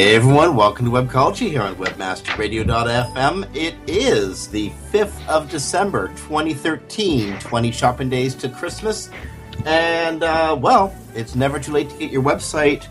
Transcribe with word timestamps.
Hey 0.00 0.14
everyone, 0.14 0.56
welcome 0.56 0.86
to 0.86 0.90
Webcology 0.90 1.50
here 1.50 1.60
on 1.60 1.74
WebmasterRadio.fm. 1.74 3.54
It 3.54 3.74
is 3.86 4.48
the 4.48 4.70
5th 4.90 5.28
of 5.28 5.50
December 5.50 6.08
2013, 6.16 7.38
20 7.38 7.70
shopping 7.70 8.08
days 8.08 8.34
to 8.36 8.48
Christmas. 8.48 9.10
And, 9.66 10.22
uh, 10.22 10.56
well, 10.58 10.96
it's 11.14 11.34
never 11.34 11.60
too 11.60 11.72
late 11.72 11.90
to 11.90 11.98
get 11.98 12.10
your 12.10 12.22
website 12.22 12.86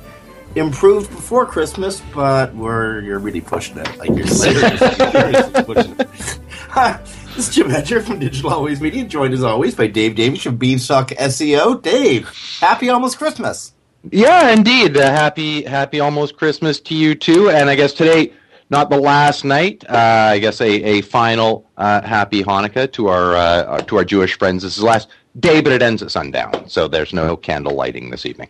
improved 0.54 1.10
before 1.10 1.48
Christmas, 1.48 2.00
but 2.14 2.54
we're 2.54 3.02
you're 3.02 3.18
really 3.18 3.42
pushing 3.42 3.80
it. 3.80 3.98
Like 3.98 4.10
you're 4.10 4.28
seriously 4.28 5.64
pushing 5.64 5.96
it. 6.00 6.10
Hi, 6.70 7.02
this 7.36 7.50
is 7.50 7.56
Jim 7.56 7.72
Hedger 7.72 8.02
from 8.02 8.20
Digital 8.20 8.52
Always 8.52 8.82
Media, 8.82 9.04
joined 9.04 9.34
as 9.34 9.44
always 9.44 9.74
by 9.74 9.88
Dave 9.88 10.14
Davies 10.14 10.44
from 10.44 10.58
Beanstalk 10.58 11.10
SEO. 11.10 11.82
Dave, 11.82 12.30
happy 12.60 12.90
almost 12.90 13.18
Christmas. 13.18 13.74
Yeah, 14.12 14.52
indeed. 14.52 14.98
Uh, 14.98 15.12
happy, 15.12 15.64
happy 15.64 16.00
almost 16.00 16.38
Christmas 16.38 16.80
to 16.82 16.96
you 16.96 17.16
too. 17.16 17.50
And 17.50 17.70
I 17.70 17.76
guess 17.76 17.94
today, 17.94 18.34
not 18.70 18.90
the 18.90 18.98
last 18.98 19.44
night. 19.44 19.84
Uh, 19.90 20.30
I 20.32 20.40
guess 20.40 20.62
a, 20.62 20.70
a 20.70 21.02
final 21.02 21.70
uh, 21.78 22.02
happy 22.02 22.44
Hanukkah 22.44 22.92
to 22.94 23.08
our 23.08 23.36
uh, 23.36 23.82
to 23.82 23.98
our 23.98 24.06
Jewish 24.06 24.38
friends. 24.38 24.64
This 24.64 24.76
is 24.78 24.80
the 24.80 24.86
last 24.86 25.10
day, 25.40 25.60
but 25.62 25.74
it 25.74 25.82
ends 25.82 26.02
at 26.02 26.12
sundown, 26.12 26.70
so 26.70 26.88
there's 26.88 27.14
no 27.14 27.36
candle 27.36 27.74
lighting 27.74 28.10
this 28.10 28.26
evening. 28.26 28.50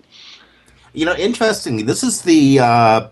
You 0.93 1.05
know, 1.05 1.15
interestingly, 1.15 1.83
this 1.83 2.03
is 2.03 2.21
the 2.21 2.59
uh, 2.59 3.07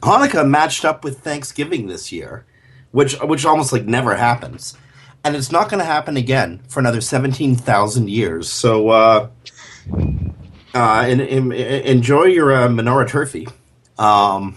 Hanukkah 0.00 0.48
matched 0.48 0.84
up 0.84 1.04
with 1.04 1.20
Thanksgiving 1.20 1.86
this 1.86 2.10
year, 2.10 2.46
which 2.90 3.20
which 3.20 3.44
almost 3.44 3.72
like 3.72 3.84
never 3.84 4.16
happens, 4.16 4.76
and 5.24 5.36
it's 5.36 5.52
not 5.52 5.68
going 5.68 5.80
to 5.80 5.86
happen 5.86 6.16
again 6.16 6.62
for 6.68 6.80
another 6.80 7.00
seventeen 7.00 7.54
thousand 7.54 8.10
years. 8.10 8.50
So. 8.50 9.30
Uh, 10.76 11.06
and, 11.06 11.22
and, 11.22 11.52
enjoy 11.54 12.24
your 12.24 12.54
uh, 12.54 12.68
menorah 12.68 13.08
turfy, 13.08 13.46
because 13.96 14.36
um, 14.36 14.54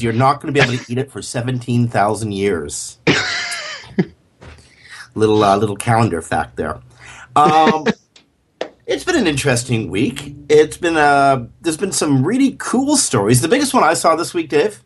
you're 0.00 0.14
not 0.14 0.40
going 0.40 0.52
to 0.52 0.58
be 0.58 0.64
able 0.64 0.82
to 0.82 0.90
eat 0.90 0.96
it 0.96 1.12
for 1.12 1.20
seventeen 1.20 1.86
thousand 1.86 2.32
years. 2.32 2.96
little 5.14 5.44
uh, 5.44 5.54
little 5.58 5.76
calendar 5.76 6.22
fact 6.22 6.56
there. 6.56 6.80
Um, 7.36 7.84
it's 8.86 9.04
been 9.04 9.16
an 9.16 9.26
interesting 9.26 9.90
week. 9.90 10.34
It's 10.48 10.78
been 10.78 10.96
uh, 10.96 11.46
there's 11.60 11.76
been 11.76 11.92
some 11.92 12.24
really 12.24 12.56
cool 12.58 12.96
stories. 12.96 13.42
The 13.42 13.48
biggest 13.48 13.74
one 13.74 13.84
I 13.84 13.92
saw 13.92 14.16
this 14.16 14.32
week, 14.32 14.48
Dave. 14.48 14.82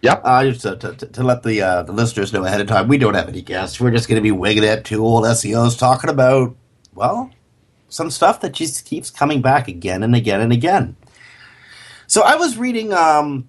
Yep. 0.00 0.22
Uh, 0.24 0.44
just 0.44 0.62
to, 0.62 0.76
to, 0.76 1.06
to 1.06 1.22
let 1.22 1.42
the 1.42 1.60
uh, 1.60 1.82
the 1.82 1.92
listeners 1.92 2.32
know 2.32 2.46
ahead 2.46 2.62
of 2.62 2.66
time, 2.66 2.88
we 2.88 2.96
don't 2.96 3.12
have 3.12 3.28
any 3.28 3.42
guests. 3.42 3.78
We're 3.78 3.90
just 3.90 4.08
going 4.08 4.16
to 4.16 4.22
be 4.22 4.32
wigging 4.32 4.64
it. 4.64 4.86
Two 4.86 5.04
old 5.04 5.24
SEOs 5.24 5.78
talking 5.78 6.08
about 6.08 6.56
well 6.94 7.30
some 7.94 8.10
stuff 8.10 8.40
that 8.40 8.52
just 8.52 8.84
keeps 8.84 9.08
coming 9.08 9.40
back 9.40 9.68
again 9.68 10.02
and 10.02 10.16
again 10.16 10.40
and 10.40 10.52
again. 10.52 10.96
So 12.08 12.22
I 12.22 12.34
was 12.34 12.58
reading 12.58 12.92
um, 12.92 13.48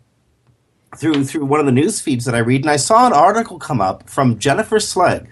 through 0.97 1.25
through 1.25 1.45
one 1.45 1.59
of 1.59 1.65
the 1.65 1.71
news 1.71 1.99
feeds 1.99 2.25
that 2.25 2.35
I 2.35 2.39
read, 2.39 2.61
and 2.61 2.69
I 2.69 2.75
saw 2.75 3.07
an 3.07 3.13
article 3.13 3.57
come 3.57 3.81
up 3.81 4.07
from 4.07 4.37
Jennifer 4.37 4.79
Slegg. 4.79 5.27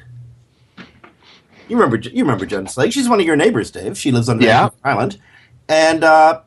You 1.67 1.77
remember 1.77 1.97
you 1.97 2.23
remember 2.23 2.47
Jen 2.47 2.65
Slegg? 2.65 2.91
She's 2.91 3.07
one 3.07 3.19
of 3.19 3.25
your 3.25 3.35
neighbors, 3.35 3.69
Dave. 3.69 3.97
She 3.97 4.11
lives 4.11 4.29
on 4.29 4.41
yeah. 4.41 4.69
Island, 4.83 5.19
and 5.69 6.03
uh, 6.03 6.41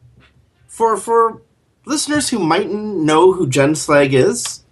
for 0.66 0.96
for 0.96 1.42
listeners 1.84 2.30
who 2.30 2.40
mightn't 2.40 2.96
know 2.96 3.32
who 3.32 3.48
Jen 3.48 3.76
Slegg 3.76 4.12
is, 4.12 4.64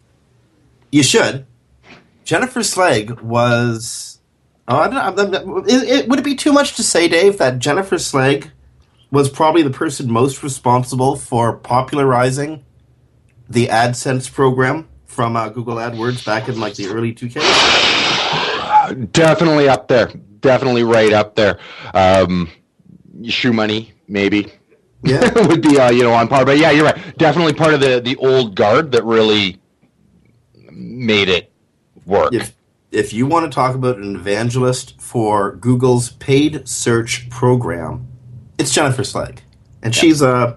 you 0.91 1.05
should. 1.05 1.47
Jennifer 2.25 2.65
Slegg 2.65 3.21
was 3.21 4.14
Oh, 4.67 4.77
I 4.79 4.89
don't 4.89 5.31
know. 5.31 5.59
It, 5.59 5.89
it, 5.89 6.09
would 6.09 6.19
it 6.19 6.25
be 6.25 6.35
too 6.35 6.53
much 6.53 6.77
to 6.77 6.83
say, 6.83 7.07
Dave, 7.07 7.39
that 7.39 7.59
Jennifer 7.59 7.97
Slegg 7.97 8.51
was 9.11 9.29
probably 9.29 9.63
the 9.63 9.71
person 9.71 10.11
most 10.11 10.43
responsible 10.43 11.17
for 11.17 11.57
popularizing 11.57 12.65
the 13.49 13.67
AdSense 13.67 14.33
program 14.33 14.89
from 15.05 15.37
uh, 15.37 15.51
Google 15.51 15.77
AdWords 15.77 16.25
back 16.25 16.49
in 16.49 16.59
like 16.59 16.75
the 16.75 16.87
early 16.87 17.15
2K? 17.15 17.43
Definitely 19.13 19.69
up 19.69 19.89
there. 19.89 20.07
Definitely 20.41 20.83
right 20.83 21.13
up 21.13 21.35
there. 21.35 21.59
Um, 21.93 22.51
ShoeMoney, 23.21 23.93
maybe. 24.09 24.53
Yeah, 25.03 25.31
would 25.47 25.61
be 25.63 25.79
uh, 25.79 25.91
you 25.91 26.03
know 26.03 26.15
on 26.15 26.29
par. 26.29 26.47
But 26.47 26.59
yeah, 26.59 26.71
you're 26.71 26.85
right. 26.87 27.19
Definitely 27.19 27.53
part 27.53 27.75
of 27.75 27.81
the 27.81 28.01
the 28.01 28.17
old 28.17 28.55
guard 28.55 28.93
that 28.93 29.05
really 29.05 29.61
made 30.71 31.29
it 31.29 31.53
work. 32.07 32.33
If 32.95 33.13
you 33.13 33.27
want 33.27 33.51
to 33.51 33.55
talk 33.55 33.75
about 33.75 33.99
an 33.99 34.15
evangelist 34.15 35.01
for 35.01 35.57
Google's 35.57 36.11
paid 36.13 36.67
search 36.69 37.29
program, 37.29 38.07
it's 38.59 38.73
Jennifer 38.73 39.03
Slegg, 39.03 39.41
and 39.83 39.95
she's 39.95 40.23
a. 40.23 40.29
Uh, 40.29 40.57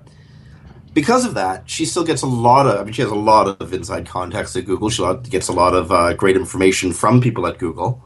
because 0.93 1.25
of 1.25 1.35
that, 1.35 1.69
she 1.69 1.85
still 1.85 2.03
gets 2.03 2.21
a 2.21 2.27
lot 2.27 2.65
of. 2.65 2.79
I 2.79 2.83
mean, 2.83 2.93
she 2.93 3.01
has 3.01 3.11
a 3.11 3.15
lot 3.15 3.61
of 3.61 3.73
inside 3.73 4.07
contacts 4.07 4.55
at 4.55 4.65
Google. 4.65 4.89
She 4.89 5.03
gets 5.29 5.47
a 5.47 5.53
lot 5.53 5.73
of 5.75 5.91
uh, 5.91 6.13
great 6.13 6.35
information 6.35 6.93
from 6.93 7.21
people 7.21 7.45
at 7.47 7.57
Google, 7.57 8.03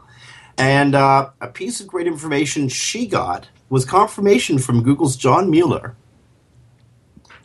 and 0.57 0.95
uh, 0.95 1.29
a 1.41 1.47
piece 1.47 1.81
of 1.81 1.87
great 1.87 2.07
information 2.07 2.69
she 2.69 3.07
got 3.07 3.49
was 3.69 3.85
confirmation 3.85 4.59
from 4.59 4.83
Google's 4.83 5.15
John 5.15 5.49
Mueller. 5.49 5.95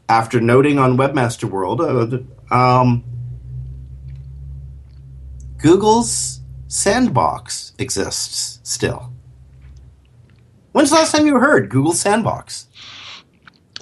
After 0.09 0.41
noting 0.41 0.79
on 0.79 0.97
Webmaster 0.97 1.51
World, 1.51 1.81
uh, 1.81 2.55
um, 2.55 3.03
Google's 5.59 6.41
Sandbox 6.77 7.73
exists 7.79 8.61
still. 8.63 9.11
When's 10.73 10.91
the 10.91 10.97
last 10.97 11.17
time 11.17 11.27
you 11.27 11.37
heard 11.39 11.71
Google 11.71 11.95
Sandbox? 11.95 12.67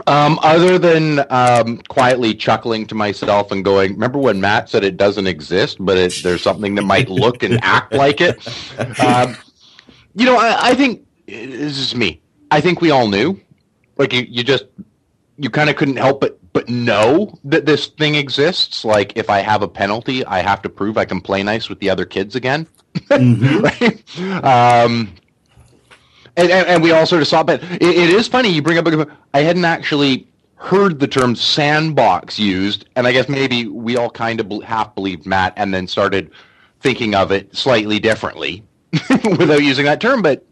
Um, 0.06 0.38
other 0.44 0.78
than 0.78 1.24
um, 1.28 1.78
quietly 1.88 2.36
chuckling 2.36 2.86
to 2.86 2.94
myself 2.94 3.50
and 3.50 3.64
going, 3.64 3.94
remember 3.94 4.20
when 4.20 4.40
Matt 4.40 4.68
said 4.68 4.84
it 4.84 4.96
doesn't 4.96 5.26
exist, 5.26 5.78
but 5.80 5.98
it, 5.98 6.14
there's 6.22 6.40
something 6.40 6.76
that 6.76 6.82
might 6.82 7.08
look 7.08 7.42
and 7.42 7.58
act 7.64 7.92
like 7.92 8.20
it? 8.20 8.36
Um, 9.04 9.36
you 10.14 10.24
know, 10.24 10.36
I, 10.36 10.68
I, 10.68 10.74
think 10.76 11.04
this 11.26 11.76
is 11.76 11.96
me. 11.96 12.22
I 12.52 12.60
think 12.60 12.80
we 12.80 12.92
all 12.92 13.08
knew. 13.08 13.40
Like 13.96 14.12
you, 14.12 14.24
you 14.28 14.44
just 14.44 14.66
you 15.36 15.50
kind 15.50 15.68
of 15.68 15.74
couldn't 15.74 15.96
help 15.96 16.20
but 16.20 16.38
but 16.52 16.68
know 16.68 17.36
that 17.42 17.66
this 17.66 17.88
thing 17.88 18.14
exists. 18.14 18.84
Like 18.84 19.16
if 19.16 19.28
I 19.28 19.40
have 19.40 19.62
a 19.62 19.68
penalty, 19.68 20.24
I 20.24 20.38
have 20.42 20.62
to 20.62 20.68
prove 20.68 20.96
I 20.96 21.04
can 21.04 21.20
play 21.20 21.42
nice 21.42 21.68
with 21.68 21.80
the 21.80 21.90
other 21.90 22.04
kids 22.04 22.36
again. 22.36 22.68
Mm-hmm. 22.94 23.60
right? 24.20 24.44
um, 24.44 25.12
and, 26.36 26.50
and, 26.50 26.66
and, 26.66 26.82
we 26.82 26.90
all 26.90 27.06
sort 27.06 27.22
of 27.22 27.28
saw, 27.28 27.42
but 27.42 27.62
it, 27.62 27.82
it 27.82 28.10
is 28.10 28.26
funny. 28.26 28.48
You 28.48 28.62
bring 28.62 28.78
up, 28.78 29.08
I 29.32 29.40
hadn't 29.40 29.64
actually 29.64 30.26
heard 30.56 30.98
the 30.98 31.06
term 31.06 31.36
sandbox 31.36 32.38
used, 32.38 32.88
and 32.96 33.06
I 33.06 33.12
guess 33.12 33.28
maybe 33.28 33.66
we 33.66 33.96
all 33.96 34.10
kind 34.10 34.40
of 34.40 34.62
half 34.62 34.94
believed 34.94 35.26
Matt, 35.26 35.52
and 35.56 35.72
then 35.72 35.86
started 35.86 36.30
thinking 36.80 37.14
of 37.14 37.30
it 37.30 37.54
slightly 37.54 37.98
differently 38.00 38.64
without 39.38 39.62
using 39.62 39.84
that 39.84 40.00
term. 40.00 40.22
But 40.22 40.44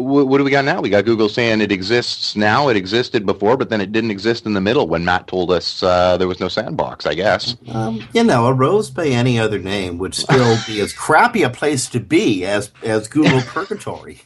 what 0.00 0.38
do 0.38 0.44
we 0.44 0.50
got 0.50 0.64
now? 0.64 0.80
We 0.80 0.90
got 0.90 1.04
Google 1.04 1.28
saying 1.28 1.60
it 1.60 1.70
exists 1.70 2.34
now. 2.34 2.68
It 2.68 2.76
existed 2.76 3.24
before, 3.24 3.56
but 3.56 3.70
then 3.70 3.80
it 3.80 3.92
didn't 3.92 4.10
exist 4.10 4.44
in 4.44 4.54
the 4.54 4.60
middle 4.60 4.88
when 4.88 5.04
Matt 5.04 5.28
told 5.28 5.52
us 5.52 5.82
uh, 5.82 6.16
there 6.16 6.26
was 6.26 6.40
no 6.40 6.48
sandbox. 6.48 7.06
I 7.06 7.14
guess. 7.14 7.56
Um, 7.68 8.06
you 8.12 8.24
know, 8.24 8.46
a 8.46 8.52
rose 8.52 8.90
by 8.90 9.06
any 9.06 9.38
other 9.38 9.58
name 9.58 9.98
would 9.98 10.14
still 10.14 10.56
be 10.66 10.80
as 10.80 10.92
crappy 10.96 11.42
a 11.42 11.50
place 11.50 11.88
to 11.90 12.00
be 12.00 12.44
as 12.44 12.72
as 12.82 13.08
Google 13.08 13.40
Purgatory. 13.46 14.22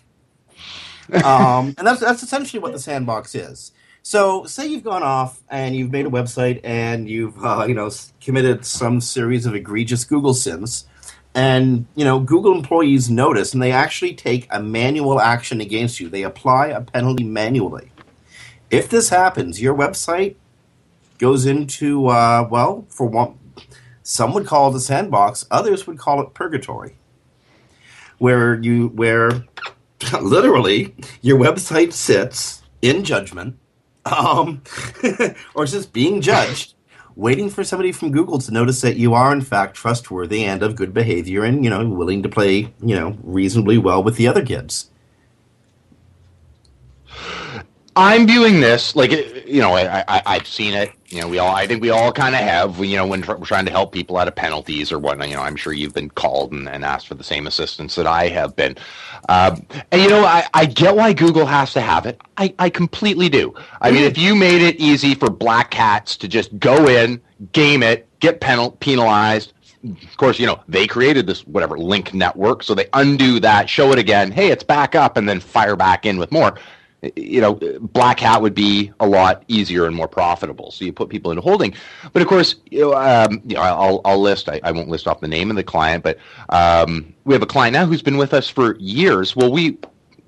Um, 1.12 1.75
and 1.79 1.87
that's 1.87 2.00
that's 2.00 2.23
essentially 2.23 2.61
what 2.61 2.73
the 2.73 2.79
sandbox 2.79 3.35
is. 3.35 3.73
So, 4.03 4.44
say 4.44 4.67
you've 4.67 4.85
gone 4.85 5.03
off 5.03 5.43
and 5.50 5.76
you've 5.76 5.91
made 5.91 6.06
a 6.06 6.11
website 6.11 6.61
and 6.64 7.09
you've 7.11 7.44
uh, 7.44 7.67
you 7.69 7.75
know 7.75 7.91
committed 8.23 8.64
some 8.64 9.00
series 9.00 9.44
of 9.44 9.55
egregious 9.55 10.05
Google 10.05 10.35
sins 10.35 10.87
and 11.38 11.87
you 11.94 12.05
know 12.05 12.20
google 12.20 12.52
employees 12.52 13.08
notice 13.11 13.52
and 13.55 13.62
they 13.62 13.73
actually 13.73 14.14
take 14.14 14.46
a 14.50 14.62
manual 14.62 15.20
action 15.20 15.61
against 15.61 16.00
you 16.00 16.08
they 16.08 16.25
apply 16.25 16.69
a 16.69 16.81
penalty 16.81 17.25
manually 17.25 17.93
if 18.70 18.88
this 18.88 19.08
happens 19.11 19.61
your 19.61 19.75
website 19.75 20.35
goes 21.19 21.46
into 21.46 22.08
uh, 22.08 22.46
well 22.50 22.87
for 22.88 23.06
one 23.06 23.38
Some 24.08 24.32
would 24.32 24.46
call 24.46 24.70
it 24.70 24.76
a 24.76 24.81
sandbox, 24.81 25.44
others 25.50 25.87
would 25.87 25.99
call 25.99 26.23
it 26.23 26.32
purgatory. 26.32 26.96
Where 28.17 28.55
you 28.58 28.88
where 28.88 29.44
literally 30.23 30.94
your 31.20 31.38
website 31.38 31.93
sits 31.93 32.62
in 32.81 33.05
judgment 33.05 33.58
um, 34.06 34.62
or 35.55 35.67
just 35.67 35.93
being 35.93 36.23
judged 36.23 36.75
waiting 37.19 37.50
for 37.50 37.65
somebody 37.65 37.91
from 37.91 38.12
google 38.12 38.38
to 38.38 38.53
notice 38.53 38.81
that 38.81 38.97
you 38.97 39.12
are 39.12 39.32
in 39.32 39.41
fact 39.41 39.75
trustworthy 39.75 40.44
and 40.44 40.62
of 40.62 40.76
good 40.76 40.94
behavior 40.94 41.43
and 41.43 41.65
you 41.65 41.69
know 41.69 41.85
willing 41.88 42.23
to 42.23 42.29
play 42.29 42.73
you 42.81 42.94
know 42.94 43.19
reasonably 43.25 43.76
well 43.76 44.00
with 44.00 44.17
the 44.17 44.29
other 44.29 44.44
kids 44.44 44.88
I'm 47.99 48.29
viewing 48.29 48.61
this 48.61 48.95
like 48.95 49.11
you 49.11 49.61
know 49.61 49.75
I, 49.75 50.05
I 50.06 50.35
have 50.35 50.47
seen 50.47 50.73
it. 50.73 50.93
You 51.09 51.21
know, 51.21 51.29
we 51.29 51.41
all 51.41 51.53
I 51.53 51.67
think 51.67 51.83
we 51.83 51.91
all 51.91 52.12
kind 52.12 52.37
of 52.37 52.41
have. 52.41 52.79
You 52.79 52.97
know, 52.97 53.05
when 53.05 53.23
we're 53.23 53.45
trying 53.45 53.65
to 53.65 53.73
help 53.73 53.91
people 53.91 54.17
out 54.19 54.29
of 54.29 54.37
penalties 54.37 54.93
or 54.93 55.00
whatnot. 55.00 55.29
You 55.29 55.35
know, 55.35 55.43
I'm 55.43 55.56
sure 55.56 55.73
you've 55.73 55.95
been 55.95 56.11
called 56.11 56.53
and, 56.53 56.69
and 56.69 56.85
asked 56.85 57.09
for 57.09 57.17
the 57.17 57.25
same 57.25 57.49
assistance 57.49 57.97
that 57.97 58.06
I 58.06 58.29
have 58.29 58.55
been. 58.55 58.77
Um, 59.29 59.67
and 59.91 60.00
you 60.00 60.09
know, 60.09 60.25
I, 60.25 60.47
I 60.55 60.67
get 60.67 60.95
why 60.95 61.12
Google 61.12 61.45
has 61.45 61.73
to 61.73 61.81
have 61.81 62.06
it. 62.06 62.21
I, 62.37 62.55
I 62.61 62.71
completely 62.71 63.29
do. 63.29 63.53
I 63.81 63.91
mean, 63.91 64.05
if 64.05 64.17
you 64.17 64.37
made 64.37 64.62
it 64.62 64.77
easy 64.77 65.17
for 65.17 65.29
black 65.29 65.75
hats 65.75 66.17
to 66.19 66.29
just 66.29 66.56
go 66.61 66.87
in, 66.87 67.21
game 67.50 67.83
it, 67.83 68.09
get 68.21 68.41
penal- 68.41 68.73
penalized, 68.73 69.55
of 69.85 70.17
course, 70.17 70.39
you 70.39 70.47
know, 70.47 70.61
they 70.69 70.87
created 70.87 71.27
this 71.27 71.47
whatever 71.47 71.79
link 71.79 72.15
network, 72.15 72.62
so 72.62 72.75
they 72.75 72.89
undo 72.93 73.41
that, 73.41 73.69
show 73.69 73.93
it 73.93 73.99
again, 73.99 74.31
hey, 74.31 74.50
it's 74.50 74.65
back 74.65 74.95
up, 74.95 75.17
and 75.17 75.29
then 75.29 75.41
fire 75.41 75.77
back 75.77 76.06
in 76.06 76.19
with 76.19 76.31
more 76.33 76.56
you 77.15 77.41
know, 77.41 77.55
black 77.81 78.19
hat 78.19 78.43
would 78.43 78.55
be 78.55 78.93
a 78.99 79.06
lot 79.06 79.45
easier 79.47 79.87
and 79.87 79.95
more 79.95 80.09
profitable. 80.09 80.71
So 80.71 80.85
you 80.85 80.93
put 80.93 81.09
people 81.09 81.31
into 81.31 81.43
holding, 81.43 81.75
but 82.12 82.23
of 82.23 82.29
course, 82.29 82.56
you 82.71 82.81
know, 82.81 82.95
um, 82.95 83.41
you 83.45 83.55
know 83.55 83.62
I'll, 83.62 84.00
I'll 84.05 84.21
list. 84.21 84.49
I, 84.49 84.61
I, 84.65 84.73
won't 84.73 84.89
list 84.89 85.06
off 85.06 85.21
the 85.21 85.29
name 85.29 85.50
of 85.50 85.56
the 85.56 85.62
client, 85.62 86.03
but 86.03 86.19
um, 86.49 87.15
we 87.25 87.35
have 87.35 87.43
a 87.43 87.47
client 87.47 87.75
now 87.75 87.87
who's 87.87 88.03
been 88.03 88.17
with 88.17 88.35
us 88.35 88.49
for 88.49 88.77
years. 88.77 89.37
Well, 89.37 89.53
we. 89.53 89.79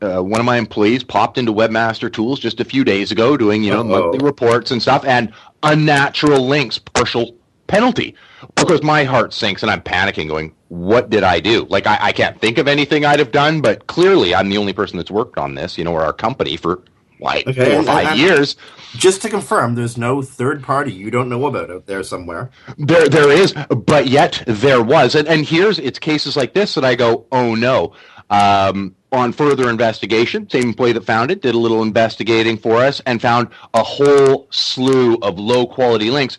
Uh, 0.02 0.22
one 0.22 0.40
of 0.40 0.46
my 0.46 0.56
employees 0.56 1.04
popped 1.04 1.36
into 1.36 1.52
Webmaster 1.52 2.10
Tools 2.10 2.40
just 2.40 2.58
a 2.58 2.64
few 2.64 2.84
days 2.84 3.12
ago, 3.12 3.36
doing 3.36 3.62
you 3.62 3.70
know 3.70 3.80
Uh-oh. 3.80 4.04
monthly 4.04 4.24
reports 4.24 4.70
and 4.70 4.80
stuff, 4.80 5.04
and 5.04 5.30
unnatural 5.62 6.48
links, 6.48 6.78
partial 6.78 7.36
penalty. 7.66 8.14
Of 8.56 8.66
course, 8.66 8.82
my 8.82 9.04
heart 9.04 9.32
sinks 9.34 9.62
and 9.62 9.70
I'm 9.70 9.80
panicking, 9.82 10.28
going, 10.28 10.54
"What 10.68 11.10
did 11.10 11.22
I 11.22 11.40
do?" 11.40 11.66
Like 11.68 11.86
I, 11.86 11.98
I 12.00 12.12
can't 12.12 12.40
think 12.40 12.58
of 12.58 12.68
anything 12.68 13.04
I'd 13.04 13.18
have 13.18 13.32
done, 13.32 13.60
but 13.60 13.86
clearly 13.86 14.34
I'm 14.34 14.48
the 14.48 14.58
only 14.58 14.72
person 14.72 14.96
that's 14.96 15.10
worked 15.10 15.38
on 15.38 15.54
this. 15.54 15.76
You 15.76 15.84
know, 15.84 15.92
or 15.92 16.02
our 16.02 16.12
company 16.12 16.56
for 16.56 16.82
like 17.20 17.46
okay, 17.46 17.72
four 17.72 17.80
or 17.80 17.84
five 17.84 18.16
years. 18.16 18.56
Just 18.96 19.22
to 19.22 19.28
confirm, 19.28 19.74
there's 19.74 19.96
no 19.96 20.20
third 20.22 20.62
party 20.62 20.92
you 20.92 21.10
don't 21.10 21.28
know 21.28 21.46
about 21.46 21.70
out 21.70 21.86
there 21.86 22.02
somewhere. 22.02 22.50
There, 22.76 23.08
there 23.08 23.30
is, 23.30 23.54
but 23.68 24.08
yet 24.08 24.42
there 24.46 24.82
was, 24.82 25.14
and 25.14 25.28
and 25.28 25.44
here's 25.44 25.78
it's 25.78 25.98
cases 25.98 26.36
like 26.36 26.54
this 26.54 26.74
that 26.74 26.84
I 26.84 26.94
go, 26.94 27.26
"Oh 27.30 27.54
no." 27.54 27.94
Um, 28.30 28.94
on 29.12 29.32
further 29.32 29.68
investigation, 29.68 30.48
same 30.48 30.68
employee 30.68 30.92
that 30.92 31.04
found 31.04 31.32
it 31.32 31.42
did 31.42 31.56
a 31.56 31.58
little 31.58 31.82
investigating 31.82 32.56
for 32.56 32.76
us 32.76 33.00
and 33.04 33.20
found 33.20 33.48
a 33.74 33.82
whole 33.82 34.46
slew 34.50 35.16
of 35.16 35.36
low 35.36 35.66
quality 35.66 36.10
links 36.10 36.38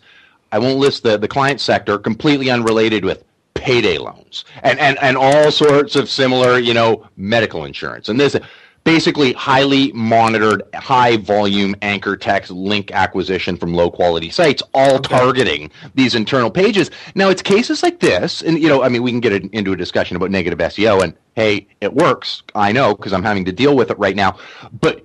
I 0.52 0.58
won't 0.58 0.78
list 0.78 1.02
the, 1.02 1.16
the 1.16 1.28
client 1.28 1.60
sector, 1.60 1.98
completely 1.98 2.50
unrelated 2.50 3.04
with 3.04 3.24
payday 3.54 3.98
loans 3.98 4.44
and, 4.62 4.78
and, 4.78 4.98
and 5.00 5.16
all 5.16 5.50
sorts 5.50 5.96
of 5.96 6.08
similar, 6.08 6.58
you 6.58 6.74
know, 6.74 7.06
medical 7.16 7.64
insurance. 7.64 8.08
And 8.08 8.18
this 8.18 8.36
basically 8.84 9.32
highly 9.32 9.92
monitored, 9.92 10.62
high 10.74 11.16
volume 11.16 11.74
anchor 11.82 12.16
text 12.16 12.50
link 12.50 12.90
acquisition 12.90 13.56
from 13.56 13.74
low 13.74 13.90
quality 13.90 14.30
sites, 14.30 14.62
all 14.74 14.96
okay. 14.96 15.16
targeting 15.16 15.70
these 15.94 16.14
internal 16.14 16.50
pages. 16.50 16.90
Now, 17.14 17.28
it's 17.28 17.42
cases 17.42 17.82
like 17.82 18.00
this, 18.00 18.42
and, 18.42 18.58
you 18.58 18.68
know, 18.68 18.82
I 18.82 18.88
mean, 18.88 19.02
we 19.02 19.10
can 19.10 19.20
get 19.20 19.32
into 19.32 19.72
a 19.72 19.76
discussion 19.76 20.16
about 20.16 20.30
negative 20.30 20.58
SEO, 20.58 21.02
and 21.02 21.14
hey, 21.34 21.66
it 21.80 21.94
works. 21.94 22.42
I 22.54 22.72
know 22.72 22.94
because 22.94 23.12
I'm 23.12 23.22
having 23.22 23.44
to 23.46 23.52
deal 23.52 23.76
with 23.76 23.90
it 23.90 23.98
right 23.98 24.16
now. 24.16 24.38
But 24.80 25.04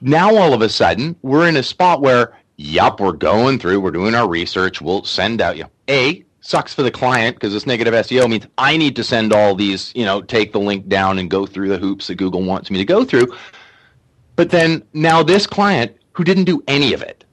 now 0.00 0.34
all 0.34 0.54
of 0.54 0.62
a 0.62 0.68
sudden, 0.68 1.16
we're 1.22 1.48
in 1.48 1.56
a 1.56 1.62
spot 1.62 2.00
where 2.00 2.32
yup, 2.60 3.00
we're 3.00 3.12
going 3.12 3.58
through, 3.58 3.80
we're 3.80 3.90
doing 3.90 4.14
our 4.14 4.28
research, 4.28 4.82
we'll 4.82 5.02
send 5.02 5.40
out, 5.40 5.56
you 5.56 5.62
know, 5.64 5.70
A, 5.88 6.24
sucks 6.42 6.74
for 6.74 6.82
the 6.82 6.90
client 6.90 7.36
because 7.36 7.52
this 7.52 7.66
negative 7.66 7.94
SEO 7.94 8.28
means 8.28 8.46
I 8.58 8.76
need 8.76 8.96
to 8.96 9.04
send 9.04 9.32
all 9.32 9.54
these, 9.54 9.92
you 9.94 10.04
know, 10.04 10.20
take 10.20 10.52
the 10.52 10.60
link 10.60 10.88
down 10.88 11.18
and 11.18 11.30
go 11.30 11.46
through 11.46 11.68
the 11.68 11.78
hoops 11.78 12.06
that 12.08 12.16
Google 12.16 12.42
wants 12.42 12.70
me 12.70 12.78
to 12.78 12.84
go 12.84 13.04
through. 13.04 13.34
But 14.36 14.50
then 14.50 14.82
now 14.92 15.22
this 15.22 15.46
client 15.46 15.96
who 16.12 16.22
didn't 16.22 16.44
do 16.44 16.62
any 16.68 16.92
of 16.92 17.02
it 17.02 17.24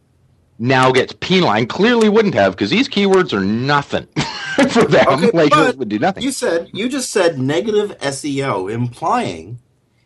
now 0.59 0.91
gets 0.91 1.13
penalized. 1.19 1.69
Clearly 1.69 2.09
wouldn't 2.09 2.33
have 2.33 2.53
because 2.53 2.69
these 2.69 2.88
keywords 2.88 3.33
are 3.33 3.44
nothing 3.44 4.07
for 4.71 4.85
them. 4.85 5.07
Okay, 5.07 5.31
like 5.31 5.77
would 5.77 5.89
do 5.89 6.00
nothing. 6.00 6.24
You 6.24 6.31
said 6.31 6.69
you 6.74 6.89
just 6.89 7.12
said 7.12 7.38
negative 7.38 7.97
SEO, 8.00 8.71
implying 8.71 9.59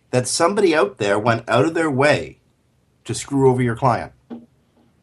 that 0.10 0.28
somebody 0.28 0.76
out 0.76 0.98
there 0.98 1.18
went 1.18 1.48
out 1.48 1.66
of 1.66 1.74
their 1.74 1.90
way 1.90 2.40
to 3.06 3.14
screw 3.14 3.50
over 3.50 3.62
your 3.62 3.76
client. 3.76 4.12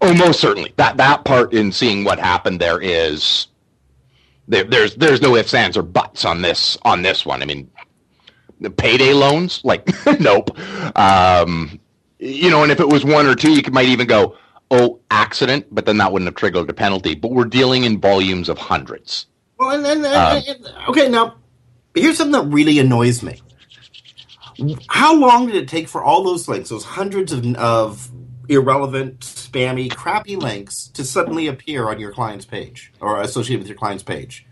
Oh, 0.01 0.15
most 0.15 0.41
certainly. 0.41 0.73
That 0.77 0.97
that 0.99 1.25
part 1.25 1.53
in 1.53 1.73
seeing 1.73 2.05
what 2.05 2.19
happened 2.19 2.61
there 2.61 2.81
is 2.81 3.49
there, 4.47 4.65
there's 4.65 4.95
there's 4.97 5.21
no 5.21 5.37
ifs, 5.37 5.55
ands, 5.55 5.77
or 5.77 5.83
buts 5.83 6.25
on 6.25 6.43
this 6.43 6.79
on 6.83 7.03
this 7.03 7.27
one. 7.27 7.43
I 7.43 7.47
mean, 7.47 7.71
the 8.61 8.71
payday 8.71 9.13
loans, 9.13 9.61
like 9.65 9.89
nope. 10.21 10.57
Um, 10.99 11.79
you 12.19 12.51
know, 12.51 12.63
and 12.63 12.73
if 12.73 12.81
it 12.81 12.89
was 12.89 13.05
one 13.05 13.27
or 13.27 13.35
two, 13.35 13.53
you 13.53 13.63
could, 13.63 13.73
might 13.73 13.87
even 13.87 14.07
go, 14.07 14.37
oh, 14.71 15.01
accident, 15.11 15.67
but 15.71 15.87
then 15.87 15.99
that 15.99 16.13
wouldn't 16.13 16.27
have 16.27 16.35
triggered 16.35 16.69
a 16.69 16.73
penalty. 16.73 17.15
But 17.15 17.31
we're 17.31 17.45
dealing 17.45 17.85
in 17.85 18.01
volumes 18.01 18.49
of 18.49 18.59
hundreds. 18.59 19.27
Well, 19.59 19.71
and 19.71 19.85
then 19.85 20.05
um, 20.05 20.43
okay, 20.89 21.09
now 21.09 21.37
here's 21.95 22.17
something 22.17 22.41
that 22.41 22.49
really 22.53 22.79
annoys 22.79 23.23
me. 23.23 23.41
How 24.89 25.15
long 25.15 25.47
did 25.47 25.55
it 25.57 25.69
take 25.69 25.89
for 25.89 26.03
all 26.03 26.25
those 26.25 26.49
links, 26.49 26.71
those 26.71 26.85
hundreds 26.85 27.33
of, 27.33 27.55
of 27.57 28.11
irrelevant, 28.49 29.21
spammy, 29.21 29.91
crappy 29.91 30.37
links 30.37 30.89
to 30.89 31.05
suddenly 31.05 31.47
appear 31.47 31.89
on 31.89 32.01
your 32.01 32.13
client's 32.13 32.45
page 32.45 32.93
or 33.01 33.21
associated 33.21 33.61
with 33.61 33.69
your 33.69 33.79
client's 33.79 34.03
page? 34.03 34.47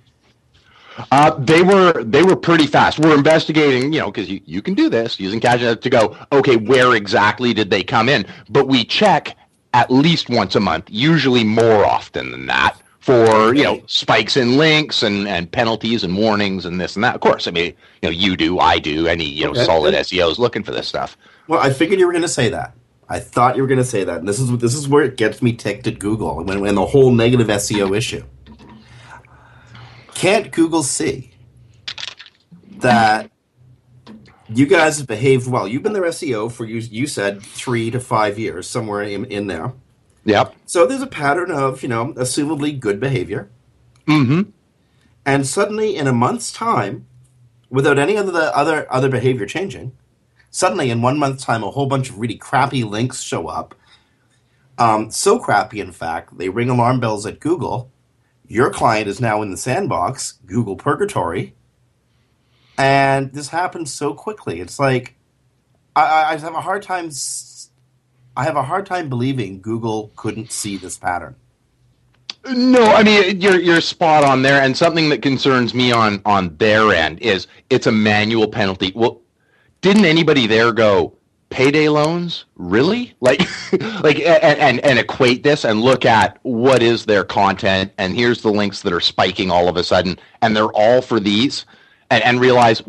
Uh, 1.12 1.31
they 1.38 1.62
were 1.62 2.04
they 2.04 2.22
were 2.22 2.37
pretty 2.37 2.66
fast. 2.66 2.98
We're 2.98 3.14
investigating, 3.14 3.93
you 3.93 4.00
know, 4.00 4.10
because 4.10 4.31
you, 4.31 4.40
you 4.46 4.62
can 4.62 4.75
do 4.75 4.88
this 4.88 5.20
using 5.20 5.40
CashNet 5.40 5.82
to 5.82 5.90
go, 5.90 6.16
okay, 6.32 6.56
where 6.56 6.94
exactly 6.94 7.52
did 7.52 7.70
they 7.70 7.82
come 7.82 8.08
in? 8.08 8.25
But 8.48 8.66
we 8.66 8.84
check 8.84 9.37
at 9.75 9.90
least 9.90 10.31
once 10.31 10.54
a 10.54 10.60
month, 10.60 10.87
usually 10.88 11.44
more 11.44 11.84
often 11.84 12.31
than 12.31 12.46
that, 12.46 12.78
for 13.00 13.54
you 13.54 13.62
know 13.62 13.82
spikes 13.87 14.37
in 14.37 14.56
links 14.56 15.02
and, 15.02 15.28
and 15.28 15.52
penalties 15.52 16.02
and 16.02 16.16
warnings 16.16 16.64
and 16.64 16.81
this 16.81 16.96
and 16.96 17.04
that. 17.04 17.14
Of 17.14 17.20
course, 17.20 17.47
I 17.47 17.50
mean, 17.50 17.75
you 18.00 18.09
know, 18.09 18.11
you 18.11 18.37
do, 18.37 18.59
I 18.59 18.78
do, 18.78 19.06
any 19.06 19.25
you 19.25 19.44
know 19.44 19.50
okay. 19.50 19.64
solid 19.64 19.94
SEO 19.94 20.30
is 20.30 20.38
looking 20.38 20.62
for 20.62 20.73
this 20.73 20.88
stuff. 20.88 21.16
Well, 21.47 21.61
I 21.61 21.73
figured 21.73 22.00
you 22.00 22.06
were 22.06 22.12
going 22.12 22.23
to 22.23 22.28
say 22.28 22.49
that. 22.49 22.73
I 23.08 23.20
thought 23.20 23.56
you 23.56 23.62
were 23.62 23.68
going 23.68 23.78
to 23.78 23.84
say 23.84 24.04
that. 24.04 24.18
And 24.18 24.28
this 24.28 24.40
is 24.40 24.56
this 24.58 24.75
is 24.75 24.88
where 24.88 25.04
it 25.04 25.16
gets 25.16 25.40
me 25.40 25.52
ticked 25.52 25.86
at 25.86 25.98
Google 25.98 26.38
and 26.38 26.48
when, 26.48 26.60
when 26.60 26.75
the 26.75 26.86
whole 26.86 27.12
negative 27.12 27.46
SEO 27.46 27.96
issue. 27.96 28.25
Can't 30.14 30.50
Google 30.50 30.82
see 30.82 31.34
that 32.78 33.30
you 34.48 34.66
guys 34.66 34.98
have 34.98 35.06
behaved 35.06 35.46
well? 35.46 35.68
You've 35.68 35.82
been 35.82 35.92
their 35.92 36.04
SEO 36.04 36.50
for 36.50 36.64
you. 36.64 36.78
You 36.78 37.06
said 37.06 37.42
three 37.42 37.90
to 37.90 38.00
five 38.00 38.38
years, 38.38 38.66
somewhere 38.66 39.02
in, 39.02 39.25
in 39.26 39.46
there. 39.46 39.75
Yep. 40.25 40.56
So 40.66 40.86
there's 40.86 41.02
a 41.02 41.06
pattern 41.06 41.50
of 41.50 41.82
you 41.82 41.88
know 41.88 42.12
assumably 42.14 42.78
good 42.78 42.98
behavior. 42.98 43.50
Mm-hmm. 44.06 44.50
And 45.25 45.46
suddenly, 45.46 45.96
in 45.96 46.06
a 46.06 46.12
month's 46.12 46.52
time, 46.52 47.06
without 47.70 47.98
any 47.98 48.16
other 48.16 48.50
other 48.54 48.92
other 48.92 49.08
behavior 49.08 49.46
changing, 49.46 49.92
Suddenly, 50.50 50.91
in 50.91 51.03
one 51.03 51.19
month's 51.19 51.45
time, 51.45 51.62
a 51.62 51.71
whole 51.71 51.87
bunch 51.87 52.11
of 52.11 52.19
really 52.19 52.37
crappy 52.37 52.83
links 52.85 53.21
show 53.23 53.49
up. 53.49 53.75
Um, 54.79 55.11
so 55.11 55.38
crappy, 55.38 55.81
in 55.81 55.93
fact, 55.93 56.37
they 56.38 56.49
ring 56.49 56.71
alarm 56.71 57.00
bells 57.00 57.26
at 57.26 57.41
Google. 57.41 57.91
Your 58.47 58.71
client 58.71 59.09
is 59.09 59.21
now 59.21 59.43
in 59.43 59.50
the 59.50 59.57
sandbox, 59.57 60.38
Google 60.47 60.76
Purgatory. 60.76 61.55
And 62.79 63.33
this 63.33 63.49
happens 63.49 63.93
so 63.93 64.15
quickly. 64.15 64.61
It's 64.61 64.79
like, 64.79 65.17
I, 65.95 66.35
I 66.35 66.37
have 66.37 66.55
a 66.55 66.61
hard 66.61 66.83
time. 66.83 67.11
I 68.37 68.45
have 68.45 68.57
a 68.57 68.62
hard 68.62 68.87
time 68.87 69.09
believing 69.09 69.62
Google 69.62 70.12
couldn't 70.15 70.53
see 70.53 70.76
this 70.76 70.99
pattern. 70.99 71.37
No, 72.55 72.85
I 72.85 73.03
mean 73.03 73.41
you're 73.41 73.59
you're 73.59 73.81
spot 73.81 74.25
on 74.25 74.43
there, 74.43 74.61
and 74.62 74.76
something 74.76 75.09
that 75.09 75.23
concerns 75.23 75.75
me 75.75 75.91
on 75.91 76.21
on 76.25 76.57
their 76.59 76.93
end 76.93 77.19
is 77.21 77.47
it's 77.71 77.87
a 77.87 77.93
manual 77.93 78.47
penalty. 78.47 78.93
Well, 78.95 79.23
didn't 79.87 80.05
anybody 80.05 80.49
there 80.49 80.73
go 80.73 81.16
payday 81.49 81.88
loans? 81.88 82.47
Really? 82.57 83.14
Like 83.21 83.40
like 84.02 84.19
and, 84.19 84.59
and, 84.59 84.81
and 84.81 84.99
equate 84.99 85.45
this 85.45 85.64
and 85.64 85.81
look 85.81 86.05
at 86.05 86.40
what 86.43 86.83
is 86.83 87.07
their 87.07 87.23
content 87.23 87.93
and 87.97 88.16
here's 88.16 88.43
the 88.43 88.50
links 88.50 88.83
that 88.83 88.93
are 88.93 89.00
spiking 89.00 89.49
all 89.49 89.69
of 89.69 89.76
a 89.76 89.85
sudden 89.85 90.19
and 90.43 90.57
they're 90.57 90.73
all 90.73 91.00
for 91.00 91.21
these 91.21 91.66
and, 92.11 92.25
and 92.25 92.40
realize 92.40 92.83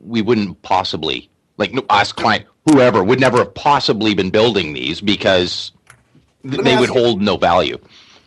we 0.00 0.22
wouldn't 0.22 0.60
possibly 0.62 1.30
like 1.56 1.72
us 1.88 2.10
client 2.10 2.46
whoever 2.68 3.04
would 3.04 3.20
never 3.20 3.38
have 3.38 3.54
possibly 3.54 4.12
been 4.12 4.30
building 4.30 4.72
these 4.72 5.00
because 5.00 5.70
they 6.42 6.76
would 6.76 6.88
you, 6.88 6.94
hold 6.94 7.22
no 7.22 7.36
value. 7.36 7.78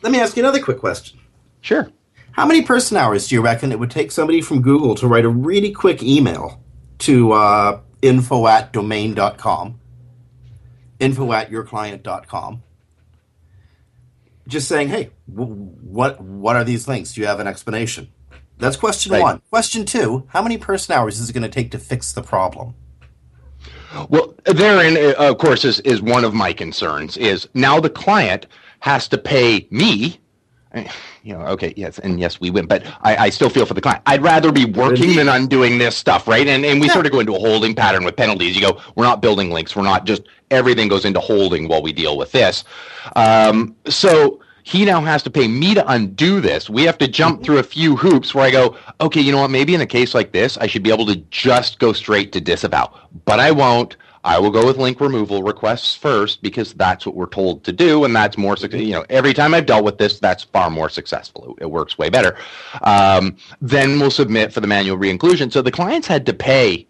Let 0.02 0.14
me 0.14 0.22
ask 0.22 0.38
you 0.38 0.44
another 0.44 0.62
quick 0.62 0.80
question. 0.80 1.20
Sure. 1.60 1.92
How 2.32 2.46
many 2.46 2.62
person 2.62 2.96
hours 2.96 3.28
do 3.28 3.36
you 3.36 3.42
reckon 3.42 3.74
it 3.74 3.80
would 3.80 3.92
take 3.92 4.14
somebody 4.14 4.40
from 4.40 4.62
Google 4.62 4.96
to 4.96 5.08
write 5.10 5.26
a 5.26 5.30
really 5.30 5.74
quick 5.74 6.02
email 6.02 6.62
to 7.00 7.32
uh, 7.34 7.82
info 8.02 8.48
at 8.48 8.74
domain.com, 8.74 9.80
info 11.00 11.32
at 11.34 11.52
yourclient.com, 11.52 12.64
just 14.48 14.68
saying, 14.68 14.90
hey, 14.90 15.10
w- 15.34 15.54
what, 15.54 16.22
what 16.22 16.56
are 16.56 16.64
these 16.64 16.88
links? 16.88 17.14
Do 17.14 17.22
you 17.22 17.28
have 17.28 17.40
an 17.40 17.48
explanation? 17.48 18.10
That's 18.58 18.76
question 18.76 19.12
Right. 19.12 19.22
one. 19.22 19.42
Question 19.50 19.86
two 19.86 20.28
How 20.30 20.42
many 20.42 20.58
person 20.58 20.96
hours 20.96 21.20
is 21.20 21.30
it 21.30 21.34
going 21.34 21.44
to 21.44 21.50
take 21.50 21.72
to 21.72 21.80
fix 21.80 22.12
the 22.12 22.24
problem? 22.24 22.74
Well, 24.10 24.36
therein, 24.46 24.98
uh, 24.98 25.14
of 25.18 25.38
course, 25.38 25.64
is, 25.64 25.80
is 25.82 26.02
one 26.02 26.24
of 26.24 26.34
my 26.34 26.54
concerns. 26.54 27.18
Is 27.18 27.48
now 27.54 27.80
the 27.80 27.90
client 27.90 28.48
has 28.80 29.08
to 29.10 29.18
pay 29.18 29.68
me. 29.72 30.20
You 31.24 31.34
know, 31.34 31.42
okay, 31.48 31.74
yes, 31.76 32.00
and 32.00 32.20
yes, 32.20 32.40
we 32.40 32.50
win, 32.50 32.68
but 32.68 32.86
I, 33.02 33.18
I 33.18 33.30
still 33.30 33.50
feel 33.50 33.66
for 33.66 33.74
the 33.74 33.82
client. 33.82 34.02
I'd 34.06 34.22
rather 34.22 34.52
be 34.52 34.66
working 34.66 35.16
than 35.16 35.28
undoing 35.28 35.78
this 35.78 35.96
stuff, 35.96 36.28
right? 36.28 36.48
And 36.48 36.66
and 36.66 36.80
we 36.80 36.88
sort 36.90 37.06
of 37.06 37.12
go 37.12 37.20
into 37.20 37.36
a 37.36 37.40
holding 37.40 37.76
pattern 37.76 38.04
with 38.06 38.16
penalties. 38.16 38.56
You 38.56 38.62
go, 38.62 38.82
we're 38.96 39.06
not 39.06 39.22
building 39.22 39.52
links, 39.52 39.76
we're 39.76 39.84
not 39.84 40.06
just 40.06 40.24
everything 40.52 40.88
goes 40.88 41.06
into 41.06 41.20
holding 41.20 41.68
while 41.68 41.82
we 41.82 41.92
deal 41.92 42.18
with 42.18 42.32
this. 42.32 42.64
Um, 43.16 43.76
so 43.88 44.42
he 44.64 44.84
now 44.84 45.00
has 45.00 45.24
to 45.24 45.30
pay 45.30 45.48
me 45.48 45.74
to 45.74 45.92
undo 45.92 46.42
this. 46.42 46.70
We 46.70 46.84
have 46.84 46.98
to 46.98 47.08
jump 47.08 47.42
through 47.42 47.60
a 47.60 47.64
few 47.64 47.96
hoops 47.96 48.36
where 48.36 48.44
I 48.44 48.52
go, 48.52 48.76
okay, 49.00 49.22
you 49.22 49.32
know 49.32 49.40
what? 49.40 49.50
Maybe 49.50 49.74
in 49.74 49.80
a 49.80 49.86
case 49.86 50.14
like 50.14 50.34
this, 50.34 50.58
I 50.58 50.68
should 50.68 50.84
be 50.84 50.92
able 50.92 51.06
to 51.06 51.16
just 51.32 51.80
go 51.80 51.94
straight 51.94 52.34
to 52.34 52.42
disavow, 52.42 52.94
but 53.24 53.40
I 53.40 53.52
won't. 53.52 53.96
I 54.28 54.40
will 54.40 54.52
go 54.52 54.66
with 54.66 54.76
link 54.76 55.00
removal 55.00 55.42
requests 55.42 55.96
first 55.96 56.42
because 56.42 56.74
that's 56.74 57.06
what 57.06 57.16
we're 57.16 57.28
told 57.28 57.64
to 57.64 57.72
do, 57.72 58.04
and 58.04 58.14
that's 58.14 58.38
more. 58.38 58.58
You 58.58 58.92
know, 58.92 59.06
every 59.10 59.34
time 59.34 59.54
I've 59.54 59.66
dealt 59.66 59.86
with 59.86 59.98
this, 59.98 60.20
that's 60.20 60.44
far 60.44 60.70
more 60.70 60.90
successful. 60.90 61.56
It, 61.58 61.64
it 61.64 61.72
works 61.72 61.98
way 61.98 62.10
better. 62.10 62.36
Um, 62.82 63.38
then 63.62 64.02
we'll 64.02 64.12
submit 64.12 64.52
for 64.52 64.60
the 64.60 64.68
manual 64.68 64.98
reinclusion. 64.98 65.54
So 65.54 65.62
the 65.62 65.72
clients 65.72 66.08
had 66.08 66.26
to 66.26 66.34
pay 66.34 66.88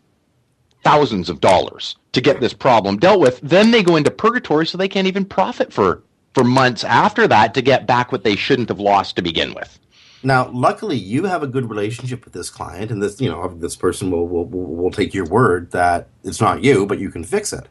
thousands 0.83 1.29
of 1.29 1.39
dollars 1.39 1.95
to 2.13 2.21
get 2.21 2.41
this 2.41 2.53
problem 2.53 2.97
dealt 2.97 3.19
with. 3.19 3.39
Then 3.41 3.69
they 3.69 3.83
go 3.83 3.97
into 3.97 4.09
purgatory, 4.09 4.65
so 4.65 4.79
they 4.79 4.87
can't 4.87 5.05
even 5.05 5.23
profit 5.23 5.71
for 5.71 6.01
for 6.33 6.43
months 6.43 6.83
after 6.83 7.27
that 7.27 7.53
to 7.53 7.61
get 7.61 7.85
back 7.85 8.11
what 8.11 8.23
they 8.23 8.35
shouldn't 8.35 8.69
have 8.69 8.79
lost 8.79 9.15
to 9.15 9.21
begin 9.21 9.53
with. 9.53 9.79
Now, 10.23 10.49
luckily, 10.49 10.97
you 10.97 11.25
have 11.25 11.43
a 11.43 11.47
good 11.47 11.69
relationship 11.69 12.25
with 12.25 12.33
this 12.33 12.49
client, 12.49 12.91
and 12.91 13.01
this, 13.01 13.21
you 13.21 13.29
know, 13.29 13.47
this 13.49 13.75
person 13.75 14.11
will 14.11 14.27
will, 14.27 14.45
will 14.45 14.91
take 14.91 15.13
your 15.13 15.25
word 15.25 15.71
that 15.71 16.09
it's 16.23 16.41
not 16.41 16.63
you, 16.63 16.85
but 16.85 16.99
you 16.99 17.09
can 17.09 17.23
fix 17.23 17.53
it. 17.53 17.67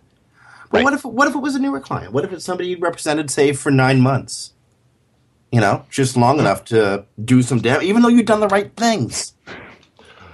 But 0.71 0.79
Right. 0.79 0.85
what 0.85 0.93
if 0.95 1.05
what 1.05 1.29
if 1.29 1.35
it 1.35 1.38
was 1.38 1.55
a 1.55 1.59
newer 1.59 1.81
client? 1.81 2.12
What 2.12 2.25
if 2.25 2.33
it's 2.33 2.45
somebody 2.45 2.71
you 2.71 2.79
represented, 2.79 3.31
say, 3.31 3.53
for 3.53 3.71
nine 3.71 4.00
months? 4.00 4.53
You 5.53 5.61
know, 5.61 5.85
just 5.91 6.17
long 6.17 6.37
hmm. 6.37 6.41
enough 6.41 6.65
to 6.67 7.05
do 7.25 7.43
some 7.43 7.61
damage, 7.61 7.85
even 7.87 8.03
though 8.03 8.09
you've 8.09 8.26
done 8.26 8.41
the 8.41 8.49
right 8.49 8.75
things. 8.76 9.35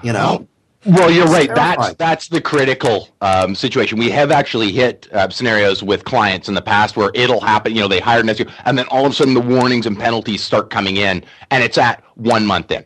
You 0.02 0.12
know, 0.12 0.48
Well, 0.84 1.10
you're 1.10 1.26
right. 1.26 1.48
terrifying. 1.54 1.76
That's 1.76 1.94
that's 1.96 2.28
the 2.28 2.40
critical 2.40 3.08
um, 3.20 3.54
situation. 3.54 3.98
We 3.98 4.10
have 4.10 4.30
actually 4.32 4.72
hit 4.72 5.08
uh, 5.12 5.28
scenarios 5.30 5.82
with 5.82 6.04
clients 6.04 6.48
in 6.48 6.54
the 6.54 6.62
past 6.62 6.96
where 6.96 7.10
it'll 7.14 7.40
happen. 7.40 7.74
You 7.74 7.82
know, 7.82 7.88
they 7.88 8.00
hired 8.00 8.26
an 8.26 8.34
SEO, 8.34 8.50
and 8.64 8.76
then 8.76 8.86
all 8.88 9.06
of 9.06 9.12
a 9.12 9.14
sudden 9.14 9.34
the 9.34 9.40
warnings 9.40 9.86
and 9.86 9.98
penalties 9.98 10.42
start 10.42 10.70
coming 10.70 10.96
in, 10.96 11.24
and 11.50 11.62
it's 11.62 11.78
at 11.78 12.02
one 12.16 12.46
month 12.46 12.70
in. 12.72 12.84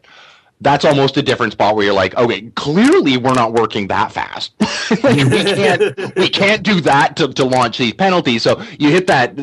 That's 0.61 0.85
almost 0.85 1.17
a 1.19 1.23
different 1.23 1.53
spot 1.53 1.77
where 1.77 1.85
you're 1.85 1.95
like, 1.95 2.17
okay, 2.17 2.43
clearly 2.55 3.19
we're 3.19 3.35
not 3.35 3.53
working 3.53 3.89
that 3.89 4.13
fast. 4.13 4.53
like 5.03 5.03
we 5.31 5.45
can't 5.45 6.17
we 6.17 6.29
can't 6.29 6.63
do 6.63 6.81
that 6.83 7.17
to, 7.17 7.29
to 7.29 7.45
launch 7.45 7.79
these 7.79 7.95
penalties. 7.95 8.43
So 8.43 8.63
you 8.79 8.91
hit 8.91 9.07
that. 9.09 9.39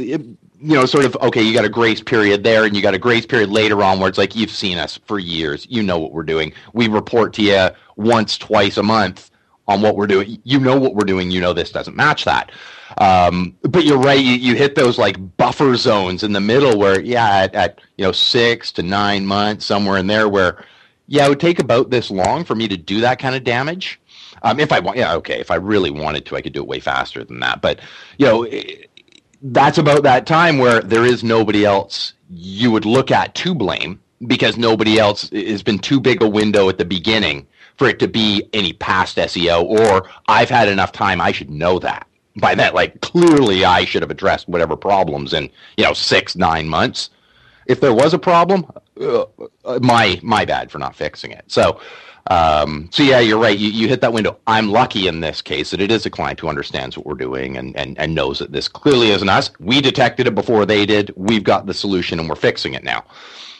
You 0.63 0.75
know, 0.75 0.85
sort 0.85 1.05
of 1.05 1.15
okay. 1.17 1.41
You 1.41 1.53
got 1.53 1.65
a 1.65 1.69
grace 1.69 2.01
period 2.01 2.43
there, 2.43 2.63
and 2.63 2.75
you 2.75 2.81
got 2.81 2.93
a 2.93 2.99
grace 2.99 3.25
period 3.25 3.49
later 3.49 3.83
on 3.83 3.99
where 3.99 4.07
it's 4.07 4.17
like 4.17 4.35
you've 4.35 4.49
seen 4.49 4.77
us 4.77 4.97
for 5.05 5.19
years. 5.19 5.67
You 5.69 5.83
know 5.83 5.99
what 5.99 6.13
we're 6.13 6.23
doing. 6.23 6.53
We 6.73 6.87
report 6.87 7.33
to 7.33 7.43
you 7.43 7.69
once, 7.97 8.37
twice 8.37 8.77
a 8.77 8.83
month 8.83 9.29
on 9.67 9.81
what 9.81 9.95
we're 9.97 10.07
doing. 10.07 10.39
You 10.43 10.59
know 10.59 10.79
what 10.79 10.95
we're 10.95 11.05
doing. 11.05 11.31
You 11.31 11.41
know 11.41 11.53
this 11.53 11.71
doesn't 11.71 11.95
match 11.95 12.25
that. 12.25 12.51
Um, 12.97 13.57
but 13.63 13.85
you're 13.85 13.97
right. 13.97 14.19
You, 14.19 14.33
you 14.33 14.55
hit 14.55 14.75
those 14.75 14.97
like 14.97 15.17
buffer 15.37 15.75
zones 15.75 16.23
in 16.23 16.31
the 16.31 16.39
middle 16.41 16.77
where, 16.77 17.01
yeah, 17.01 17.27
at, 17.39 17.55
at 17.55 17.81
you 17.97 18.05
know 18.05 18.11
six 18.11 18.71
to 18.73 18.83
nine 18.83 19.25
months, 19.25 19.65
somewhere 19.65 19.97
in 19.97 20.07
there, 20.07 20.29
where 20.29 20.63
yeah, 21.07 21.25
it 21.25 21.29
would 21.29 21.39
take 21.39 21.59
about 21.59 21.89
this 21.89 22.09
long 22.09 22.45
for 22.45 22.55
me 22.55 22.67
to 22.67 22.77
do 22.77 23.01
that 23.01 23.19
kind 23.19 23.35
of 23.35 23.43
damage. 23.43 23.99
Um, 24.43 24.59
if 24.59 24.71
I 24.71 24.79
want, 24.79 24.97
yeah, 24.97 25.15
okay. 25.15 25.39
If 25.39 25.51
I 25.51 25.55
really 25.55 25.91
wanted 25.91 26.25
to, 26.27 26.35
I 26.35 26.41
could 26.41 26.53
do 26.53 26.61
it 26.61 26.67
way 26.67 26.79
faster 26.79 27.23
than 27.23 27.39
that. 27.39 27.61
But 27.61 27.79
you 28.17 28.25
know, 28.25 28.43
eh, 28.43 28.83
that's 29.43 29.77
about 29.77 30.03
that 30.03 30.25
time 30.25 30.57
where 30.57 30.81
there 30.81 31.05
is 31.05 31.23
nobody 31.23 31.65
else 31.65 32.13
you 32.29 32.71
would 32.71 32.85
look 32.85 33.11
at 33.11 33.35
to 33.35 33.53
blame 33.53 33.99
because 34.25 34.57
nobody 34.57 34.97
else 34.97 35.29
has 35.31 35.61
been 35.61 35.79
too 35.79 35.99
big 35.99 36.21
a 36.21 36.27
window 36.27 36.69
at 36.69 36.77
the 36.77 36.85
beginning 36.85 37.45
for 37.77 37.87
it 37.89 37.99
to 37.99 38.07
be 38.07 38.47
any 38.53 38.71
past 38.73 39.17
SEO 39.17 39.63
or 39.63 40.09
I've 40.27 40.49
had 40.49 40.69
enough 40.69 40.93
time 40.93 41.19
I 41.19 41.33
should 41.33 41.49
know 41.49 41.77
that. 41.79 42.07
By 42.37 42.55
that 42.55 42.73
like 42.73 43.01
clearly 43.01 43.65
I 43.65 43.83
should 43.83 44.01
have 44.01 44.11
addressed 44.11 44.47
whatever 44.47 44.77
problems 44.77 45.33
in, 45.33 45.49
you 45.77 45.83
know, 45.83 45.93
6 45.93 46.35
9 46.35 46.67
months. 46.67 47.09
If 47.65 47.81
there 47.81 47.93
was 47.93 48.13
a 48.13 48.19
problem, 48.19 48.65
uh, 48.99 49.25
uh, 49.65 49.79
my 49.81 50.19
my 50.23 50.45
bad 50.45 50.71
for 50.71 50.79
not 50.79 50.95
fixing 50.95 51.31
it. 51.31 51.45
So 51.47 51.79
um, 52.27 52.89
so 52.91 53.03
yeah, 53.03 53.19
you're 53.19 53.39
right. 53.39 53.57
You, 53.57 53.69
you 53.69 53.87
hit 53.87 54.01
that 54.01 54.13
window. 54.13 54.37
I'm 54.47 54.69
lucky 54.69 55.07
in 55.07 55.19
this 55.19 55.41
case 55.41 55.71
that 55.71 55.81
it 55.81 55.91
is 55.91 56.05
a 56.05 56.09
client 56.09 56.39
who 56.39 56.47
understands 56.47 56.97
what 56.97 57.05
we're 57.05 57.15
doing 57.15 57.57
and, 57.57 57.75
and, 57.75 57.97
and 57.99 58.15
knows 58.15 58.39
that 58.39 58.51
this 58.51 58.67
clearly 58.67 59.09
isn't 59.09 59.27
us. 59.27 59.51
We 59.59 59.81
detected 59.81 60.27
it 60.27 60.35
before 60.35 60.65
they 60.65 60.85
did. 60.85 61.11
We've 61.15 61.43
got 61.43 61.65
the 61.65 61.73
solution 61.73 62.19
and 62.19 62.29
we're 62.29 62.35
fixing 62.35 62.75
it 62.75 62.83
now 62.83 63.03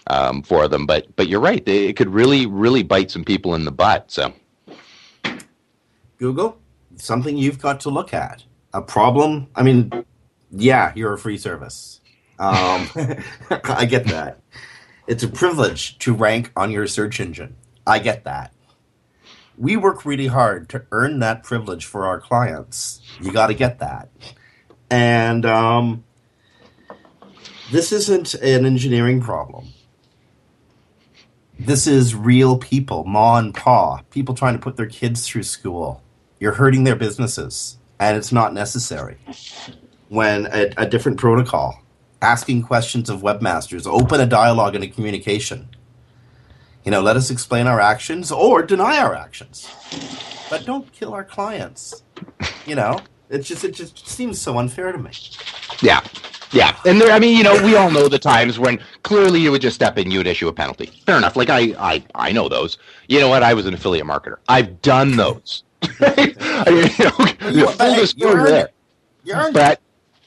um, 0.07 0.43
for 0.43 0.67
them. 0.67 0.85
But 0.85 1.13
but 1.15 1.27
you're 1.27 1.41
right. 1.41 1.67
It 1.67 1.97
could 1.97 2.09
really 2.09 2.45
really 2.45 2.83
bite 2.83 3.11
some 3.11 3.25
people 3.25 3.55
in 3.55 3.65
the 3.65 3.71
butt. 3.71 4.11
So 4.11 4.33
Google, 6.17 6.57
something 6.95 7.37
you've 7.37 7.61
got 7.61 7.81
to 7.81 7.89
look 7.89 8.13
at. 8.13 8.43
A 8.73 8.81
problem. 8.81 9.47
I 9.55 9.61
mean, 9.61 9.91
yeah, 10.51 10.93
you're 10.95 11.13
a 11.13 11.17
free 11.17 11.37
service. 11.37 11.99
Um, 12.39 12.89
I 13.65 13.85
get 13.85 14.05
that. 14.07 14.39
It's 15.05 15.21
a 15.21 15.27
privilege 15.27 15.99
to 15.99 16.13
rank 16.13 16.51
on 16.55 16.71
your 16.71 16.87
search 16.87 17.19
engine. 17.19 17.55
I 17.85 17.99
get 17.99 18.23
that. 18.23 18.53
We 19.57 19.77
work 19.77 20.05
really 20.05 20.27
hard 20.27 20.69
to 20.69 20.85
earn 20.91 21.19
that 21.19 21.43
privilege 21.43 21.85
for 21.85 22.05
our 22.05 22.19
clients. 22.19 23.01
You 23.21 23.31
got 23.31 23.47
to 23.47 23.53
get 23.53 23.79
that. 23.79 24.09
And 24.89 25.45
um, 25.45 26.03
this 27.71 27.91
isn't 27.91 28.33
an 28.35 28.65
engineering 28.65 29.21
problem. 29.21 29.67
This 31.59 31.87
is 31.87 32.15
real 32.15 32.57
people, 32.57 33.03
ma 33.03 33.37
and 33.37 33.53
pa, 33.53 34.01
people 34.09 34.35
trying 34.35 34.53
to 34.53 34.59
put 34.59 34.75
their 34.75 34.87
kids 34.87 35.27
through 35.27 35.43
school. 35.43 36.01
You're 36.39 36.53
hurting 36.53 36.83
their 36.83 36.95
businesses, 36.95 37.77
and 37.99 38.17
it's 38.17 38.31
not 38.31 38.53
necessary. 38.53 39.17
When 40.09 40.47
a, 40.47 40.73
a 40.77 40.85
different 40.87 41.19
protocol, 41.19 41.81
asking 42.21 42.63
questions 42.63 43.09
of 43.09 43.21
webmasters, 43.21 43.87
open 43.87 44.19
a 44.19 44.25
dialogue 44.25 44.75
and 44.75 44.83
a 44.83 44.87
communication. 44.87 45.69
You 46.85 46.91
know, 46.91 47.01
let 47.01 47.15
us 47.15 47.29
explain 47.31 47.67
our 47.67 47.79
actions 47.79 48.31
or 48.31 48.61
deny 48.61 48.97
our 48.97 49.15
actions, 49.15 49.69
but 50.49 50.65
don't 50.65 50.91
kill 50.91 51.13
our 51.13 51.23
clients. 51.23 52.03
You 52.65 52.75
know, 52.75 52.99
it 53.29 53.39
just 53.39 53.63
it 53.63 53.71
just 53.73 54.07
seems 54.07 54.39
so 54.41 54.57
unfair 54.57 54.91
to 54.91 54.97
me. 54.97 55.11
yeah. 55.81 56.01
Yeah, 56.51 56.77
and 56.85 57.01
there, 57.01 57.11
I 57.11 57.17
mean, 57.17 57.35
you 57.35 57.43
know, 57.43 57.59
we 57.63 57.75
all 57.75 57.89
know 57.89 58.07
the 58.07 58.19
times 58.19 58.59
when 58.59 58.79
clearly 59.01 59.39
you 59.39 59.49
would 59.49 59.61
just 59.63 59.73
step 59.73 59.97
in, 59.97 60.11
you 60.11 60.19
would 60.19 60.27
issue 60.27 60.47
a 60.49 60.53
penalty. 60.53 60.85
Fair 61.03 61.17
enough. 61.17 61.35
Like 61.35 61.49
I, 61.49 61.73
I, 61.79 62.03
I 62.13 62.31
know 62.31 62.47
those. 62.47 62.77
You 63.07 63.19
know 63.19 63.27
what? 63.27 63.41
I 63.41 63.55
was 63.55 63.65
an 63.65 63.73
affiliate 63.73 64.05
marketer. 64.05 64.35
I've 64.47 64.79
done 64.83 65.15
those. 65.17 65.63
I 65.99 66.25
mean, 66.67 66.91
you 66.99 67.05
know, 67.05 67.49
You- 67.49 67.67
full 67.69 67.95
disclosure 67.95 68.43
there. 68.43 68.65
it. 68.65 68.73
You 69.23 69.33
earned. 69.33 69.55
But 69.55 69.81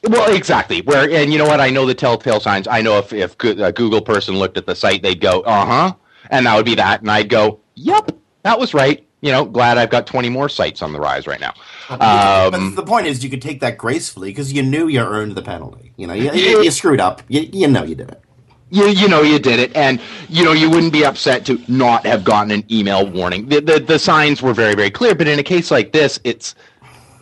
well, 0.09 0.35
exactly. 0.35 0.81
Where 0.81 1.09
and 1.09 1.31
you 1.31 1.37
know 1.39 1.45
what? 1.47 1.61
I 1.61 1.69
know 1.69 1.85
the 1.85 1.95
telltale 1.95 2.41
signs. 2.41 2.67
I 2.67 2.81
know 2.81 2.97
if 2.97 3.13
if 3.13 3.41
a 3.41 3.71
Google 3.71 4.01
person 4.01 4.35
looked 4.37 4.57
at 4.57 4.65
the 4.65 4.75
site, 4.75 5.01
they'd 5.03 5.21
go, 5.21 5.43
"Uh 5.43 5.65
huh," 5.65 5.93
and 6.29 6.45
that 6.45 6.55
would 6.55 6.65
be 6.65 6.75
that, 6.75 7.01
and 7.01 7.11
I'd 7.11 7.29
go, 7.29 7.59
"Yep, 7.75 8.11
that 8.43 8.59
was 8.59 8.73
right." 8.73 9.03
You 9.21 9.31
know, 9.31 9.45
glad 9.45 9.77
I've 9.79 9.89
got 9.89 10.05
twenty 10.05 10.29
more 10.29 10.47
sites 10.47 10.81
on 10.81 10.93
the 10.93 10.99
rise 10.99 11.25
right 11.27 11.39
now. 11.39 11.53
but 11.89 12.53
Um, 12.53 12.75
the 12.75 12.83
point 12.83 13.07
is, 13.07 13.23
you 13.23 13.29
could 13.29 13.41
take 13.41 13.59
that 13.61 13.77
gracefully 13.77 14.29
because 14.29 14.53
you 14.53 14.61
knew 14.61 14.87
you 14.87 14.99
earned 15.01 15.35
the 15.35 15.41
penalty. 15.41 15.91
You 15.97 16.07
know, 16.07 16.13
you, 16.13 16.31
you, 16.33 16.63
you 16.63 16.71
screwed 16.71 16.99
up. 17.01 17.23
You, 17.27 17.41
you 17.51 17.67
know 17.67 17.83
you 17.83 17.95
did 17.95 18.11
it. 18.11 18.21
you 18.69 18.87
you 18.87 19.07
know 19.07 19.21
you 19.23 19.39
did 19.39 19.59
it, 19.59 19.75
and 19.75 19.99
you 20.29 20.45
know 20.45 20.51
you 20.53 20.69
wouldn't 20.69 20.93
be 20.93 21.03
upset 21.03 21.45
to 21.47 21.59
not 21.67 22.05
have 22.05 22.23
gotten 22.23 22.51
an 22.51 22.63
email 22.71 23.09
warning. 23.09 23.47
The 23.47 23.59
the, 23.59 23.79
the 23.79 23.97
signs 23.99 24.41
were 24.41 24.53
very 24.53 24.75
very 24.75 24.91
clear, 24.91 25.15
but 25.15 25.27
in 25.27 25.39
a 25.39 25.43
case 25.43 25.71
like 25.71 25.91
this, 25.91 26.19
it's 26.23 26.53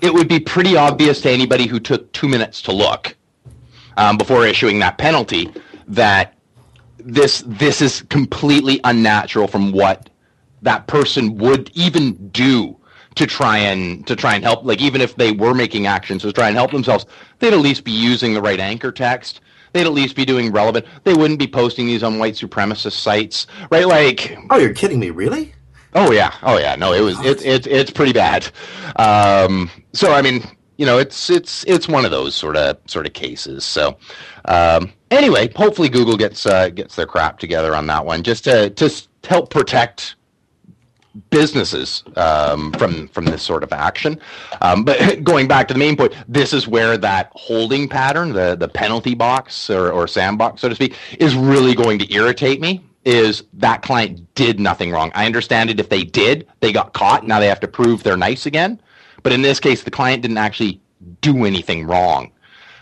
it 0.01 0.13
would 0.13 0.27
be 0.27 0.39
pretty 0.39 0.75
obvious 0.75 1.21
to 1.21 1.29
anybody 1.31 1.65
who 1.65 1.79
took 1.79 2.11
two 2.11 2.27
minutes 2.27 2.61
to 2.63 2.73
look 2.73 3.15
um, 3.95 4.17
before 4.17 4.45
issuing 4.45 4.79
that 4.79 4.97
penalty 4.97 5.49
that 5.87 6.33
this 7.05 7.43
this 7.47 7.81
is 7.81 8.01
completely 8.09 8.81
unnatural 8.83 9.47
from 9.47 9.71
what 9.71 10.09
that 10.61 10.87
person 10.87 11.37
would 11.37 11.69
even 11.75 12.29
do 12.29 12.75
to 13.15 13.25
try 13.25 13.57
and 13.57 14.05
to 14.07 14.15
try 14.15 14.35
and 14.35 14.43
help 14.43 14.65
like 14.65 14.81
even 14.81 14.99
if 14.99 15.15
they 15.15 15.31
were 15.31 15.53
making 15.53 15.85
actions 15.85 16.23
to 16.23 16.33
try 16.33 16.47
and 16.47 16.57
help 16.57 16.71
themselves 16.71 17.05
they'd 17.39 17.53
at 17.53 17.59
least 17.59 17.83
be 17.83 17.91
using 17.91 18.33
the 18.33 18.41
right 18.41 18.59
anchor 18.59 18.91
text 18.91 19.41
they'd 19.75 19.85
at 19.85 19.91
least 19.91 20.15
be 20.15 20.23
doing 20.23 20.53
relevant. 20.53 20.85
They 21.03 21.13
wouldn't 21.13 21.37
be 21.37 21.47
posting 21.47 21.85
these 21.85 22.01
on 22.01 22.17
white 22.17 22.35
supremacist 22.35 22.93
sites, 22.93 23.45
right? 23.69 23.85
Like, 23.85 24.37
oh, 24.49 24.57
you're 24.57 24.73
kidding 24.73 24.99
me, 24.99 25.09
really? 25.09 25.53
Oh 25.93 26.11
yeah, 26.11 26.33
oh 26.43 26.57
yeah. 26.57 26.75
No, 26.75 26.93
it 26.93 27.01
was 27.01 27.19
it's 27.21 27.43
it's 27.43 27.67
it's 27.67 27.91
pretty 27.91 28.13
bad. 28.13 28.49
Um, 28.95 29.69
so 29.93 30.13
I 30.13 30.21
mean, 30.21 30.43
you 30.77 30.85
know, 30.85 30.97
it's 30.97 31.29
it's 31.29 31.65
it's 31.65 31.87
one 31.87 32.05
of 32.05 32.11
those 32.11 32.35
sort 32.35 32.55
of 32.55 32.77
sort 32.85 33.05
of 33.05 33.13
cases. 33.13 33.65
So 33.65 33.97
um, 34.45 34.91
anyway, 35.15 35.51
hopefully 35.55 35.89
Google 35.89 36.17
gets 36.17 36.45
uh, 36.45 36.69
gets 36.69 36.95
their 36.95 37.05
crap 37.05 37.39
together 37.39 37.75
on 37.75 37.87
that 37.87 38.05
one, 38.05 38.23
just 38.23 38.43
to 38.45 38.69
to 38.71 38.89
help 39.23 39.49
protect 39.49 40.15
businesses 41.29 42.03
um, 42.15 42.71
from 42.73 43.07
from 43.09 43.25
this 43.25 43.41
sort 43.41 43.63
of 43.63 43.71
action. 43.71 44.19
Um, 44.61 44.83
but 44.83 45.23
going 45.23 45.47
back 45.47 45.67
to 45.69 45.73
the 45.73 45.79
main 45.79 45.95
point, 45.95 46.13
this 46.27 46.53
is 46.53 46.67
where 46.67 46.97
that 46.97 47.31
holding 47.33 47.87
pattern, 47.87 48.33
the 48.33 48.55
the 48.55 48.67
penalty 48.67 49.15
box 49.15 49.69
or, 49.69 49.91
or 49.91 50.07
sandbox, 50.07 50.61
so 50.61 50.69
to 50.69 50.75
speak, 50.75 50.95
is 51.19 51.35
really 51.35 51.75
going 51.75 51.99
to 51.99 52.13
irritate 52.13 52.61
me. 52.61 52.83
Is 53.05 53.43
that 53.53 53.83
client 53.83 54.33
did 54.33 54.59
nothing 54.59 54.91
wrong? 54.91 55.11
I 55.13 55.27
understand 55.27 55.69
it 55.69 55.79
if 55.79 55.89
they 55.89 56.03
did, 56.03 56.47
they 56.59 56.71
got 56.71 56.93
caught. 56.93 57.25
Now 57.25 57.39
they 57.39 57.47
have 57.47 57.59
to 57.59 57.67
prove 57.67 58.01
they're 58.01 58.17
nice 58.17 58.47
again. 58.47 58.81
But 59.21 59.31
in 59.31 59.41
this 59.41 59.59
case, 59.59 59.83
the 59.83 59.91
client 59.91 60.21
didn't 60.21 60.37
actually 60.37 60.81
do 61.21 61.45
anything 61.45 61.85
wrong, 61.85 62.31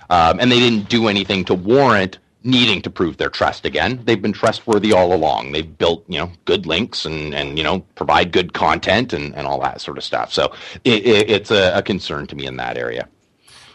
um, 0.10 0.40
and 0.40 0.52
they 0.52 0.60
didn't 0.60 0.90
do 0.90 1.08
anything 1.08 1.44
to 1.46 1.54
warrant 1.54 2.20
needing 2.44 2.82
to 2.82 2.90
prove 2.90 3.18
their 3.18 3.30
trust 3.30 3.66
again. 3.66 4.02
They've 4.04 4.22
been 4.22 4.34
trustworthy 4.34 4.92
all 4.92 5.14
along. 5.14 5.54
They've 5.54 5.78
built, 5.78 6.04
you 6.08 6.20
know, 6.20 6.32
good 6.46 6.66
links 6.66 7.06
and, 7.06 7.34
and 7.34 7.58
you 7.58 7.64
know, 7.64 7.80
provide 7.96 8.32
good 8.32 8.54
content 8.54 9.14
and, 9.14 9.34
and 9.36 9.48
all 9.48 9.62
that 9.62 9.80
sort 9.80 9.98
of 9.98 10.04
stuff. 10.04 10.34
So 10.34 10.54
it, 10.84 11.06
it, 11.06 11.30
it's 11.30 11.52
a, 11.52 11.78
a, 11.78 11.82
concern 11.82 12.28
to 12.28 12.36
me 12.36 12.46
in 12.46 12.58
that 12.58 12.78
area. 12.78 13.08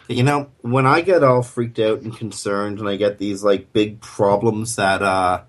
You 0.07 0.23
know, 0.23 0.51
when 0.61 0.85
I 0.85 1.01
get 1.01 1.23
all 1.23 1.41
freaked 1.41 1.79
out 1.79 2.01
and 2.01 2.15
concerned 2.15 2.79
and 2.79 2.87
I 2.87 2.95
get 2.95 3.17
these 3.17 3.43
like 3.43 3.73
big 3.73 4.01
problems 4.01 4.75
that, 4.75 5.01
uh, 5.01 5.43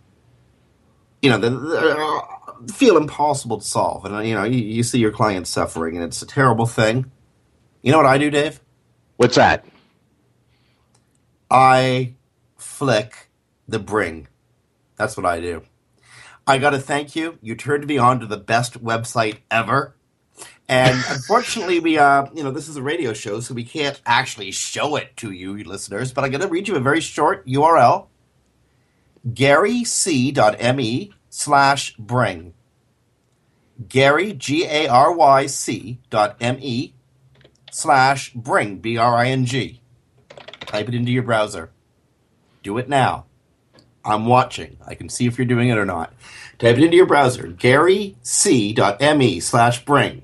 you 1.21 1.31
know, 1.31 1.39
that 1.39 1.53
uh, 1.53 2.73
feel 2.73 2.97
impossible 2.97 3.59
to 3.59 3.65
solve. 3.65 4.07
And, 4.07 4.27
you 4.27 4.35
know, 4.35 4.45
you, 4.45 4.59
you 4.59 4.83
see 4.83 4.99
your 4.99 5.13
client 5.13 5.47
suffering 5.47 5.97
and 5.97 6.05
it's 6.05 6.23
a 6.23 6.27
terrible 6.27 6.67
thing. 6.67 7.11
You 7.83 7.93
know 7.93 7.99
what 7.99 8.07
I 8.07 8.19
do, 8.19 8.31
Dave? 8.31 8.61
What's 9.17 9.37
that? 9.37 9.67
I 11.51 12.15
flick 12.81 13.29
the 13.69 13.79
bring. 13.79 14.27
That's 14.97 15.15
what 15.15 15.27
I 15.27 15.39
do. 15.39 15.65
I 16.47 16.57
got 16.57 16.71
to 16.71 16.79
thank 16.79 17.15
you. 17.15 17.37
You 17.43 17.55
turned 17.55 17.87
me 17.87 17.99
on 17.99 18.21
to 18.21 18.27
the 18.27 18.39
best 18.39 18.83
website 18.83 19.41
ever. 19.51 19.95
And 20.67 20.97
unfortunately, 21.11 21.79
we, 21.81 21.99
uh, 21.99 22.29
you 22.33 22.43
know, 22.43 22.51
this 22.51 22.69
is 22.69 22.79
a 22.79 22.83
radio 22.83 23.13
show, 23.13 23.41
so 23.41 23.53
we 23.53 23.65
can't 23.65 24.01
actually 24.07 24.51
show 24.51 24.97
it 24.97 25.15
to 25.19 25.31
you, 25.31 25.63
listeners. 25.63 26.11
But 26.11 26.25
I'm 26.25 26.31
going 26.31 26.41
to 26.41 26.49
read 26.49 26.69
you 26.69 26.77
a 26.77 26.81
very 26.81 27.03
short 27.03 27.47
URL 27.47 28.07
garyc.me 29.35 31.13
slash 31.29 31.95
bring. 31.97 32.55
Gary, 33.91 34.33
G 34.33 34.65
A 34.65 34.89
R 34.89 35.13
Y 35.13 35.45
C 35.45 36.01
dot 36.09 36.39
M 36.41 36.57
E 36.63 36.95
slash 37.71 38.33
bring, 38.33 38.79
B 38.79 38.97
R 38.97 39.17
I 39.17 39.29
N 39.29 39.45
G. 39.45 39.83
Type 40.61 40.89
it 40.89 40.95
into 40.95 41.13
your 41.13 41.25
browser. 41.25 41.73
Do 42.63 42.79
it 42.79 42.89
now. 42.89 43.27
I'm 44.05 44.27
watching. 44.27 44.79
I 44.87 44.95
can 44.95 45.09
see 45.09 45.27
if 45.27 45.39
you're 45.39 45.47
doing 45.47 45.69
it 45.69 45.79
or 45.79 45.85
not. 45.85 46.13
Type 46.59 46.77
it 46.77 46.85
into 46.85 46.97
your 46.97 47.07
browser, 47.07 47.47
garyc.me 47.47 49.41
slash 49.41 49.85
bring, 49.85 50.23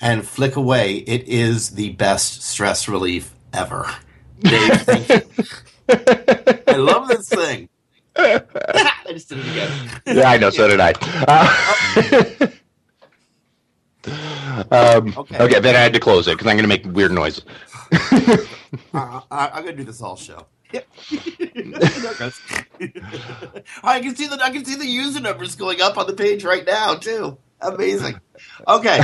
and 0.00 0.26
flick 0.26 0.56
away. 0.56 0.96
It 0.96 1.28
is 1.28 1.70
the 1.70 1.90
best 1.90 2.42
stress 2.42 2.88
relief 2.88 3.34
ever. 3.52 3.88
Dave, 4.40 4.82
thank 4.82 5.08
you. 5.08 5.20
I 6.68 6.76
love 6.76 7.08
this 7.08 7.28
thing. 7.28 7.68
I 8.16 8.42
just 9.08 9.28
did 9.28 9.38
it 9.38 9.46
again. 9.48 10.00
Yeah, 10.06 10.30
I 10.30 10.38
know. 10.38 10.50
So 10.50 10.68
did 10.68 10.80
I. 10.80 10.92
Uh, 11.28 12.46
um, 14.98 15.14
okay. 15.16 15.38
okay, 15.38 15.60
then 15.60 15.74
I 15.74 15.80
had 15.80 15.94
to 15.94 16.00
close 16.00 16.28
it 16.28 16.32
because 16.32 16.46
I'm 16.46 16.56
going 16.56 16.64
to 16.64 16.68
make 16.68 16.84
weird 16.94 17.12
noises. 17.12 17.44
uh, 17.92 18.36
I, 18.94 19.50
I'm 19.54 19.62
going 19.62 19.76
to 19.76 19.82
do 19.82 19.84
this 19.84 20.02
all 20.02 20.16
show. 20.16 20.46
I 23.84 24.00
can 24.00 24.16
see 24.16 24.26
the 24.26 24.38
I 24.42 24.50
can 24.50 24.64
see 24.64 24.74
the 24.74 24.86
user 24.86 25.20
numbers 25.20 25.54
going 25.54 25.80
up 25.80 25.98
on 25.98 26.06
the 26.06 26.14
page 26.14 26.44
right 26.44 26.66
now 26.66 26.94
too. 26.94 27.36
Amazing. 27.60 28.20
Okay, 28.66 29.00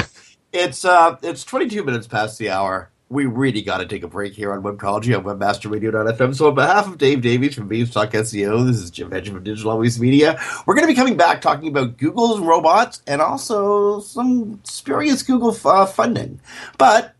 it's 0.53 0.85
uh 0.85 1.17
it's 1.23 1.45
22 1.45 1.85
minutes 1.85 2.07
past 2.07 2.39
the 2.39 2.51
hour. 2.51 2.91
We 3.11 3.25
really 3.25 3.63
got 3.63 3.79
to 3.79 3.87
take 3.87 4.03
a 4.03 4.09
break 4.09 4.35
here 4.35 4.53
on 4.53 4.63
Webcology 4.63 5.17
on 5.17 5.25
WebmasterRadio.fm. 5.25 6.37
So, 6.37 6.49
on 6.49 6.55
behalf 6.55 6.87
of 6.89 6.99
Dave 6.99 7.23
Davies 7.23 7.55
from 7.55 7.67
Beanstalk 7.67 8.11
SEO, 8.11 8.67
this 8.67 8.77
is 8.77 8.91
Jim 8.91 9.11
Hedger 9.11 9.33
from 9.33 9.45
Digital 9.45 9.71
Always 9.71 9.99
Media. 9.99 10.39
We're 10.67 10.75
going 10.75 10.87
to 10.87 10.93
be 10.93 10.97
coming 10.97 11.17
back 11.17 11.41
talking 11.41 11.69
about 11.69 11.97
Google's 11.97 12.41
robots 12.41 13.01
and 13.07 13.23
also 13.23 14.01
some 14.01 14.61
spurious 14.65 15.23
Google 15.23 15.57
uh, 15.65 15.87
funding. 15.87 16.39
But 16.77 17.15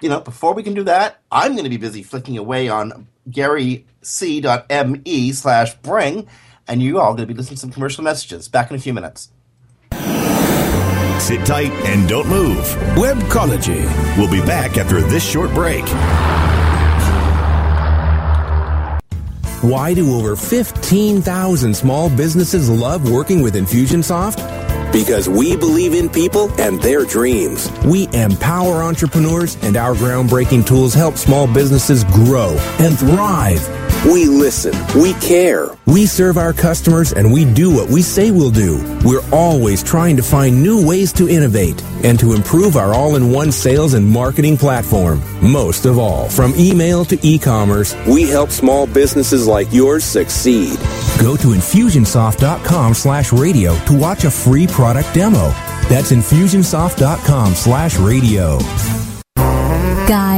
you 0.00 0.08
know, 0.08 0.20
before 0.20 0.54
we 0.54 0.62
can 0.62 0.74
do 0.74 0.84
that, 0.84 1.20
I'm 1.30 1.52
going 1.52 1.64
to 1.64 1.70
be 1.70 1.76
busy 1.76 2.02
flicking 2.02 2.38
away 2.38 2.68
on 2.68 3.08
garyc.me 3.30 5.32
slash 5.32 5.74
bring, 5.76 6.28
and 6.66 6.82
you 6.82 7.00
all 7.00 7.14
going 7.14 7.28
to 7.28 7.32
be 7.32 7.34
listening 7.34 7.56
to 7.56 7.60
some 7.60 7.72
commercial 7.72 8.04
messages. 8.04 8.48
Back 8.48 8.70
in 8.70 8.76
a 8.76 8.80
few 8.80 8.94
minutes. 8.94 9.30
Sit 11.20 11.44
tight 11.44 11.72
and 11.84 12.08
don't 12.08 12.28
move. 12.28 12.64
Webcology. 12.94 13.84
We'll 14.16 14.30
be 14.30 14.40
back 14.46 14.78
after 14.78 15.00
this 15.00 15.28
short 15.28 15.52
break. 15.52 15.84
Why 19.60 19.92
do 19.92 20.14
over 20.14 20.36
15,000 20.36 21.74
small 21.74 22.08
businesses 22.08 22.70
love 22.70 23.10
working 23.10 23.42
with 23.42 23.56
Infusionsoft? 23.56 24.38
Because 24.92 25.28
we 25.28 25.56
believe 25.56 25.94
in 25.94 26.08
people 26.08 26.50
and 26.60 26.80
their 26.80 27.04
dreams. 27.04 27.70
We 27.84 28.08
empower 28.12 28.82
entrepreneurs, 28.82 29.56
and 29.62 29.76
our 29.76 29.94
groundbreaking 29.94 30.66
tools 30.66 30.94
help 30.94 31.16
small 31.16 31.46
businesses 31.46 32.04
grow 32.04 32.56
and 32.78 32.98
thrive. 32.98 33.87
We 34.06 34.26
listen. 34.26 34.72
We 35.00 35.14
care. 35.14 35.70
We 35.86 36.06
serve 36.06 36.38
our 36.38 36.52
customers 36.52 37.12
and 37.12 37.32
we 37.32 37.44
do 37.44 37.74
what 37.74 37.90
we 37.90 38.00
say 38.00 38.30
we'll 38.30 38.52
do. 38.52 38.78
We're 39.04 39.24
always 39.32 39.82
trying 39.82 40.16
to 40.16 40.22
find 40.22 40.62
new 40.62 40.86
ways 40.86 41.12
to 41.14 41.28
innovate 41.28 41.82
and 42.04 42.18
to 42.20 42.32
improve 42.32 42.76
our 42.76 42.94
all-in-one 42.94 43.50
sales 43.50 43.94
and 43.94 44.06
marketing 44.08 44.56
platform. 44.56 45.20
Most 45.42 45.84
of 45.84 45.98
all, 45.98 46.28
from 46.28 46.54
email 46.56 47.04
to 47.06 47.18
e-commerce, 47.26 47.96
we 48.06 48.22
help 48.22 48.50
small 48.50 48.86
businesses 48.86 49.48
like 49.48 49.72
yours 49.72 50.04
succeed. 50.04 50.78
Go 51.20 51.36
to 51.36 51.48
infusionsoft.com 51.48 52.94
slash 52.94 53.32
radio 53.32 53.76
to 53.86 53.98
watch 53.98 54.22
a 54.24 54.30
free 54.30 54.68
product 54.68 55.12
demo. 55.12 55.48
That's 55.88 56.12
infusionsoft.com 56.12 57.54
slash 57.54 57.98
radio. 57.98 58.58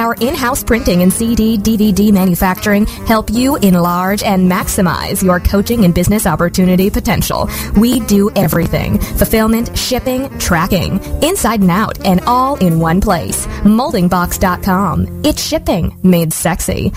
our 0.00 0.14
in-house 0.14 0.64
printing 0.64 1.02
and 1.02 1.12
CD, 1.12 1.58
DVD 1.58 2.10
manufacturing 2.10 2.86
help 2.86 3.30
you 3.30 3.56
enlarge 3.56 4.22
and 4.22 4.50
maximize 4.50 5.22
your 5.22 5.38
coaching 5.40 5.84
and 5.84 5.94
business 5.94 6.26
opportunity 6.26 6.88
potential. 6.88 7.48
We 7.76 8.00
do 8.00 8.30
everything. 8.34 8.98
Fulfillment, 8.98 9.76
shipping, 9.76 10.38
tracking, 10.38 11.00
inside 11.22 11.60
and 11.60 11.70
out, 11.70 12.04
and 12.06 12.20
all 12.22 12.56
in 12.56 12.80
one 12.80 13.00
place. 13.00 13.46
Moldingbox.com. 13.46 15.22
It's 15.24 15.42
shipping 15.42 15.98
made 16.02 16.32
sexy. 16.32 16.92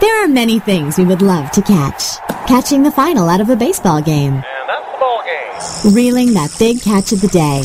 There 0.00 0.24
are 0.24 0.28
many 0.28 0.58
things 0.58 0.98
we 0.98 1.04
would 1.04 1.22
love 1.22 1.50
to 1.52 1.62
catch. 1.62 2.18
Catching 2.46 2.82
the 2.82 2.90
final 2.90 3.28
out 3.28 3.40
of 3.40 3.48
a 3.50 3.56
baseball 3.56 4.02
game. 4.02 4.34
And 4.34 4.68
that's 4.68 4.92
the 4.92 4.98
ball 4.98 5.22
game. 5.24 5.94
Reeling 5.94 6.34
that 6.34 6.54
big 6.58 6.82
catch 6.82 7.12
of 7.12 7.20
the 7.20 7.28
day. 7.28 7.62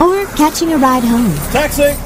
Or 0.00 0.26
catching 0.34 0.72
a 0.72 0.78
ride 0.78 1.04
home. 1.04 1.34
Taxi! 1.52 2.05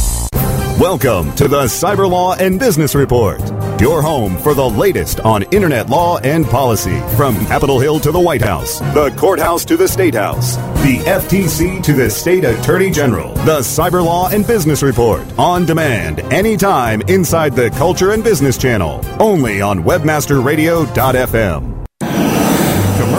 Welcome 0.81 1.31
to 1.35 1.47
the 1.47 1.65
Cyber 1.65 2.09
Law 2.09 2.33
and 2.33 2.59
Business 2.59 2.95
Report, 2.95 3.39
your 3.79 4.01
home 4.01 4.35
for 4.35 4.55
the 4.55 4.67
latest 4.67 5.19
on 5.19 5.43
internet 5.53 5.91
law 5.91 6.17
and 6.17 6.43
policy 6.43 6.99
from 7.15 7.35
Capitol 7.45 7.79
Hill 7.79 7.99
to 7.99 8.11
the 8.11 8.19
White 8.19 8.41
House, 8.41 8.79
the 8.95 9.13
courthouse 9.15 9.63
to 9.65 9.77
the 9.77 9.87
State 9.87 10.15
House, 10.15 10.55
the 10.81 10.97
FTC 11.05 11.83
to 11.83 11.93
the 11.93 12.09
State 12.09 12.45
Attorney 12.45 12.89
General. 12.89 13.31
The 13.45 13.59
Cyber 13.59 14.03
Law 14.03 14.29
and 14.29 14.47
Business 14.47 14.81
Report 14.81 15.21
on 15.37 15.67
demand 15.67 16.21
anytime 16.33 17.01
inside 17.01 17.55
the 17.55 17.69
Culture 17.69 18.13
and 18.13 18.23
Business 18.23 18.57
Channel, 18.57 19.05
only 19.19 19.61
on 19.61 19.83
webmasterradio.fm. 19.83 21.80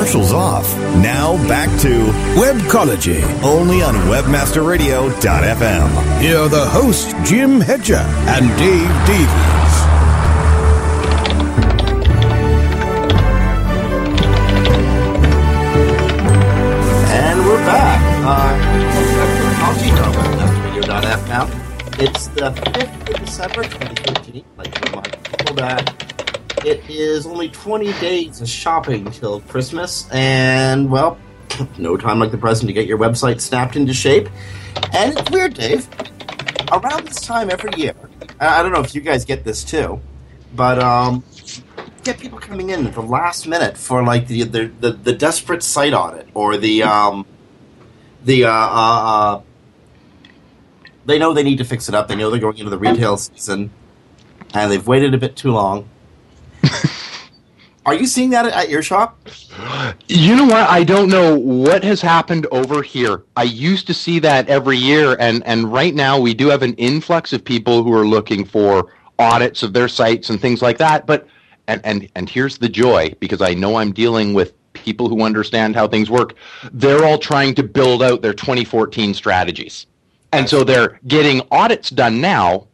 Commercials 0.02 0.32
off. 0.32 0.66
Now 0.96 1.36
back 1.46 1.68
to 1.82 2.06
Webcology. 2.34 3.22
only 3.44 3.82
on 3.82 3.94
webmasterradio.fm. 4.10 6.20
Here 6.20 6.38
are 6.38 6.48
the 6.48 6.66
hosts, 6.66 7.14
Jim 7.22 7.60
Hedger 7.60 7.94
and 7.94 8.48
Dave 8.58 9.06
Davies. 9.06 9.62
It's 21.98 22.26
the 22.26 22.50
5th 22.50 23.08
of 23.08 23.14
December, 23.24 23.62
2013. 23.62 24.44
Like 24.56 24.74
to 24.74 24.80
remind 24.90 25.12
people 25.22 25.54
that 25.54 26.11
it 26.64 26.82
is 26.88 27.26
only 27.26 27.48
20 27.48 27.92
days 27.94 28.40
of 28.40 28.48
shopping 28.48 29.10
till 29.10 29.40
Christmas, 29.42 30.08
and, 30.10 30.90
well, 30.90 31.18
no 31.78 31.96
time 31.96 32.18
like 32.18 32.30
the 32.30 32.38
present 32.38 32.68
to 32.68 32.72
get 32.72 32.86
your 32.86 32.98
website 32.98 33.40
snapped 33.40 33.76
into 33.76 33.92
shape. 33.92 34.28
And 34.92 35.16
it's 35.16 35.30
weird, 35.30 35.54
Dave. 35.54 35.88
Around 36.72 37.06
this 37.06 37.20
time 37.20 37.50
every 37.50 37.70
year, 37.76 37.94
I 38.40 38.62
don't 38.62 38.72
know 38.72 38.80
if 38.80 38.94
you 38.94 39.00
guys 39.00 39.24
get 39.24 39.44
this 39.44 39.62
too, 39.62 40.00
but 40.54 40.78
um, 40.78 41.22
get 42.02 42.18
people 42.18 42.38
coming 42.38 42.70
in 42.70 42.86
at 42.86 42.94
the 42.94 43.02
last 43.02 43.46
minute 43.46 43.76
for 43.76 44.02
like 44.02 44.26
the 44.26 44.44
the, 44.44 44.66
the, 44.80 44.92
the 44.92 45.12
desperate 45.12 45.62
site 45.62 45.92
audit 45.92 46.28
or 46.32 46.56
the 46.56 46.82
um, 46.82 47.26
the 48.24 48.44
uh, 48.44 48.50
uh, 48.50 49.36
uh, 49.36 49.42
they 51.04 51.18
know 51.18 51.34
they 51.34 51.42
need 51.42 51.58
to 51.58 51.64
fix 51.64 51.88
it 51.88 51.94
up. 51.94 52.08
They 52.08 52.16
know 52.16 52.30
they're 52.30 52.40
going 52.40 52.58
into 52.58 52.70
the 52.70 52.78
retail 52.78 53.16
season, 53.16 53.70
and 54.54 54.72
they've 54.72 54.86
waited 54.86 55.14
a 55.14 55.18
bit 55.18 55.36
too 55.36 55.52
long. 55.52 55.88
Are 57.84 57.94
you 57.94 58.06
seeing 58.06 58.30
that 58.30 58.46
at 58.46 58.68
your 58.68 58.82
shop? 58.82 59.18
You 60.06 60.36
know 60.36 60.44
what? 60.44 60.68
I 60.70 60.84
don't 60.84 61.08
know 61.08 61.36
what 61.36 61.82
has 61.82 62.00
happened 62.00 62.46
over 62.52 62.80
here. 62.80 63.24
I 63.36 63.42
used 63.42 63.88
to 63.88 63.94
see 63.94 64.20
that 64.20 64.48
every 64.48 64.76
year, 64.76 65.16
and 65.18 65.42
and 65.44 65.72
right 65.72 65.94
now 65.94 66.18
we 66.18 66.32
do 66.32 66.48
have 66.48 66.62
an 66.62 66.74
influx 66.74 67.32
of 67.32 67.44
people 67.44 67.82
who 67.82 67.92
are 67.92 68.06
looking 68.06 68.44
for 68.44 68.94
audits 69.18 69.64
of 69.64 69.72
their 69.72 69.88
sites 69.88 70.30
and 70.30 70.40
things 70.40 70.62
like 70.62 70.78
that. 70.78 71.06
But 71.06 71.26
and 71.66 71.80
and 71.84 72.08
and 72.14 72.28
here's 72.28 72.56
the 72.56 72.68
joy 72.68 73.14
because 73.18 73.42
I 73.42 73.52
know 73.54 73.76
I'm 73.76 73.92
dealing 73.92 74.32
with 74.32 74.54
people 74.74 75.08
who 75.08 75.22
understand 75.22 75.74
how 75.74 75.88
things 75.88 76.08
work. 76.08 76.34
They're 76.72 77.04
all 77.04 77.18
trying 77.18 77.54
to 77.56 77.64
build 77.64 78.02
out 78.02 78.22
their 78.22 78.34
2014 78.34 79.12
strategies, 79.12 79.86
and 80.32 80.48
so 80.48 80.62
they're 80.62 81.00
getting 81.08 81.42
audits 81.50 81.90
done 81.90 82.20
now 82.20 82.68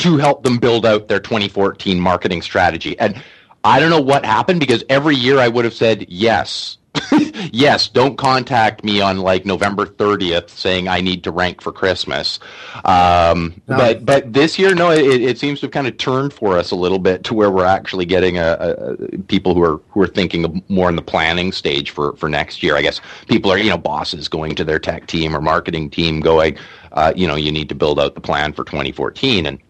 to 0.00 0.16
help 0.16 0.42
them 0.42 0.58
build 0.58 0.86
out 0.86 1.08
their 1.08 1.20
2014 1.20 2.00
marketing 2.00 2.42
strategy. 2.42 2.98
And 2.98 3.22
I 3.64 3.78
don't 3.78 3.90
know 3.90 4.00
what 4.00 4.24
happened 4.24 4.60
because 4.60 4.84
every 4.88 5.16
year 5.16 5.38
I 5.38 5.48
would 5.48 5.64
have 5.64 5.74
said 5.74 6.06
yes. 6.08 6.78
yes, 7.52 7.86
don't 7.88 8.16
contact 8.16 8.82
me 8.82 9.00
on 9.00 9.18
like 9.18 9.46
November 9.46 9.86
30th 9.86 10.48
saying 10.48 10.88
I 10.88 11.00
need 11.00 11.22
to 11.22 11.30
rank 11.30 11.60
for 11.60 11.70
Christmas. 11.70 12.40
Um, 12.84 13.62
No. 13.68 13.76
But 13.76 14.04
but 14.04 14.32
this 14.32 14.58
year, 14.58 14.74
no, 14.74 14.90
it, 14.90 15.22
it 15.22 15.38
seems 15.38 15.60
to 15.60 15.66
have 15.66 15.72
kind 15.72 15.86
of 15.86 15.98
turned 15.98 16.32
for 16.32 16.58
us 16.58 16.72
a 16.72 16.76
little 16.76 16.98
bit 16.98 17.22
to 17.24 17.34
where 17.34 17.50
we're 17.50 17.64
actually 17.64 18.06
getting 18.06 18.38
a, 18.38 18.56
a, 18.58 19.18
people 19.28 19.54
who 19.54 19.62
are 19.62 19.80
who 19.90 20.02
are 20.02 20.08
thinking 20.08 20.64
more 20.68 20.88
in 20.88 20.96
the 20.96 21.02
planning 21.02 21.52
stage 21.52 21.90
for 21.90 22.16
for 22.16 22.28
next 22.28 22.60
year. 22.60 22.76
I 22.76 22.82
guess 22.82 23.00
people 23.28 23.52
are 23.52 23.58
you 23.58 23.70
know 23.70 23.78
bosses 23.78 24.26
going 24.28 24.56
to 24.56 24.64
their 24.64 24.80
tech 24.80 25.06
team 25.06 25.36
or 25.36 25.40
marketing 25.40 25.90
team 25.90 26.18
going, 26.18 26.58
uh, 26.92 27.12
you 27.14 27.28
know, 27.28 27.36
you 27.36 27.52
need 27.52 27.68
to 27.68 27.74
build 27.74 28.00
out 28.00 28.14
the 28.14 28.20
plan 28.20 28.52
for 28.52 28.64
2014 28.64 29.46
and 29.46 29.60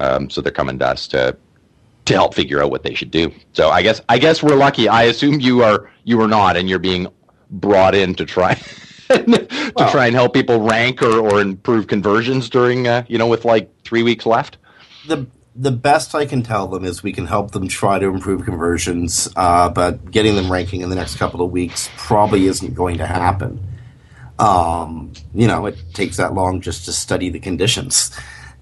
um, 0.00 0.30
so 0.30 0.40
they're 0.40 0.52
coming 0.52 0.78
to 0.80 0.86
us 0.86 1.08
to 1.08 1.36
to 2.06 2.14
help 2.14 2.34
figure 2.34 2.62
out 2.62 2.70
what 2.70 2.84
they 2.84 2.94
should 2.94 3.10
do. 3.10 3.32
So 3.52 3.68
I 3.70 3.82
guess 3.82 4.00
I 4.08 4.18
guess 4.18 4.42
we're 4.42 4.56
lucky. 4.56 4.88
I 4.88 5.04
assume 5.04 5.40
you 5.40 5.62
are 5.62 5.90
you 6.04 6.20
are 6.20 6.28
not, 6.28 6.56
and 6.56 6.68
you're 6.68 6.78
being 6.78 7.08
brought 7.50 7.94
in 7.94 8.14
to 8.16 8.24
try 8.24 8.54
to 9.08 9.72
Well- 9.76 9.90
try 9.90 10.06
and 10.06 10.14
help 10.14 10.32
people 10.34 10.60
rank 10.60 11.02
or, 11.02 11.18
or 11.18 11.40
improve 11.40 11.86
conversions 11.88 12.48
during 12.48 12.86
uh, 12.86 13.04
you 13.08 13.18
know 13.18 13.26
with 13.26 13.44
like 13.44 13.70
three 13.82 14.02
weeks 14.02 14.24
left. 14.26 14.56
the 15.08 15.26
the 15.58 15.70
best 15.72 16.14
I 16.14 16.26
can 16.26 16.42
tell 16.42 16.66
them 16.68 16.84
is 16.84 17.02
we 17.02 17.12
can 17.14 17.24
help 17.26 17.52
them 17.52 17.66
try 17.66 17.98
to 17.98 18.06
improve 18.06 18.44
conversions, 18.44 19.26
uh, 19.36 19.70
but 19.70 20.10
getting 20.10 20.36
them 20.36 20.52
ranking 20.52 20.82
in 20.82 20.90
the 20.90 20.96
next 20.96 21.16
couple 21.16 21.40
of 21.40 21.50
weeks 21.50 21.88
probably 21.96 22.46
isn't 22.46 22.74
going 22.74 22.98
to 22.98 23.06
happen. 23.06 23.66
Um, 24.38 25.14
you 25.34 25.46
know, 25.46 25.64
it 25.64 25.78
takes 25.94 26.18
that 26.18 26.34
long 26.34 26.60
just 26.60 26.84
to 26.84 26.92
study 26.92 27.30
the 27.30 27.40
conditions 27.40 28.10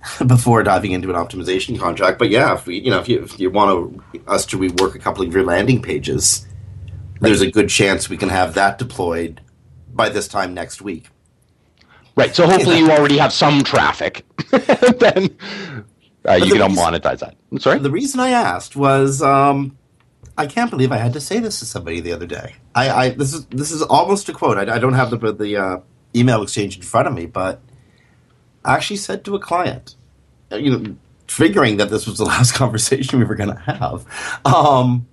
before 0.26 0.62
diving 0.62 0.92
into 0.92 1.10
an 1.10 1.16
optimization 1.16 1.78
contract. 1.78 2.18
But 2.18 2.30
yeah, 2.30 2.54
if 2.54 2.66
we, 2.66 2.78
you 2.80 2.90
know, 2.90 3.00
if 3.00 3.08
you 3.08 3.22
if 3.22 3.38
you 3.38 3.50
want 3.50 4.02
to, 4.12 4.20
us 4.26 4.46
to 4.46 4.58
rework 4.58 4.94
a 4.94 4.98
couple 4.98 5.24
of 5.24 5.32
your 5.32 5.44
landing 5.44 5.82
pages, 5.82 6.46
there's 7.20 7.40
a 7.40 7.50
good 7.50 7.68
chance 7.68 8.08
we 8.08 8.16
can 8.16 8.28
have 8.28 8.54
that 8.54 8.78
deployed 8.78 9.40
by 9.92 10.08
this 10.08 10.28
time 10.28 10.54
next 10.54 10.82
week. 10.82 11.08
Right. 12.16 12.34
So 12.34 12.46
hopefully 12.46 12.78
you 12.78 12.90
already 12.90 13.18
have 13.18 13.32
some 13.32 13.62
traffic. 13.64 14.24
then 14.50 15.36
uh, 16.28 16.34
you 16.34 16.50
the 16.50 16.58
can 16.58 16.68
reason- 16.68 16.76
monetize 16.76 17.18
that. 17.20 17.36
I'm 17.50 17.58
sorry. 17.58 17.78
The 17.78 17.90
reason 17.90 18.20
I 18.20 18.30
asked 18.30 18.76
was 18.76 19.22
um, 19.22 19.76
I 20.36 20.46
can't 20.46 20.70
believe 20.70 20.92
I 20.92 20.98
had 20.98 21.12
to 21.14 21.20
say 21.20 21.38
this 21.38 21.58
to 21.60 21.64
somebody 21.64 22.00
the 22.00 22.12
other 22.12 22.26
day. 22.26 22.54
I, 22.74 22.90
I 22.90 23.08
this 23.10 23.32
is 23.32 23.46
this 23.46 23.70
is 23.70 23.82
almost 23.82 24.28
a 24.28 24.32
quote. 24.32 24.58
I, 24.58 24.76
I 24.76 24.78
don't 24.78 24.94
have 24.94 25.10
the 25.10 25.32
the 25.32 25.56
uh, 25.56 25.78
email 26.14 26.42
exchange 26.42 26.76
in 26.76 26.82
front 26.82 27.08
of 27.08 27.14
me, 27.14 27.26
but 27.26 27.60
actually 28.64 28.96
said 28.96 29.24
to 29.24 29.34
a 29.34 29.38
client, 29.38 29.96
uh, 30.52 30.56
you 30.56 30.70
know, 30.76 30.96
figuring 31.28 31.76
that 31.78 31.90
this 31.90 32.06
was 32.06 32.18
the 32.18 32.24
last 32.34 32.52
conversation 32.52 33.18
we 33.18 33.24
were 33.24 33.34
going 33.34 33.50
to 33.54 33.60
have. 33.60 34.04
Um, 34.44 35.06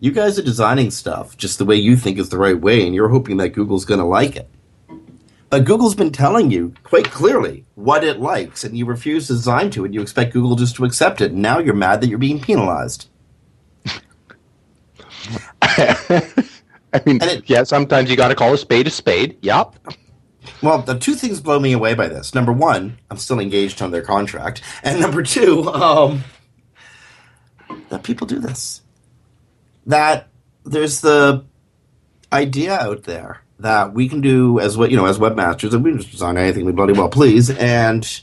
you 0.00 0.12
guys 0.12 0.38
are 0.38 0.42
designing 0.42 0.90
stuff 0.90 1.36
just 1.36 1.58
the 1.58 1.64
way 1.64 1.76
you 1.76 1.96
think 1.96 2.18
is 2.18 2.28
the 2.30 2.38
right 2.38 2.58
way, 2.58 2.84
and 2.86 2.94
you're 2.94 3.08
hoping 3.08 3.36
that 3.38 3.50
Google's 3.50 3.84
going 3.84 4.00
to 4.00 4.06
like 4.06 4.36
it. 4.36 4.48
But 5.50 5.64
Google's 5.64 5.96
been 5.96 6.12
telling 6.12 6.50
you 6.50 6.72
quite 6.84 7.10
clearly 7.10 7.64
what 7.74 8.04
it 8.04 8.20
likes, 8.20 8.62
and 8.64 8.78
you 8.78 8.86
refuse 8.86 9.26
to 9.26 9.32
design 9.34 9.70
to 9.72 9.84
it. 9.84 9.92
You 9.92 10.00
expect 10.00 10.32
Google 10.32 10.54
just 10.56 10.76
to 10.76 10.84
accept 10.84 11.20
it, 11.20 11.32
and 11.32 11.42
now 11.42 11.58
you're 11.58 11.74
mad 11.74 12.00
that 12.00 12.08
you're 12.08 12.18
being 12.18 12.40
penalized. 12.40 13.08
I 15.62 17.00
mean, 17.04 17.18
it- 17.22 17.48
yeah. 17.48 17.64
Sometimes 17.64 18.10
you 18.10 18.16
got 18.16 18.28
to 18.28 18.34
call 18.34 18.54
a 18.54 18.58
spade 18.58 18.86
a 18.86 18.90
spade. 18.90 19.36
Yep. 19.42 19.74
Well, 20.62 20.82
the 20.82 20.98
two 20.98 21.14
things 21.14 21.40
blow 21.40 21.58
me 21.58 21.72
away 21.72 21.94
by 21.94 22.08
this. 22.08 22.34
Number 22.34 22.52
one, 22.52 22.98
I'm 23.10 23.16
still 23.16 23.40
engaged 23.40 23.80
on 23.80 23.90
their 23.90 24.02
contract, 24.02 24.62
and 24.82 25.00
number 25.00 25.22
two, 25.22 25.68
um, 25.68 26.24
that 27.88 28.02
people 28.02 28.26
do 28.26 28.38
this. 28.38 28.82
That 29.86 30.28
there's 30.64 31.00
the 31.00 31.44
idea 32.32 32.78
out 32.78 33.04
there 33.04 33.42
that 33.58 33.92
we 33.92 34.08
can 34.08 34.20
do 34.20 34.58
as 34.60 34.76
what 34.76 34.90
you 34.90 34.96
know 34.96 35.06
as 35.06 35.18
webmasters, 35.18 35.72
and 35.72 35.82
we 35.82 35.90
can 35.90 36.00
just 36.00 36.12
design 36.12 36.36
anything 36.36 36.64
we 36.64 36.72
bloody 36.72 36.92
well 36.92 37.08
please, 37.08 37.50
and 37.50 38.22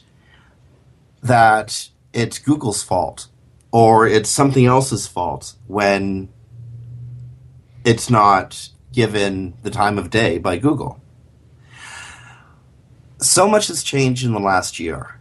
that 1.24 1.90
it's 2.14 2.40
Google's 2.40 2.84
fault 2.84 3.28
or 3.72 4.08
it's 4.08 4.30
something 4.30 4.66
else's 4.66 5.08
fault 5.08 5.54
when 5.68 6.30
it's 7.84 8.10
not 8.10 8.70
given 8.94 9.54
the 9.64 9.70
time 9.70 9.98
of 9.98 10.10
day 10.10 10.38
by 10.38 10.58
Google 10.58 11.02
so 13.20 13.48
much 13.48 13.68
has 13.68 13.84
changed 13.84 14.26
in 14.26 14.34
the 14.34 14.40
last 14.40 14.80
year. 14.80 15.20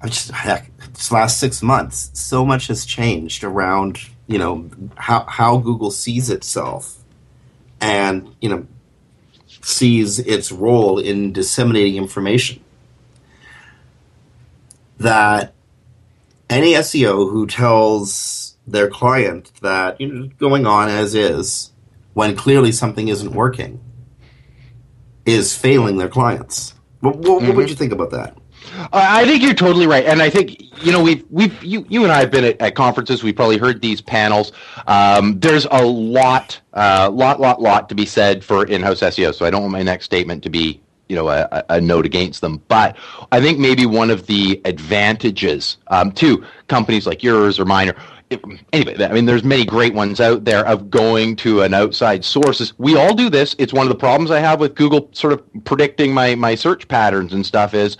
I 0.00 0.08
just 0.08 0.30
heck, 0.30 0.70
last 1.10 1.38
six 1.38 1.62
months, 1.62 2.10
so 2.14 2.44
much 2.44 2.66
has 2.66 2.84
changed 2.84 3.44
around 3.44 3.98
you 4.26 4.38
know 4.38 4.70
how 4.96 5.24
how 5.28 5.58
Google 5.58 5.90
sees 5.90 6.30
itself, 6.30 6.98
and 7.80 8.34
you 8.40 8.48
know 8.48 8.66
sees 9.62 10.18
its 10.18 10.50
role 10.50 10.98
in 10.98 11.32
disseminating 11.32 11.96
information. 11.96 12.62
That 14.98 15.54
any 16.48 16.72
SEO 16.74 17.30
who 17.30 17.46
tells 17.46 18.56
their 18.66 18.88
client 18.88 19.52
that 19.60 20.00
you 20.00 20.06
know 20.06 20.26
going 20.38 20.66
on 20.66 20.88
as 20.88 21.14
is 21.14 21.72
when 22.14 22.36
clearly 22.36 22.72
something 22.72 23.08
isn't 23.08 23.32
working 23.32 23.80
is 25.24 25.56
failing 25.56 25.98
their 25.98 26.08
clients. 26.08 26.74
What, 27.02 27.16
what, 27.16 27.24
mm-hmm. 27.24 27.48
what 27.48 27.56
would 27.56 27.68
you 27.68 27.74
think 27.74 27.92
about 27.92 28.10
that? 28.12 28.36
I 28.92 29.26
think 29.26 29.42
you're 29.42 29.54
totally 29.54 29.88
right, 29.88 30.06
and 30.06 30.22
I 30.22 30.30
think 30.30 30.62
you 30.84 30.92
know 30.92 31.02
we've 31.02 31.24
we've 31.30 31.62
you 31.64 31.84
you 31.88 32.04
and 32.04 32.12
I 32.12 32.20
have 32.20 32.30
been 32.30 32.44
at, 32.44 32.60
at 32.62 32.74
conferences. 32.76 33.24
We've 33.24 33.34
probably 33.34 33.58
heard 33.58 33.82
these 33.82 34.00
panels. 34.00 34.52
Um, 34.86 35.40
there's 35.40 35.66
a 35.66 35.84
lot, 35.84 36.60
uh, 36.72 37.10
lot, 37.12 37.40
lot, 37.40 37.60
lot 37.60 37.88
to 37.88 37.96
be 37.96 38.06
said 38.06 38.44
for 38.44 38.64
in-house 38.64 39.00
SEO. 39.00 39.34
So 39.34 39.44
I 39.44 39.50
don't 39.50 39.62
want 39.62 39.72
my 39.72 39.82
next 39.82 40.04
statement 40.04 40.44
to 40.44 40.50
be 40.50 40.80
you 41.08 41.16
know 41.16 41.28
a, 41.28 41.64
a 41.70 41.80
note 41.80 42.06
against 42.06 42.40
them. 42.40 42.62
But 42.68 42.96
I 43.32 43.40
think 43.40 43.58
maybe 43.58 43.84
one 43.84 44.10
of 44.10 44.28
the 44.28 44.60
advantages 44.64 45.78
um, 45.88 46.12
to 46.12 46.44
companies 46.68 47.04
like 47.04 47.24
yours 47.24 47.58
or 47.58 47.64
mine, 47.64 47.90
or 47.90 47.96
anyway, 48.72 49.04
I 49.04 49.12
mean, 49.12 49.26
there's 49.26 49.44
many 49.44 49.64
great 49.64 49.94
ones 49.94 50.20
out 50.20 50.44
there 50.44 50.66
of 50.66 50.90
going 50.90 51.36
to 51.36 51.62
an 51.62 51.74
outside 51.74 52.24
sources. 52.24 52.72
We 52.78 52.96
all 52.96 53.14
do 53.14 53.30
this. 53.30 53.54
It's 53.58 53.72
one 53.72 53.86
of 53.86 53.90
the 53.90 53.98
problems 53.98 54.30
I 54.30 54.40
have 54.40 54.60
with 54.60 54.74
Google 54.74 55.08
sort 55.12 55.32
of 55.32 55.42
predicting 55.64 56.12
my 56.12 56.34
my 56.34 56.54
search 56.54 56.88
patterns 56.88 57.32
and 57.32 57.44
stuff 57.44 57.74
is 57.74 57.96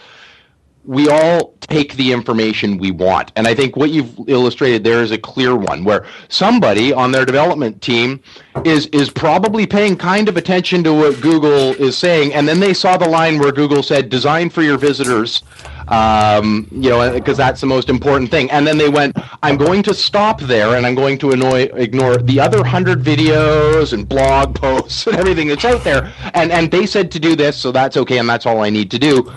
we 0.84 1.08
all 1.08 1.54
take 1.60 1.94
the 1.94 2.12
information 2.12 2.76
we 2.76 2.90
want. 2.90 3.30
And 3.36 3.46
I 3.46 3.54
think 3.54 3.76
what 3.76 3.90
you've 3.90 4.12
illustrated 4.26 4.82
there 4.82 5.02
is 5.02 5.12
a 5.12 5.18
clear 5.18 5.54
one 5.54 5.84
where 5.84 6.06
somebody 6.28 6.92
on 6.92 7.12
their 7.12 7.24
development 7.24 7.80
team 7.80 8.20
is 8.64 8.86
is 8.86 9.10
probably 9.10 9.66
paying 9.66 9.96
kind 9.96 10.28
of 10.28 10.36
attention 10.36 10.82
to 10.84 10.92
what 10.92 11.20
Google 11.20 11.74
is 11.74 11.96
saying 11.96 12.34
and 12.34 12.48
then 12.48 12.60
they 12.60 12.74
saw 12.74 12.96
the 12.96 13.08
line 13.08 13.38
where 13.38 13.52
Google 13.52 13.82
said 13.82 14.08
design 14.08 14.50
for 14.50 14.62
your 14.62 14.76
visitors 14.76 15.42
um, 15.88 16.66
you 16.70 16.90
know 16.90 17.12
because 17.12 17.36
that's 17.36 17.60
the 17.60 17.66
most 17.66 17.88
important 17.88 18.30
thing 18.30 18.50
and 18.50 18.66
then 18.66 18.78
they 18.78 18.88
went 18.88 19.16
I'm 19.42 19.56
going 19.56 19.82
to 19.84 19.94
stop 19.94 20.40
there 20.40 20.76
and 20.76 20.86
I'm 20.86 20.94
going 20.94 21.18
to 21.18 21.32
annoy, 21.32 21.62
ignore 21.74 22.16
the 22.16 22.40
other 22.40 22.58
100 22.58 23.02
videos 23.02 23.92
and 23.92 24.08
blog 24.08 24.54
posts 24.60 25.06
and 25.06 25.16
everything 25.16 25.48
that's 25.48 25.64
out 25.64 25.84
there 25.84 26.12
and 26.34 26.52
and 26.52 26.70
they 26.70 26.86
said 26.86 27.10
to 27.12 27.20
do 27.20 27.36
this 27.36 27.56
so 27.56 27.72
that's 27.72 27.96
okay 27.96 28.18
and 28.18 28.28
that's 28.28 28.46
all 28.46 28.60
I 28.60 28.70
need 28.70 28.90
to 28.92 28.98
do 28.98 29.32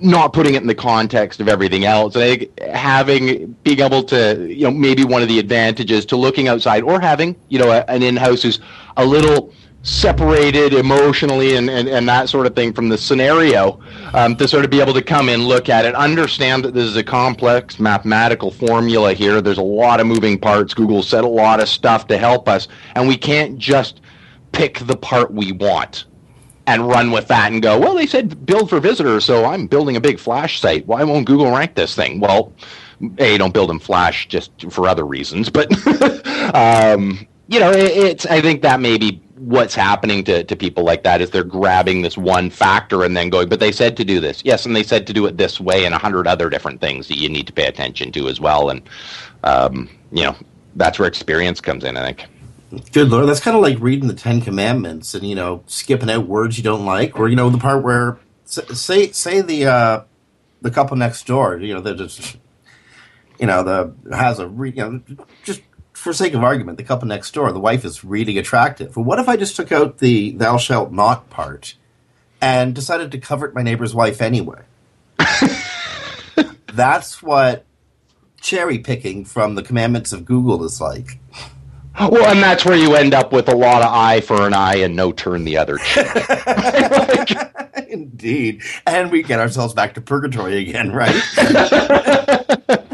not 0.00 0.32
putting 0.32 0.54
it 0.54 0.62
in 0.62 0.68
the 0.68 0.74
context 0.74 1.40
of 1.40 1.48
everything 1.48 1.84
else. 1.84 2.16
I 2.16 2.36
think 2.36 2.60
having 2.60 3.52
being 3.62 3.80
able 3.80 4.02
to, 4.04 4.46
you 4.48 4.64
know, 4.64 4.70
maybe 4.70 5.04
one 5.04 5.22
of 5.22 5.28
the 5.28 5.38
advantages 5.38 6.06
to 6.06 6.16
looking 6.16 6.48
outside 6.48 6.82
or 6.82 7.00
having, 7.00 7.36
you 7.48 7.58
know, 7.58 7.70
a, 7.70 7.84
an 7.88 8.02
in-house 8.02 8.42
who's 8.42 8.60
a 8.96 9.04
little 9.04 9.52
separated 9.86 10.74
emotionally 10.74 11.54
and, 11.54 11.70
and, 11.70 11.88
and 11.88 12.08
that 12.08 12.28
sort 12.28 12.44
of 12.44 12.56
thing 12.56 12.72
from 12.72 12.88
the 12.88 12.98
scenario 12.98 13.80
um, 14.14 14.34
to 14.34 14.48
sort 14.48 14.64
of 14.64 14.70
be 14.70 14.80
able 14.80 14.92
to 14.92 15.00
come 15.00 15.28
in, 15.28 15.44
look 15.44 15.68
at 15.68 15.84
it, 15.84 15.94
understand 15.94 16.64
that 16.64 16.74
this 16.74 16.84
is 16.84 16.96
a 16.96 17.04
complex 17.04 17.78
mathematical 17.78 18.50
formula 18.50 19.14
here. 19.14 19.40
There's 19.40 19.58
a 19.58 19.62
lot 19.62 20.00
of 20.00 20.08
moving 20.08 20.40
parts. 20.40 20.74
Google 20.74 21.04
said 21.04 21.22
a 21.22 21.28
lot 21.28 21.60
of 21.60 21.68
stuff 21.68 22.08
to 22.08 22.18
help 22.18 22.48
us, 22.48 22.66
and 22.96 23.06
we 23.06 23.16
can't 23.16 23.58
just 23.58 24.00
pick 24.50 24.80
the 24.80 24.96
part 24.96 25.32
we 25.32 25.52
want 25.52 26.06
and 26.66 26.88
run 26.88 27.12
with 27.12 27.28
that 27.28 27.52
and 27.52 27.62
go, 27.62 27.78
well, 27.78 27.94
they 27.94 28.06
said 28.06 28.44
build 28.44 28.68
for 28.68 28.80
visitors, 28.80 29.24
so 29.24 29.44
I'm 29.44 29.68
building 29.68 29.94
a 29.94 30.00
big 30.00 30.18
Flash 30.18 30.60
site. 30.60 30.84
Why 30.88 31.04
won't 31.04 31.26
Google 31.26 31.52
rank 31.52 31.76
this 31.76 31.94
thing? 31.94 32.18
Well, 32.18 32.52
a 33.18 33.38
don't 33.38 33.54
build 33.54 33.70
in 33.70 33.78
Flash 33.78 34.26
just 34.26 34.50
for 34.68 34.88
other 34.88 35.06
reasons, 35.06 35.48
but 35.48 35.70
um, 36.56 37.24
you 37.46 37.60
know, 37.60 37.70
it, 37.70 37.92
it's. 37.92 38.26
I 38.26 38.40
think 38.40 38.62
that 38.62 38.80
may 38.80 38.98
be 38.98 39.22
what's 39.46 39.76
happening 39.76 40.24
to, 40.24 40.42
to 40.42 40.56
people 40.56 40.82
like 40.82 41.04
that 41.04 41.20
is 41.20 41.30
they're 41.30 41.44
grabbing 41.44 42.02
this 42.02 42.18
one 42.18 42.50
factor 42.50 43.04
and 43.04 43.16
then 43.16 43.30
going, 43.30 43.48
but 43.48 43.60
they 43.60 43.70
said 43.70 43.96
to 43.96 44.04
do 44.04 44.18
this, 44.18 44.42
yes, 44.44 44.66
and 44.66 44.74
they 44.74 44.82
said 44.82 45.06
to 45.06 45.12
do 45.12 45.24
it 45.26 45.36
this 45.36 45.60
way, 45.60 45.84
and 45.84 45.94
a 45.94 45.98
hundred 45.98 46.26
other 46.26 46.50
different 46.50 46.80
things 46.80 47.06
that 47.06 47.16
you 47.16 47.28
need 47.28 47.46
to 47.46 47.52
pay 47.52 47.66
attention 47.66 48.10
to 48.10 48.26
as 48.26 48.40
well, 48.40 48.70
and 48.70 48.82
um, 49.44 49.88
you 50.10 50.24
know, 50.24 50.34
that's 50.74 50.98
where 50.98 51.06
experience 51.06 51.60
comes 51.60 51.84
in. 51.84 51.96
I 51.96 52.06
think. 52.12 52.26
Good 52.92 53.08
lord, 53.08 53.28
that's 53.28 53.38
kind 53.38 53.56
of 53.56 53.62
like 53.62 53.78
reading 53.78 54.08
the 54.08 54.14
Ten 54.14 54.40
Commandments 54.40 55.14
and 55.14 55.26
you 55.26 55.36
know 55.36 55.62
skipping 55.68 56.10
out 56.10 56.26
words 56.26 56.58
you 56.58 56.64
don't 56.64 56.84
like, 56.84 57.16
or 57.18 57.28
you 57.28 57.36
know 57.36 57.48
the 57.48 57.58
part 57.58 57.84
where 57.84 58.18
say 58.44 59.12
say 59.12 59.40
the 59.42 59.66
uh, 59.66 60.02
the 60.60 60.72
couple 60.72 60.96
next 60.96 61.24
door, 61.24 61.58
you 61.58 61.72
know, 61.72 61.80
they're 61.80 61.94
just 61.94 62.36
you 63.38 63.46
know 63.46 63.62
the 63.62 64.16
has 64.16 64.40
a 64.40 64.48
re, 64.48 64.70
you 64.70 64.76
know 64.76 65.00
just 65.44 65.62
for 66.06 66.12
sake 66.12 66.34
of 66.34 66.44
argument, 66.44 66.78
the 66.78 66.84
couple 66.84 67.08
next 67.08 67.34
door, 67.34 67.50
the 67.50 67.58
wife 67.58 67.84
is 67.84 68.04
really 68.04 68.38
attractive. 68.38 68.96
What 68.96 69.18
if 69.18 69.28
I 69.28 69.36
just 69.36 69.56
took 69.56 69.72
out 69.72 69.98
the 69.98 70.30
"thou 70.30 70.56
shalt 70.56 70.92
not" 70.92 71.28
part 71.30 71.74
and 72.40 72.76
decided 72.76 73.10
to 73.10 73.18
covet 73.18 73.54
my 73.54 73.62
neighbor's 73.62 73.92
wife 73.92 74.22
anyway? 74.22 74.62
That's 76.72 77.20
what 77.24 77.64
cherry 78.40 78.78
picking 78.78 79.24
from 79.24 79.56
the 79.56 79.64
commandments 79.64 80.12
of 80.12 80.24
Google 80.24 80.62
is 80.62 80.80
like. 80.80 81.18
Well, 81.98 82.26
and 82.26 82.40
that's 82.40 82.64
where 82.64 82.76
you 82.76 82.94
end 82.94 83.14
up 83.14 83.32
with 83.32 83.48
a 83.48 83.56
lot 83.56 83.82
of 83.82 83.90
eye 83.90 84.20
for 84.20 84.46
an 84.46 84.52
eye 84.52 84.76
and 84.76 84.94
no 84.94 85.12
turn 85.12 85.44
the 85.44 85.56
other 85.56 85.78
cheek. 85.78 86.06
Indeed. 87.88 88.62
And 88.86 89.10
we 89.10 89.22
get 89.22 89.40
ourselves 89.40 89.72
back 89.72 89.94
to 89.94 90.02
purgatory 90.02 90.58
again, 90.58 90.92
right? 90.92 91.14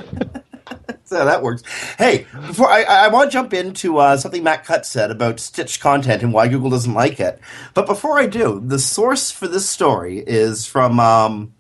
so 1.12 1.25
that 1.27 1.42
works. 1.42 1.62
Hey, 1.98 2.27
before 2.46 2.70
I, 2.70 2.83
I 2.85 3.09
want 3.09 3.31
to 3.31 3.33
jump 3.33 3.53
into 3.53 3.98
uh, 3.98 4.16
something 4.16 4.42
Matt 4.42 4.64
Cutts 4.64 4.88
said 4.88 5.11
about 5.11 5.40
stitched 5.40 5.81
content 5.81 6.22
and 6.22 6.33
why 6.33 6.48
Google 6.48 6.70
doesn't 6.70 6.94
like 6.94 7.20
it. 7.20 7.38
But 7.75 7.87
before 7.87 8.18
I 8.18 8.27
do, 8.27 8.62
the 8.64 8.79
source 8.79 9.31
for 9.31 9.46
this 9.46 9.68
story 9.68 10.25
is 10.27 10.66
from 10.66 10.98
um, 10.98 11.53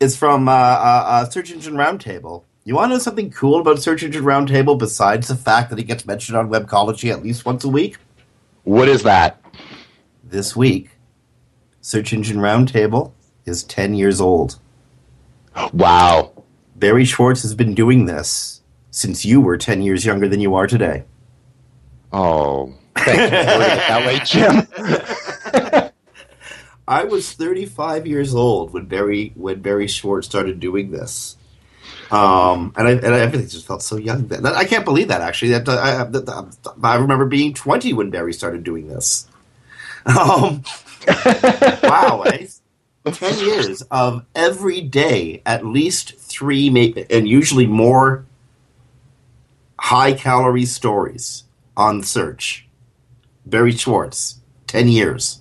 is 0.00 0.16
from 0.16 0.48
uh, 0.48 0.52
uh, 0.52 1.04
uh 1.06 1.30
Search 1.30 1.52
Engine 1.52 1.74
Roundtable. 1.74 2.42
You 2.64 2.74
want 2.74 2.90
to 2.90 2.96
know 2.96 2.98
something 2.98 3.30
cool 3.30 3.60
about 3.60 3.80
Search 3.80 4.02
Engine 4.02 4.24
Roundtable 4.24 4.76
besides 4.76 5.28
the 5.28 5.36
fact 5.36 5.70
that 5.70 5.78
it 5.78 5.84
gets 5.84 6.04
mentioned 6.04 6.36
on 6.36 6.50
Webcology 6.50 7.10
at 7.10 7.22
least 7.22 7.46
once 7.46 7.64
a 7.64 7.68
week? 7.68 7.98
What 8.64 8.88
is 8.88 9.04
that? 9.04 9.40
This 10.24 10.56
week, 10.56 10.90
Search 11.80 12.12
Engine 12.12 12.38
Roundtable 12.38 13.12
is 13.46 13.62
10 13.62 13.94
years 13.94 14.20
old. 14.20 14.58
Wow. 15.72 16.37
Barry 16.78 17.04
Schwartz 17.04 17.42
has 17.42 17.54
been 17.54 17.74
doing 17.74 18.06
this 18.06 18.62
since 18.90 19.24
you 19.24 19.40
were 19.40 19.58
10 19.58 19.82
years 19.82 20.04
younger 20.04 20.28
than 20.28 20.40
you 20.40 20.54
are 20.54 20.66
today. 20.66 21.04
Oh, 22.12 22.74
thank 22.96 23.18
you 23.20 23.26
for 23.26 23.58
that 23.58 24.06
way, 24.06 24.20
Jim. 24.24 25.92
I 26.88 27.04
was 27.04 27.32
35 27.32 28.06
years 28.06 28.34
old 28.34 28.72
when 28.72 28.86
Barry 28.86 29.32
when 29.34 29.60
Barry 29.60 29.88
Schwartz 29.88 30.26
started 30.26 30.58
doing 30.58 30.90
this. 30.90 31.36
Um, 32.10 32.72
and 32.76 32.88
I, 32.88 32.92
and 32.92 33.04
everything 33.04 33.48
just 33.48 33.66
felt 33.66 33.82
so 33.82 33.96
young 33.96 34.28
then. 34.28 34.46
I 34.46 34.64
can't 34.64 34.86
believe 34.86 35.08
that 35.08 35.20
actually. 35.20 35.50
That 35.50 35.68
I, 35.68 36.04
that, 36.04 36.56
I 36.82 36.94
remember 36.94 37.26
being 37.26 37.52
20 37.52 37.92
when 37.92 38.08
Barry 38.08 38.32
started 38.32 38.64
doing 38.64 38.88
this. 38.88 39.28
Um, 40.06 40.62
wow, 41.82 42.22
eh? 42.26 42.46
10 43.12 43.38
years 43.38 43.82
of 43.90 44.24
every 44.34 44.80
day, 44.80 45.42
at 45.44 45.64
least 45.64 46.16
three, 46.16 46.68
and 47.10 47.28
usually 47.28 47.66
more 47.66 48.26
high 49.78 50.12
calorie 50.12 50.64
stories 50.64 51.44
on 51.76 52.02
search. 52.02 52.66
Barry 53.46 53.72
Schwartz, 53.72 54.40
10 54.66 54.88
years. 54.88 55.40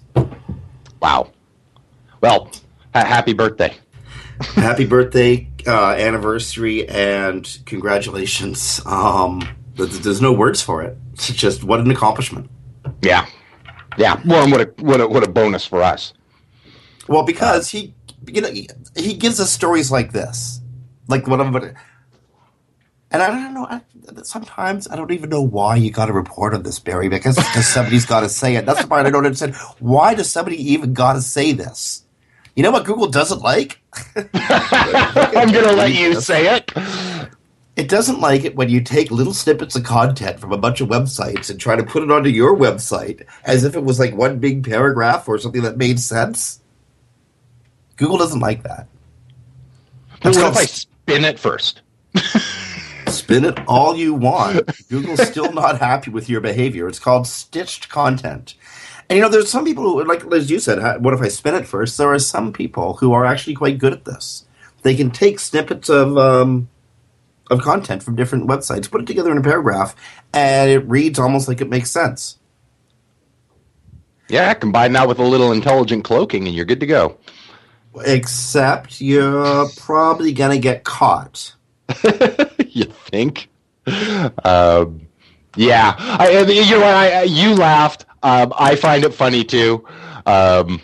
Wow. 1.02 1.32
Well, 2.22 2.52
happy 2.94 3.34
birthday. 3.34 3.76
happy 4.56 4.86
birthday, 4.86 5.48
uh, 5.66 5.92
anniversary 5.92 6.88
and 6.88 7.58
congratulations. 7.66 8.82
Um, 8.86 9.48
there's 9.76 10.22
no 10.22 10.32
words 10.32 10.62
for 10.62 10.82
it. 10.84 10.98
It's 11.14 11.32
just 11.34 11.64
what 11.64 11.80
an 11.80 11.92
accomplishment. 11.92 12.50
Yeah, 13.02 13.28
yeah. 13.98 14.22
Well, 14.26 14.44
and 14.44 14.52
what 14.52 14.62
a 14.62 14.84
what 14.84 15.02
a 15.02 15.08
what 15.08 15.24
a 15.24 15.30
bonus 15.30 15.66
for 15.66 15.84
us. 15.84 16.14
Well, 17.08 17.24
because 17.24 17.70
he 17.70 17.94
you 18.28 18.42
know 18.42 18.52
he 18.96 19.14
gives 19.14 19.40
us 19.40 19.52
stories 19.52 19.92
like 19.92 20.12
this, 20.12 20.62
like 21.08 21.28
what 21.28 21.42
I'm. 21.42 21.56
And 23.10 23.24
I 23.24 23.28
don't 23.28 23.54
know. 23.54 23.66
I, 23.66 23.82
sometimes 24.24 24.88
I 24.90 24.96
don't 24.96 25.12
even 25.12 25.30
know 25.30 25.42
why 25.42 25.76
you 25.76 25.92
got 25.92 26.08
to 26.08 26.14
report 26.14 26.54
on 26.54 26.64
this, 26.64 26.80
Barry, 26.80 27.10
because, 27.10 27.36
because 27.38 27.68
somebody's 27.68 28.06
got 28.06 28.22
to 28.22 28.30
say 28.30 28.56
it. 28.56 28.66
That's 28.66 28.82
the 28.82 28.88
part 28.88 29.06
I 29.06 29.10
don't 29.10 29.26
understand. 29.26 29.56
Why 29.80 30.14
does 30.14 30.30
somebody 30.30 30.58
even 30.74 30.94
got 30.94 31.14
to 31.14 31.22
say 31.22 31.54
this? 31.54 32.04
You 32.56 32.64
know 32.64 32.72
what 32.72 32.86
Google 32.86 33.08
doesn't 33.08 33.42
like? 33.42 33.80
I'm 34.16 35.52
going 35.52 35.66
to 35.66 35.74
let 35.74 35.94
you 35.94 36.20
say 36.20 36.56
it. 36.56 36.72
It 37.76 37.88
doesn't 37.88 38.20
like 38.20 38.44
it 38.44 38.56
when 38.56 38.70
you 38.70 38.82
take 38.82 39.12
little 39.12 39.34
snippets 39.34 39.76
of 39.76 39.84
content 39.84 40.40
from 40.40 40.52
a 40.52 40.58
bunch 40.58 40.82
of 40.82 40.90
websites 40.90 41.52
and 41.52 41.60
try 41.60 41.76
to 41.76 41.84
put 41.84 42.02
it 42.02 42.10
onto 42.10 42.30
your 42.30 42.58
website 42.58 43.24
as 43.44 43.64
if 43.64 43.76
it 43.76 43.84
was 43.84 44.00
like 44.00 44.16
one 44.16 44.40
big 44.40 44.68
paragraph 44.68 45.28
or 45.30 45.38
something 45.38 45.62
that 45.62 45.78
made 45.78 46.00
sense. 46.00 46.60
Google 47.98 48.18
doesn't 48.18 48.40
like 48.40 48.64
that. 48.64 48.88
But 50.22 50.36
what 50.36 50.52
if 50.52 50.58
I 50.58 50.66
spin 50.66 51.26
it 51.26 51.40
first? 51.40 51.82
spin 53.08 53.46
it 53.46 53.60
all 53.68 53.96
you 53.96 54.14
want. 54.14 54.70
Google's 54.90 55.26
still 55.28 55.52
not 55.52 55.80
happy 55.80 56.12
with 56.12 56.30
your 56.30 56.42
behavior. 56.42 56.88
It's 56.88 57.00
called 57.00 57.28
stitched 57.28 57.90
content. 57.90 58.56
And 59.10 59.18
you 59.18 59.24
know, 59.24 59.30
there's 59.30 59.50
some 59.50 59.66
people 59.66 59.84
who, 59.84 60.04
like 60.04 60.26
as 60.34 60.52
you 60.52 60.60
said, 60.60 61.02
what 61.02 61.14
if 61.14 61.22
I 61.22 61.28
spin 61.28 61.56
it 61.56 61.68
first? 61.68 61.98
There 61.98 62.12
are 62.12 62.20
some 62.20 62.52
people 62.52 62.96
who 62.96 63.14
are 63.14 63.26
actually 63.26 63.56
quite 63.56 63.78
good 63.78 63.94
at 63.94 64.06
this. 64.06 64.46
They 64.84 64.96
can 64.96 65.12
take 65.12 65.40
snippets 65.40 65.90
of 65.90 66.18
um, 66.18 66.70
of 67.50 67.62
content 67.62 68.04
from 68.04 68.16
different 68.16 68.48
websites, 68.48 68.90
put 68.90 69.02
it 69.02 69.08
together 69.08 69.32
in 69.32 69.38
a 69.38 69.42
paragraph, 69.42 69.96
and 70.34 70.70
it 70.70 70.88
reads 70.88 71.20
almost 71.20 71.48
like 71.48 71.62
it 71.62 71.70
makes 71.70 71.90
sense. 71.90 72.38
Yeah, 74.30 74.54
combine 74.56 74.92
that 74.94 75.08
with 75.08 75.20
a 75.20 75.24
little 75.24 75.54
intelligent 75.54 76.04
cloaking, 76.04 76.46
and 76.48 76.56
you're 76.56 76.66
good 76.66 76.82
to 76.82 76.86
go. 76.86 77.18
Except 78.06 79.02
you're 79.02 79.68
probably 79.78 80.34
gonna 80.34 80.58
get 80.58 80.84
caught. 80.84 81.54
you 82.68 82.86
think? 82.86 83.50
Um, 84.44 85.08
yeah, 85.56 85.96
I, 85.98 86.42
you 86.48 86.78
know? 86.78 86.84
I, 86.84 87.24
you 87.24 87.56
laughed. 87.56 88.06
Um, 88.24 88.54
I 88.58 88.76
find 88.76 89.04
it 89.04 89.14
funny 89.14 89.44
too. 89.44 89.86
Um, 90.26 90.82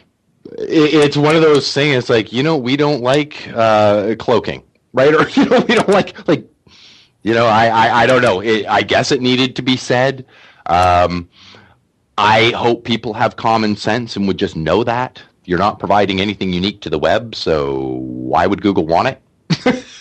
it, 0.58 0.94
it's 0.94 1.18
one 1.18 1.36
of 1.36 1.42
those 1.42 1.74
things. 1.74 1.96
It's 1.96 2.10
like 2.10 2.32
you 2.32 2.44
know 2.44 2.58
we 2.58 2.78
don't 2.78 3.02
like 3.02 3.48
uh, 3.54 4.16
cloaking, 4.18 4.64
right? 4.94 5.14
Or 5.14 5.30
you 5.30 5.46
know 5.46 5.60
we 5.62 5.76
don't 5.76 5.90
like 5.90 6.28
like 6.28 6.48
you 7.24 7.34
know 7.34 7.46
I 7.46 7.68
I, 7.68 8.02
I 8.04 8.06
don't 8.06 8.22
know. 8.22 8.40
It, 8.40 8.66
I 8.68 8.82
guess 8.82 9.12
it 9.12 9.22
needed 9.22 9.56
to 9.58 9.62
be 9.62 9.78
said. 9.78 10.26
Um, 10.66 11.30
I 12.18 12.52
hope 12.52 12.86
people 12.86 13.14
have 13.14 13.36
common 13.36 13.76
sense 13.76 14.16
and 14.16 14.28
would 14.28 14.38
just 14.38 14.56
know 14.56 14.84
that 14.84 15.22
you're 15.46 15.60
not 15.60 15.80
providing 15.80 16.22
anything 16.22 16.54
unique 16.54 16.82
to 16.82 16.90
the 16.90 17.00
web. 17.00 17.36
So 17.36 18.00
why 18.02 18.48
would 18.48 18.62
Google 18.62 18.86
want 18.86 19.08
it? 19.08 19.84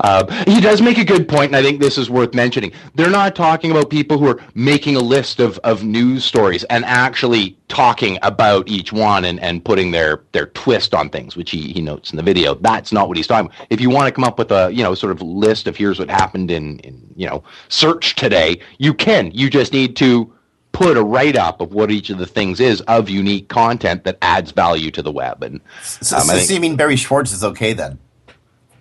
Uh, 0.00 0.44
he 0.44 0.60
does 0.60 0.82
make 0.82 0.98
a 0.98 1.04
good 1.04 1.28
point, 1.28 1.46
and 1.48 1.56
I 1.56 1.62
think 1.62 1.80
this 1.80 1.98
is 1.98 2.10
worth 2.10 2.34
mentioning. 2.34 2.72
They're 2.94 3.10
not 3.10 3.34
talking 3.34 3.70
about 3.70 3.90
people 3.90 4.18
who 4.18 4.28
are 4.28 4.40
making 4.54 4.96
a 4.96 5.00
list 5.00 5.40
of, 5.40 5.58
of 5.58 5.84
news 5.84 6.24
stories 6.24 6.64
and 6.64 6.84
actually 6.84 7.56
talking 7.68 8.18
about 8.22 8.68
each 8.68 8.92
one 8.92 9.24
and, 9.24 9.40
and 9.40 9.64
putting 9.64 9.90
their, 9.90 10.22
their 10.32 10.46
twist 10.46 10.94
on 10.94 11.10
things, 11.10 11.36
which 11.36 11.50
he, 11.50 11.72
he 11.72 11.80
notes 11.80 12.10
in 12.10 12.16
the 12.16 12.22
video. 12.22 12.54
That's 12.54 12.92
not 12.92 13.08
what 13.08 13.16
he's 13.16 13.26
talking 13.26 13.46
about. 13.46 13.66
If 13.70 13.80
you 13.80 13.90
want 13.90 14.06
to 14.06 14.12
come 14.12 14.24
up 14.24 14.38
with 14.38 14.50
a 14.50 14.70
you 14.72 14.82
know 14.82 14.94
sort 14.94 15.12
of 15.12 15.22
list 15.22 15.66
of 15.66 15.76
here's 15.76 15.98
what 15.98 16.10
happened 16.10 16.50
in, 16.50 16.78
in 16.80 17.12
you 17.16 17.26
know 17.26 17.42
search 17.68 18.14
today, 18.14 18.60
you 18.78 18.94
can. 18.94 19.30
You 19.32 19.50
just 19.50 19.72
need 19.72 19.96
to 19.96 20.32
put 20.76 20.96
a 20.98 21.02
write 21.02 21.36
up 21.36 21.62
of 21.62 21.72
what 21.72 21.90
each 21.90 22.10
of 22.10 22.18
the 22.18 22.26
things 22.26 22.60
is 22.60 22.82
of 22.82 23.08
unique 23.08 23.48
content 23.48 24.04
that 24.04 24.18
adds 24.20 24.50
value 24.50 24.90
to 24.90 25.00
the 25.00 25.10
web. 25.10 25.42
And 25.42 25.54
um, 25.56 25.66
so, 25.82 26.18
so, 26.18 26.34
think, 26.34 26.46
so 26.46 26.52
you 26.52 26.60
mean 26.60 26.76
Barry 26.76 26.96
Schwartz 26.96 27.32
is 27.32 27.42
okay 27.42 27.72
then? 27.72 27.98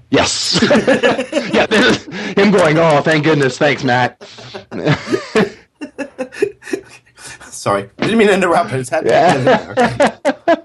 Yes. 0.10 0.60
yeah, 1.54 1.66
there's 1.66 2.04
him 2.36 2.52
going, 2.52 2.78
oh, 2.78 3.02
thank 3.02 3.24
goodness. 3.24 3.58
Thanks, 3.58 3.86
Matt. 3.86 4.22
Sorry. 7.44 7.90
I 7.98 8.02
didn't 8.02 8.18
mean 8.18 8.28
to 8.28 8.34
interrupt. 8.34 8.74
I 8.74 8.78
just 8.78 8.92
had 8.92 9.06
to 9.06 10.60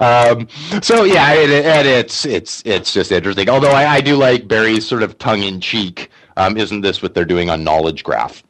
um, 0.00 0.48
so 0.80 1.04
yeah, 1.04 1.34
it, 1.34 1.50
it, 1.50 1.86
it's 1.86 2.24
it's 2.24 2.62
it's 2.64 2.92
just 2.92 3.12
interesting. 3.12 3.50
Although 3.50 3.72
I, 3.72 3.96
I 3.96 4.00
do 4.00 4.16
like 4.16 4.48
Barry's 4.48 4.86
sort 4.86 5.02
of 5.02 5.18
tongue 5.18 5.42
in 5.42 5.60
cheek. 5.60 6.10
Um, 6.38 6.56
isn't 6.56 6.80
this 6.80 7.02
what 7.02 7.12
they're 7.14 7.24
doing 7.24 7.50
on 7.50 7.64
Knowledge 7.64 8.02
Graph? 8.02 8.42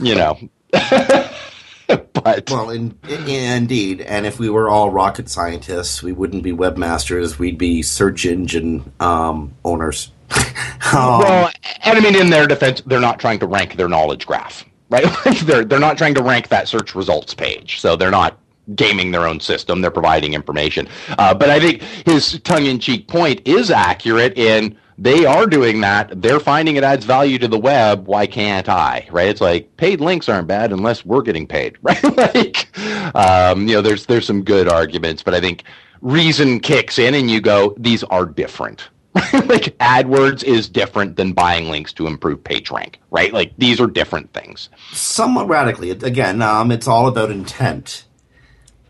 You 0.00 0.14
know. 0.14 0.38
but 2.12 2.50
well, 2.50 2.70
in, 2.70 2.98
in, 3.08 3.28
indeed, 3.28 4.00
and 4.00 4.24
if 4.24 4.38
we 4.38 4.48
were 4.48 4.68
all 4.68 4.90
rocket 4.90 5.28
scientists, 5.28 6.02
we 6.02 6.12
wouldn't 6.12 6.42
be 6.42 6.52
webmasters. 6.52 7.38
We'd 7.38 7.58
be 7.58 7.82
search 7.82 8.24
engine 8.24 8.90
um, 9.00 9.54
owners. 9.64 10.10
um, 10.30 11.20
well, 11.20 11.50
and 11.84 11.98
I 11.98 12.00
mean, 12.00 12.16
in 12.16 12.30
their 12.30 12.46
defense, 12.46 12.80
they're 12.86 13.00
not 13.00 13.20
trying 13.20 13.38
to 13.40 13.46
rank 13.46 13.76
their 13.76 13.88
knowledge 13.88 14.26
graph, 14.26 14.64
right? 14.88 15.04
they're 15.44 15.64
they're 15.64 15.78
not 15.78 15.98
trying 15.98 16.14
to 16.14 16.22
rank 16.22 16.48
that 16.48 16.68
search 16.68 16.94
results 16.94 17.34
page, 17.34 17.80
so 17.80 17.96
they're 17.96 18.10
not 18.10 18.38
gaming 18.74 19.10
their 19.10 19.26
own 19.26 19.40
system. 19.40 19.82
They're 19.82 19.90
providing 19.90 20.32
information. 20.32 20.88
Uh, 21.18 21.34
but 21.34 21.50
I 21.50 21.60
think 21.60 21.82
his 21.82 22.40
tongue-in-cheek 22.40 23.08
point 23.08 23.42
is 23.44 23.70
accurate 23.70 24.38
in 24.38 24.78
they 24.98 25.24
are 25.24 25.46
doing 25.46 25.80
that. 25.80 26.20
They're 26.20 26.40
finding 26.40 26.76
it 26.76 26.84
adds 26.84 27.04
value 27.04 27.38
to 27.38 27.48
the 27.48 27.58
web. 27.58 28.06
Why 28.06 28.26
can't 28.26 28.68
I? 28.68 29.06
Right? 29.10 29.28
It's 29.28 29.40
like 29.40 29.76
paid 29.76 30.00
links 30.00 30.28
aren't 30.28 30.48
bad 30.48 30.72
unless 30.72 31.04
we're 31.04 31.22
getting 31.22 31.46
paid, 31.46 31.76
right? 31.82 32.02
like, 32.16 32.78
um, 33.16 33.66
you 33.68 33.74
know, 33.74 33.82
there's 33.82 34.06
there's 34.06 34.26
some 34.26 34.42
good 34.42 34.68
arguments, 34.68 35.22
but 35.22 35.34
I 35.34 35.40
think 35.40 35.64
reason 36.00 36.60
kicks 36.60 36.98
in, 36.98 37.14
and 37.14 37.30
you 37.30 37.40
go, 37.40 37.74
these 37.78 38.04
are 38.04 38.26
different. 38.26 38.88
like 39.14 39.76
AdWords 39.78 40.42
is 40.42 40.70
different 40.70 41.16
than 41.16 41.32
buying 41.32 41.68
links 41.68 41.92
to 41.94 42.06
improve 42.06 42.42
PageRank, 42.44 42.94
right? 43.10 43.32
Like 43.32 43.52
these 43.58 43.78
are 43.78 43.86
different 43.86 44.32
things. 44.32 44.70
Somewhat 44.92 45.48
radically. 45.48 45.90
Again, 45.90 46.40
um, 46.40 46.70
it's 46.70 46.88
all 46.88 47.06
about 47.08 47.30
intent. 47.30 48.06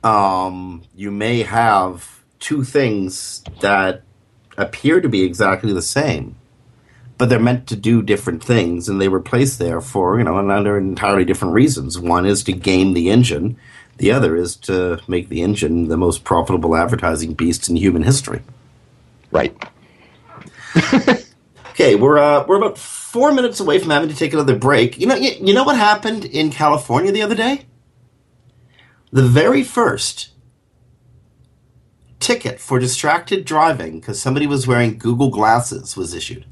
Um, 0.05 0.83
you 0.95 1.11
may 1.11 1.43
have 1.43 2.23
two 2.39 2.63
things 2.63 3.43
that 3.61 4.03
appear 4.57 5.01
to 5.01 5.09
be 5.09 5.23
exactly 5.23 5.73
the 5.73 5.83
same, 5.83 6.37
but 7.19 7.29
they're 7.29 7.39
meant 7.39 7.67
to 7.69 7.77
do 7.77 8.03
different 8.03 8.43
things, 8.43 8.89
and 8.89 9.01
they 9.01 9.09
were 9.09 9.21
placed 9.21 9.59
there 9.59 9.81
for 9.81 10.19
you 10.19 10.25
know 10.25 10.37
under 10.37 10.77
entirely 10.79 11.25
different 11.25 11.55
reasons. 11.55 11.99
One 11.99 12.27
is 12.27 12.43
to 12.45 12.53
game 12.53 12.93
the 12.93 13.11
engine. 13.11 13.57
The 13.99 14.11
other 14.11 14.37
is 14.37 14.57
to 14.57 15.01
make 15.07 15.29
the 15.29 15.43
engine 15.43 15.89
the 15.89 15.97
most 15.97 16.25
profitable 16.25 16.75
advertising 16.75 17.35
beast 17.35 17.69
in 17.69 17.77
human 17.77 18.03
history. 18.03 18.43
Right. 19.31 19.57
okay, 21.71 21.95
we're 21.95 22.19
uh, 22.19 22.45
we're 22.47 22.57
about 22.57 22.79
four 22.79 23.33
minutes 23.33 23.61
away 23.61 23.79
from 23.79 23.91
having 23.91 24.09
to 24.09 24.17
take 24.17 24.33
another 24.33 24.57
break. 24.57 24.99
You 24.99 25.07
know, 25.07 25.15
you, 25.15 25.33
you 25.41 25.55
know 25.55 25.65
what 25.65 25.77
happened 25.77 26.25
in 26.25 26.51
California 26.51 27.13
the 27.13 27.23
other 27.23 27.35
day? 27.35 27.67
The 29.13 29.23
very 29.23 29.63
first 29.63 30.32
ticket 32.23 32.61
for 32.61 32.79
distracted 32.79 33.45
driving 33.45 34.01
because 34.01 34.21
somebody 34.21 34.47
was 34.47 34.67
wearing 34.67 34.97
Google 34.97 35.29
glasses 35.29 35.97
was 35.97 36.15
issued. 36.15 36.47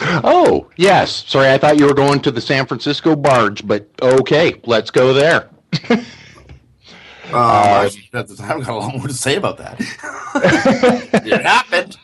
Oh, 0.00 0.70
yes. 0.76 1.24
Sorry, 1.28 1.50
I 1.50 1.58
thought 1.58 1.78
you 1.78 1.86
were 1.86 1.94
going 1.94 2.20
to 2.20 2.30
the 2.30 2.40
San 2.40 2.66
Francisco 2.66 3.14
barge, 3.14 3.66
but 3.66 3.88
okay, 4.00 4.60
let's 4.64 4.90
go 4.90 5.12
there. 5.12 5.50
uh, 5.90 5.96
uh, 7.32 7.90
I've 8.14 8.24
got 8.40 8.68
a 8.68 8.74
lot 8.74 8.96
more 8.96 9.06
to 9.06 9.14
say 9.14 9.36
about 9.36 9.58
that. 9.58 9.78
it 11.24 11.42
happened. 11.42 11.96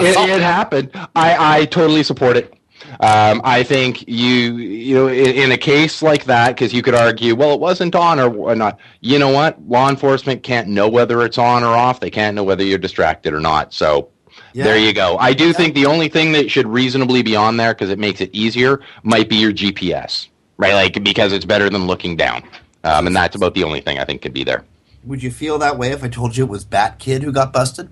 It, 0.00 0.30
it, 0.30 0.40
happened. 0.40 0.90
I, 1.16 1.60
I 1.60 1.64
totally 1.64 2.04
support 2.04 2.36
it. 2.36 2.54
Um, 3.00 3.40
I 3.44 3.62
think 3.62 4.08
you, 4.08 4.56
you 4.56 4.94
know, 4.94 5.08
in, 5.08 5.34
in 5.34 5.52
a 5.52 5.56
case 5.56 6.02
like 6.02 6.24
that, 6.24 6.48
because 6.48 6.72
you 6.72 6.82
could 6.82 6.94
argue, 6.94 7.34
well, 7.34 7.54
it 7.54 7.60
wasn't 7.60 7.94
on 7.94 8.18
or, 8.18 8.34
or, 8.34 8.54
not. 8.54 8.78
You 9.00 9.18
know 9.18 9.30
what? 9.30 9.60
Law 9.68 9.88
enforcement 9.88 10.42
can't 10.42 10.68
know 10.68 10.88
whether 10.88 11.22
it's 11.22 11.38
on 11.38 11.62
or 11.62 11.68
off. 11.68 12.00
They 12.00 12.10
can't 12.10 12.34
know 12.34 12.44
whether 12.44 12.64
you're 12.64 12.78
distracted 12.78 13.32
or 13.32 13.40
not. 13.40 13.72
So 13.72 14.10
yeah. 14.52 14.64
there 14.64 14.78
you 14.78 14.92
go. 14.92 15.16
I 15.18 15.32
do 15.32 15.48
yeah. 15.48 15.52
think 15.52 15.74
the 15.74 15.86
only 15.86 16.08
thing 16.08 16.32
that 16.32 16.50
should 16.50 16.66
reasonably 16.66 17.22
be 17.22 17.36
on 17.36 17.56
there 17.56 17.74
because 17.74 17.90
it 17.90 17.98
makes 17.98 18.20
it 18.20 18.30
easier 18.32 18.80
might 19.02 19.28
be 19.28 19.36
your 19.36 19.52
GPS, 19.52 20.28
right? 20.56 20.74
Like 20.74 21.02
because 21.02 21.32
it's 21.32 21.44
better 21.44 21.70
than 21.70 21.86
looking 21.86 22.16
down, 22.16 22.42
um, 22.84 23.06
and 23.06 23.14
that's 23.14 23.36
about 23.36 23.54
the 23.54 23.64
only 23.64 23.80
thing 23.80 23.98
I 23.98 24.04
think 24.04 24.22
could 24.22 24.34
be 24.34 24.44
there. 24.44 24.64
Would 25.04 25.22
you 25.22 25.30
feel 25.30 25.58
that 25.58 25.78
way 25.78 25.92
if 25.92 26.04
I 26.04 26.08
told 26.08 26.36
you 26.36 26.44
it 26.44 26.50
was 26.50 26.64
Bat 26.64 26.98
Kid 26.98 27.22
who 27.22 27.32
got 27.32 27.52
busted? 27.52 27.90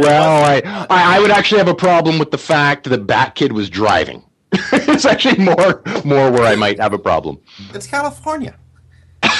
Well, 0.00 0.44
I, 0.44 0.86
I, 0.90 1.16
I 1.16 1.20
would 1.20 1.30
actually 1.30 1.58
have 1.58 1.68
a 1.68 1.74
problem 1.74 2.18
with 2.18 2.30
the 2.30 2.38
fact 2.38 2.88
that 2.88 3.06
Bat 3.06 3.34
Kid 3.34 3.52
was 3.52 3.70
driving. 3.70 4.22
it's 4.52 5.04
actually 5.04 5.44
more 5.44 5.82
more 6.04 6.30
where 6.30 6.44
I 6.44 6.56
might 6.56 6.80
have 6.80 6.92
a 6.92 6.98
problem. 6.98 7.38
It's 7.74 7.86
California. 7.86 8.56
of 9.22 9.30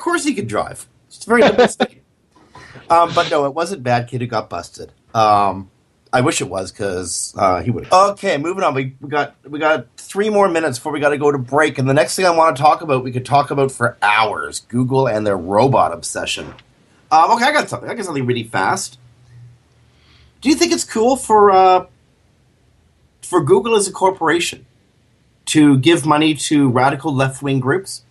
course 0.00 0.24
he 0.24 0.34
could 0.34 0.46
drive. 0.46 0.86
It's 1.08 1.24
very 1.24 1.42
domestic. 1.42 2.04
um, 2.88 3.12
but 3.14 3.30
no, 3.30 3.46
it 3.46 3.54
wasn't 3.54 3.82
Bat 3.82 4.08
Kid 4.08 4.20
who 4.20 4.26
got 4.26 4.48
busted. 4.48 4.92
Um, 5.14 5.70
I 6.12 6.22
wish 6.22 6.40
it 6.40 6.48
was 6.48 6.72
because 6.72 7.34
uh, 7.36 7.62
he 7.62 7.70
would. 7.70 7.90
Okay, 7.92 8.36
moving 8.36 8.64
on. 8.64 8.74
We, 8.74 8.96
we 9.00 9.08
got 9.08 9.36
we 9.48 9.58
got 9.58 9.86
three 9.96 10.28
more 10.28 10.48
minutes 10.48 10.78
before 10.78 10.92
we 10.92 11.00
got 11.00 11.10
to 11.10 11.18
go 11.18 11.30
to 11.30 11.38
break, 11.38 11.78
and 11.78 11.88
the 11.88 11.94
next 11.94 12.16
thing 12.16 12.26
I 12.26 12.30
want 12.30 12.56
to 12.56 12.62
talk 12.62 12.82
about, 12.82 13.04
we 13.04 13.12
could 13.12 13.24
talk 13.24 13.50
about 13.50 13.70
for 13.70 13.96
hours. 14.02 14.60
Google 14.68 15.06
and 15.06 15.26
their 15.26 15.36
robot 15.36 15.92
obsession. 15.92 16.54
Um, 17.12 17.30
okay, 17.32 17.44
I 17.44 17.52
got 17.52 17.68
something. 17.68 17.88
I 17.88 17.94
got 17.94 18.04
something 18.04 18.26
really 18.26 18.44
fast. 18.44 18.98
Do 20.40 20.48
you 20.48 20.56
think 20.56 20.72
it's 20.72 20.84
cool 20.84 21.16
for 21.16 21.52
uh, 21.52 21.86
for 23.22 23.44
Google 23.44 23.76
as 23.76 23.86
a 23.86 23.92
corporation 23.92 24.66
to 25.46 25.78
give 25.78 26.04
money 26.04 26.34
to 26.34 26.68
radical 26.70 27.14
left 27.14 27.42
wing 27.42 27.60
groups? 27.60 28.02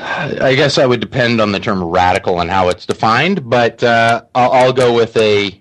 I 0.00 0.54
guess 0.54 0.78
I 0.78 0.86
would 0.86 1.00
depend 1.00 1.40
on 1.40 1.52
the 1.52 1.60
term 1.60 1.82
radical 1.84 2.40
and 2.40 2.50
how 2.50 2.68
it's 2.68 2.86
defined, 2.86 3.48
but 3.48 3.82
uh, 3.82 4.22
I'll, 4.34 4.52
I'll, 4.52 4.72
go 4.72 4.94
with 4.94 5.16
a 5.16 5.60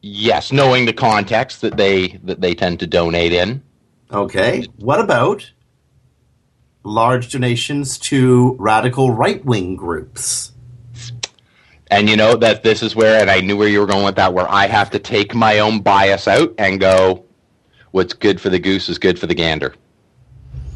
yes, 0.00 0.52
knowing 0.52 0.86
the 0.86 0.92
context 0.92 1.60
that 1.60 1.76
they 1.76 2.18
that 2.24 2.40
they 2.40 2.54
tend 2.54 2.80
to 2.80 2.86
donate 2.86 3.32
in. 3.32 3.62
Okay. 4.10 4.64
What 4.76 5.00
about 5.00 5.50
large 6.88 7.30
donations 7.30 7.98
to 7.98 8.56
radical 8.58 9.12
right 9.12 9.44
wing 9.44 9.76
groups. 9.76 10.52
And 11.90 12.08
you 12.08 12.16
know 12.16 12.36
that 12.36 12.62
this 12.62 12.82
is 12.82 12.94
where, 12.94 13.20
and 13.20 13.30
I 13.30 13.40
knew 13.40 13.56
where 13.56 13.68
you 13.68 13.80
were 13.80 13.86
going 13.86 14.04
with 14.04 14.16
that, 14.16 14.34
where 14.34 14.50
I 14.50 14.66
have 14.66 14.90
to 14.90 14.98
take 14.98 15.34
my 15.34 15.60
own 15.60 15.80
bias 15.80 16.28
out 16.28 16.54
and 16.58 16.78
go, 16.78 17.24
what's 17.92 18.12
good 18.12 18.40
for 18.40 18.50
the 18.50 18.58
goose 18.58 18.88
is 18.88 18.98
good 18.98 19.18
for 19.18 19.26
the 19.26 19.34
gander. 19.34 19.74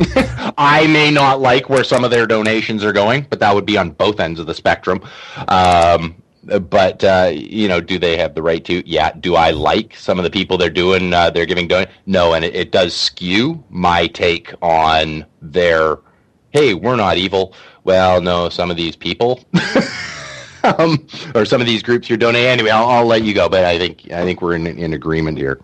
I 0.59 0.87
may 0.89 1.11
not 1.11 1.41
like 1.41 1.69
where 1.69 1.85
some 1.85 2.05
of 2.05 2.11
their 2.11 2.27
donations 2.27 2.85
are 2.85 2.93
going, 2.93 3.27
but 3.29 3.41
that 3.41 3.55
would 3.55 3.67
be 3.67 3.79
on 3.79 3.91
both 3.91 4.21
ends 4.21 4.41
of 4.41 4.47
the 4.47 4.55
spectrum. 4.55 5.01
Um, 5.49 6.23
but 6.43 7.05
uh, 7.05 7.31
you 7.33 7.69
know, 7.69 7.81
do 7.81 7.99
they 7.99 8.17
have 8.17 8.35
the 8.35 8.43
right 8.43 8.65
to? 8.65 8.89
Yeah. 8.89 9.13
Do 9.13 9.37
I 9.37 9.51
like 9.51 9.97
some 9.97 10.19
of 10.19 10.25
the 10.25 10.31
people 10.31 10.59
they're 10.59 10.71
doing? 10.71 11.13
Uh, 11.13 11.31
they're 11.31 11.47
giving 11.47 11.69
donate? 11.69 11.89
No, 12.07 12.35
and 12.35 12.45
it, 12.45 12.55
it 12.55 12.73
does 12.73 12.95
skew 12.95 13.63
my 13.71 14.07
take 14.09 14.53
on 14.61 15.25
their. 15.41 15.99
Hey, 16.51 16.75
we're 16.75 16.97
not 16.97 17.17
evil. 17.17 17.55
Well, 17.85 18.21
no, 18.21 18.49
some 18.49 18.71
of 18.71 18.77
these 18.77 18.97
people. 18.97 19.45
um, 20.65 21.07
or 21.35 21.45
some 21.45 21.61
of 21.61 21.67
these 21.67 21.83
groups 21.83 22.09
you're 22.09 22.19
donating. 22.19 22.49
Anyway, 22.49 22.71
I'll, 22.71 22.87
I'll, 22.87 23.07
let 23.07 23.23
you 23.23 23.35
go, 23.35 23.49
but 23.49 23.65
I 23.65 23.79
think 23.79 24.11
I 24.13 24.25
think 24.25 24.43
we're 24.43 24.55
in, 24.55 24.67
in 24.67 24.93
agreement 24.93 25.39
here. 25.39 25.61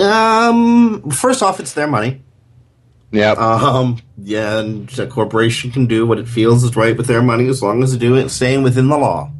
Um, 0.00 1.10
first 1.10 1.42
off, 1.42 1.60
it's 1.60 1.74
their 1.74 1.86
money. 1.86 2.22
Yeah. 3.12 3.32
Um. 3.32 4.00
Yeah, 4.16 4.58
and 4.58 4.98
a 4.98 5.06
corporation 5.06 5.70
can 5.70 5.86
do 5.86 6.06
what 6.06 6.18
it 6.18 6.26
feels 6.26 6.64
is 6.64 6.74
right 6.74 6.96
with 6.96 7.06
their 7.06 7.22
money 7.22 7.46
as 7.48 7.62
long 7.62 7.82
as 7.82 7.92
they 7.92 7.98
do 7.98 8.16
it 8.16 8.30
staying 8.30 8.62
within 8.62 8.88
the 8.88 8.96
law. 8.96 9.30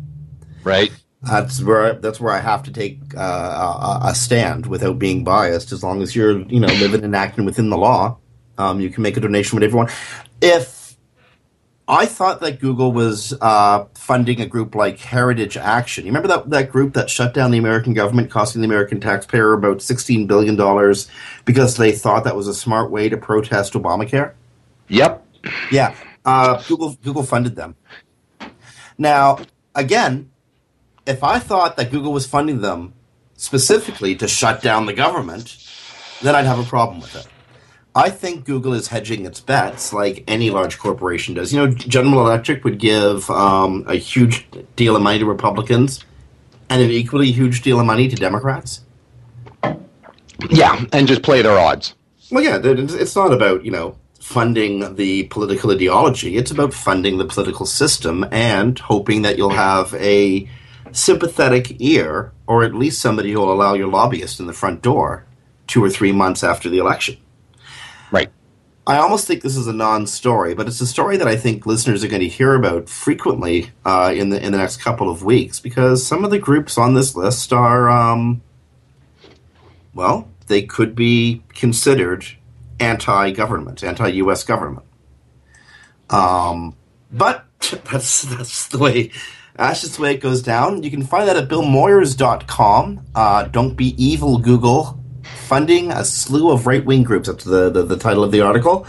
Right. 0.63 0.93
That's 1.23 1.63
where 1.63 1.85
I, 1.85 1.93
that's 1.93 2.21
where 2.21 2.33
I 2.33 2.41
have 2.41 2.65
to 2.65 2.73
take 2.73 2.99
uh, 3.17 3.21
a, 4.03 4.09
a, 4.09 4.15
stand 4.15 4.67
without 4.67 4.99
being 4.99 5.23
biased. 5.25 5.73
As 5.73 5.83
long 5.83 6.03
as 6.03 6.15
you're 6.15 6.41
you 6.41 6.61
know 6.61 6.73
living 6.75 7.05
and 7.05 7.15
acting 7.17 7.45
within 7.45 7.71
the 7.71 7.79
law, 7.79 8.19
um, 8.59 8.81
you 8.81 8.91
can 8.91 9.03
make 9.03 9.17
a 9.17 9.21
donation 9.21 9.57
with 9.57 9.63
everyone. 9.63 9.89
If 10.41 10.82
I 11.89 12.07
thought 12.07 12.41
that 12.41 12.61
Google 12.61 12.93
was 12.93 13.35
uh, 13.41 13.87
funding 13.95 14.41
a 14.41 14.47
group 14.47 14.75
like 14.75 14.99
Heritage 15.01 15.57
Action. 15.57 16.05
You 16.05 16.11
remember 16.11 16.29
that, 16.29 16.51
that 16.51 16.71
group 16.71 16.95
that 16.95 17.11
shut 17.11 17.35
down 17.35 17.51
the 17.51 17.59
American 17.59 17.93
government, 17.93 18.31
costing 18.31 18.63
the 18.63 18.67
American 18.67 19.01
taxpayer 19.01 19.53
about 19.53 19.79
$16 19.79 20.29
billion 20.29 20.57
because 21.45 21.77
they 21.77 21.93
thought 21.93 22.25
that 22.25 22.37
was 22.37 22.47
a 22.47 22.55
smart 22.55 22.91
way 22.91 23.09
to 23.09 23.17
protest 23.17 23.73
Obamacare? 23.73 24.35
Yep. 24.89 25.27
Yeah. 25.73 25.95
Uh, 26.25 26.63
Google, 26.69 26.97
Google 27.03 27.25
funded 27.25 27.57
them. 27.57 27.75
Now, 28.97 29.41
again, 29.75 30.31
if 31.05 31.25
I 31.25 31.41
thought 31.41 31.77
that 31.79 31.91
Google 31.91 32.13
was 32.13 32.27
funding 32.27 32.61
them 32.61 32.95
specifically 33.37 34.15
to 34.17 34.29
shut 34.29 34.63
down 34.63 34.87
the 34.87 34.93
government, 34.93 35.57
then 36.23 36.37
I'd 36.37 36.47
have 36.47 36.61
a 36.61 36.65
problem 36.65 37.01
with 37.01 37.17
it. 37.17 37.27
I 37.95 38.09
think 38.09 38.47
Google 38.47 38.73
is 38.73 38.89
hedging 38.89 39.27
its 39.27 39.41
bets 39.41 39.93
like 39.93 40.25
any 40.27 40.49
large 40.49 40.79
corporation 40.79 41.35
does. 41.35 41.53
You 41.53 41.67
know, 41.67 41.75
General 41.75 42.27
Electric 42.27 42.65
would 42.65 42.79
give 42.79 43.29
um, 43.31 43.85
a 43.87 43.97
huge 43.97 44.47
deal 44.77 44.97
of 44.97 45.03
money 45.03 45.19
to 45.19 45.27
Republicans 45.27 46.03
and 46.71 46.81
an 46.81 46.91
equally 46.91 47.31
huge 47.33 47.61
deal 47.61 47.79
of 47.79 47.85
money 47.85 48.09
to 48.09 48.17
Democrats. 48.17 48.81
Yeah, 50.49 50.85
and 50.93 51.07
just 51.07 51.23
play 51.23 51.43
their 51.43 51.59
odds. 51.59 51.95
Well, 52.31 52.43
yeah, 52.43 52.59
it's 52.63 53.15
not 53.15 53.33
about, 53.33 53.63
you 53.63 53.71
know, 53.71 53.99
funding 54.21 54.95
the 54.95 55.25
political 55.25 55.71
ideology. 55.71 56.37
It's 56.37 56.51
about 56.51 56.73
funding 56.73 57.19
the 57.19 57.27
political 57.27 57.67
system 57.67 58.25
and 58.33 58.79
hoping 58.79 59.23
that 59.23 59.37
you'll 59.37 59.51
have 59.51 59.93
a 59.95 60.49
sympathetic 60.93 61.77
ear 61.81 62.33
or 62.47 62.65
at 62.65 62.75
least 62.75 63.03
somebody 63.03 63.33
who 63.33 63.41
will 63.41 63.53
allow 63.53 63.75
your 63.75 63.89
lobbyist 63.89 64.41
in 64.41 64.47
the 64.47 64.53
front 64.55 64.81
door 64.81 65.27
two 65.67 65.85
or 65.85 65.91
three 65.91 66.13
months 66.13 66.43
after 66.43 66.71
the 66.71 66.79
election. 66.79 67.19
Right. 68.13 68.31
I 68.87 68.99
almost 68.99 69.27
think 69.27 69.43
this 69.43 69.57
is 69.57 69.67
a 69.67 69.73
non-story, 69.73 70.55
but 70.55 70.67
it's 70.67 70.81
a 70.81 70.87
story 70.87 71.17
that 71.17 71.29
I 71.29 71.37
think 71.37 71.67
listeners 71.67 72.05
are 72.05 72.09
going 72.09 72.23
to 72.23 72.29
hear 72.29 72.55
about 72.55 72.89
frequently 72.89 73.71
uh, 73.85 74.13
in 74.15 74.31
the 74.31 74.45
in 74.45 74.53
the 74.53 74.59
next 74.59 74.79
couple 74.79 75.09
of 75.09 75.25
weeks 75.25 75.61
because 75.61 76.05
some 76.05 76.25
of 76.25 76.31
the 76.31 76.39
groups 76.39 76.77
on 76.77 76.95
this 76.95 77.15
list 77.15 77.53
are, 77.53 77.89
um, 77.89 78.43
well, 79.95 80.29
they 80.49 80.63
could 80.63 80.97
be 80.97 81.43
considered 81.55 82.27
anti-government, 82.81 83.85
anti-U.S. 83.85 84.43
government. 84.43 84.87
Um, 86.11 86.75
but 87.13 87.47
that's 87.61 88.23
that's 88.23 88.67
the 88.67 88.79
way 88.79 89.13
that's 89.55 89.83
just 89.83 89.97
the 89.97 90.03
way 90.03 90.15
it 90.15 90.21
goes 90.21 90.43
down. 90.43 90.83
You 90.83 90.91
can 90.91 91.05
find 91.05 91.29
that 91.29 91.37
at 91.37 91.49
BillMoyers.com. 91.49 93.07
Uh, 93.15 93.45
don't 93.45 93.77
be 93.77 93.95
evil, 94.05 94.39
Google 94.39 95.02
funding 95.47 95.91
a 95.91 96.05
slew 96.05 96.51
of 96.51 96.67
right 96.67 96.85
wing 96.85 97.03
groups. 97.03 97.29
That's 97.29 97.45
the, 97.45 97.71
the, 97.71 97.83
the, 97.83 97.97
title 97.97 98.25
of 98.25 98.33
the 98.33 98.41
article. 98.41 98.87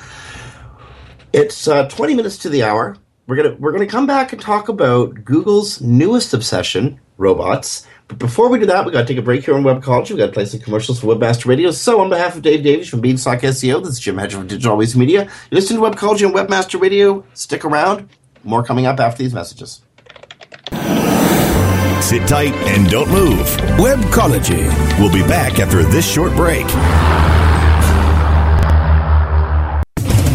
It's 1.32 1.68
uh, 1.68 1.88
20 1.90 2.16
minutes 2.16 2.38
to 2.40 2.50
the 2.50 2.64
hour. 2.64 2.98
We're 3.26 3.38
gonna 3.38 3.56
we're 3.58 3.72
gonna 3.72 3.88
come 3.88 4.06
back 4.06 4.34
and 4.34 4.42
talk 4.42 4.68
about 4.68 5.24
Google's 5.24 5.80
newest 5.80 6.34
obsession, 6.34 7.00
robots. 7.18 7.88
But 8.08 8.20
before 8.20 8.50
we 8.50 8.60
do 8.60 8.66
that, 8.66 8.86
we 8.86 8.92
got 8.92 9.02
to 9.02 9.08
take 9.08 9.18
a 9.18 9.22
break 9.22 9.46
here 9.46 9.56
on 9.56 9.64
Webcology. 9.64 10.12
We 10.12 10.18
got 10.18 10.28
to 10.28 10.32
play 10.34 10.46
some 10.46 10.60
commercials 10.60 11.00
for 11.00 11.08
Webmaster 11.08 11.46
Radio. 11.46 11.72
So, 11.72 12.02
on 12.02 12.10
behalf 12.10 12.36
of 12.36 12.42
Dave 12.42 12.64
Davies 12.64 12.90
from 12.90 13.02
Beanstalk 13.02 13.40
SEO, 13.40 13.82
this 13.82 13.94
is 13.94 14.00
Jim 14.00 14.18
Hedger 14.18 14.38
from 14.38 14.48
Digital 14.48 14.74
Always 14.74 14.96
Media. 14.96 15.24
You're 15.24 15.62
listening 15.62 15.82
to 15.82 15.90
Webcology 15.90 16.28
on 16.28 16.34
Webmaster 16.34 16.82
Radio. 16.82 17.26
Stick 17.34 17.64
around. 17.64 18.10
More 18.44 18.64
coming 18.64 18.86
up 18.86 19.00
after 19.00 19.24
these 19.24 19.34
messages. 19.34 19.82
Sit 22.04 22.28
tight 22.28 22.54
and 22.68 22.90
don't 22.90 23.10
move. 23.10 23.48
Webcology. 23.80 24.68
We'll 25.00 25.12
be 25.12 25.26
back 25.26 25.60
after 25.60 25.84
this 25.84 26.06
short 26.06 26.36
break. 26.36 26.66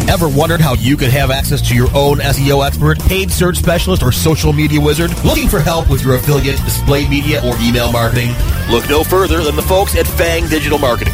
Ever 0.09 0.27
wondered 0.27 0.59
how 0.59 0.73
you 0.73 0.97
could 0.97 1.11
have 1.11 1.29
access 1.29 1.61
to 1.69 1.75
your 1.75 1.87
own 1.95 2.17
SEO 2.17 2.65
expert, 2.65 2.97
paid 3.01 3.29
search 3.29 3.57
specialist, 3.57 4.01
or 4.01 4.11
social 4.11 4.51
media 4.51 4.81
wizard? 4.81 5.11
Looking 5.23 5.47
for 5.47 5.59
help 5.59 5.91
with 5.91 6.03
your 6.03 6.15
affiliate, 6.15 6.57
display 6.65 7.07
media, 7.07 7.39
or 7.45 7.55
email 7.61 7.91
marketing? 7.91 8.31
Look 8.71 8.89
no 8.89 9.03
further 9.03 9.43
than 9.43 9.55
the 9.55 9.61
folks 9.61 9.95
at 9.95 10.07
Fang 10.07 10.49
Digital 10.49 10.79
Marketing. 10.79 11.13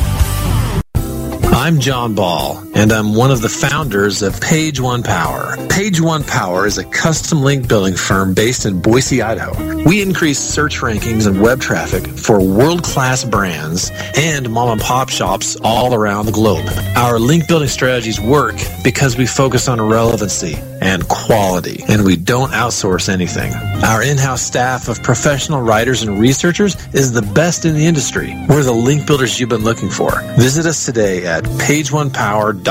I'm 1.63 1.79
Jon 1.79 2.15
Ball, 2.15 2.55
and 2.81 2.91
I'm 2.91 3.13
one 3.13 3.29
of 3.29 3.43
the 3.43 3.49
founders 3.49 4.23
of 4.23 4.41
Page 4.41 4.81
One 4.81 5.03
Power. 5.03 5.55
Page 5.69 6.01
One 6.01 6.23
Power 6.23 6.65
is 6.65 6.79
a 6.79 6.83
custom 6.85 7.43
link 7.43 7.67
building 7.67 7.95
firm 7.95 8.33
based 8.33 8.65
in 8.65 8.81
Boise, 8.81 9.21
Idaho. 9.21 9.83
We 9.83 10.01
increase 10.01 10.39
search 10.39 10.79
rankings 10.79 11.27
and 11.27 11.39
web 11.39 11.61
traffic 11.61 12.07
for 12.07 12.41
world 12.41 12.83
class 12.83 13.23
brands 13.23 13.91
and 14.17 14.49
mom 14.49 14.69
and 14.69 14.81
pop 14.81 15.09
shops 15.09 15.55
all 15.63 15.93
around 15.93 16.25
the 16.25 16.31
globe. 16.31 16.67
Our 16.95 17.19
link 17.19 17.47
building 17.47 17.67
strategies 17.67 18.19
work 18.19 18.55
because 18.83 19.15
we 19.15 19.27
focus 19.27 19.67
on 19.67 19.79
relevancy 19.79 20.55
and 20.81 21.07
quality, 21.07 21.83
and 21.87 22.03
we 22.03 22.15
don't 22.15 22.49
outsource 22.49 23.07
anything. 23.07 23.53
Our 23.83 24.01
in 24.01 24.17
house 24.17 24.41
staff 24.41 24.87
of 24.87 25.03
professional 25.03 25.61
writers 25.61 26.01
and 26.01 26.19
researchers 26.19 26.75
is 26.91 27.11
the 27.11 27.21
best 27.21 27.65
in 27.65 27.75
the 27.75 27.85
industry. 27.85 28.33
We're 28.49 28.63
the 28.63 28.71
link 28.71 29.05
builders 29.05 29.39
you've 29.39 29.49
been 29.49 29.63
looking 29.63 29.91
for. 29.91 30.19
Visit 30.39 30.65
us 30.65 30.83
today 30.83 31.27
at 31.27 31.43
pageonepower.com. 31.43 32.70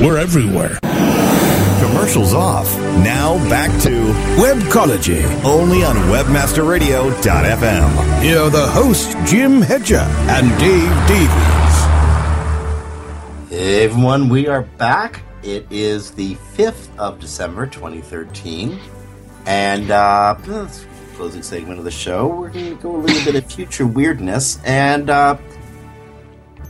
we're 0.00 0.18
everywhere. 0.18 0.78
Commercials 1.80 2.34
off. 2.34 2.76
Now 3.02 3.38
back 3.48 3.70
to 3.82 3.90
Webcology. 4.36 5.24
Only 5.44 5.82
on 5.84 5.96
WebmasterRadio.fm. 5.96 8.22
Here 8.22 8.40
are 8.40 8.50
the 8.50 8.66
hosts, 8.66 9.14
Jim 9.30 9.62
Hedger 9.62 10.04
and 10.28 10.50
Dave 10.58 10.90
Davies. 11.08 11.76
Hey 13.48 13.84
everyone, 13.84 14.28
we 14.28 14.48
are 14.48 14.62
back. 14.62 15.22
It 15.42 15.66
is 15.70 16.10
the 16.10 16.34
5th 16.34 16.94
of 16.98 17.18
December 17.18 17.66
2013. 17.66 18.78
And 19.46 19.90
uh, 19.90 20.34
closing 21.14 21.42
segment 21.42 21.78
of 21.78 21.84
the 21.84 21.90
show. 21.90 22.26
We're 22.26 22.50
going 22.50 22.76
to 22.76 22.82
go 22.82 22.96
a 22.96 22.98
little 22.98 23.24
bit 23.24 23.34
of 23.42 23.50
future 23.50 23.86
weirdness. 23.86 24.62
And 24.64 25.08
uh, 25.08 25.38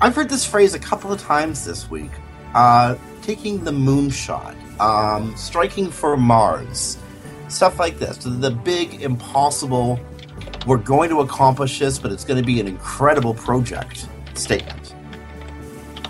I've 0.01 0.15
heard 0.15 0.29
this 0.29 0.45
phrase 0.45 0.75
a 0.75 0.79
couple 0.79 1.13
of 1.13 1.21
times 1.21 1.65
this 1.65 1.91
week 1.91 2.13
uh, 2.55 2.97
taking 3.23 3.63
the 3.65 3.71
moonshot, 3.71 4.55
um, 4.81 5.37
striking 5.37 5.91
for 5.91 6.17
Mars, 6.17 6.99
stuff 7.49 7.79
like 7.79 7.99
this. 7.99 8.19
The 8.19 8.51
big, 8.51 9.03
impossible, 9.03 10.01
we're 10.67 10.77
going 10.79 11.11
to 11.11 11.21
accomplish 11.21 11.79
this, 11.79 11.99
but 11.99 12.13
it's 12.13 12.25
going 12.25 12.41
to 12.41 12.47
be 12.47 12.61
an 12.61 12.67
incredible 12.67 13.35
project 13.35 14.09
statement. 14.35 14.95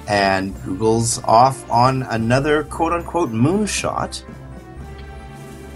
And 0.08 0.54
Google's 0.64 1.22
off 1.24 1.68
on 1.70 2.02
another 2.04 2.64
quote 2.64 2.92
unquote 2.92 3.30
moonshot 3.30 4.22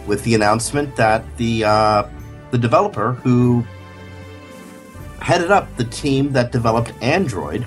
with 0.06 0.22
the 0.24 0.34
announcement 0.34 0.94
that 0.96 1.24
the 1.36 1.64
uh, 1.64 2.08
the 2.50 2.58
developer 2.58 3.12
who 3.12 3.64
headed 5.20 5.50
up 5.50 5.74
the 5.76 5.84
team 5.84 6.32
that 6.32 6.52
developed 6.52 6.92
Android, 7.02 7.66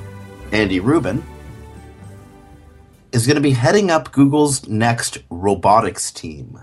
Andy 0.52 0.80
Rubin, 0.80 1.24
is 3.14 3.28
going 3.28 3.36
to 3.36 3.42
be 3.42 3.52
heading 3.52 3.90
up 3.92 4.12
Google's 4.12 4.68
next 4.68 5.20
robotics 5.30 6.12
team. 6.12 6.60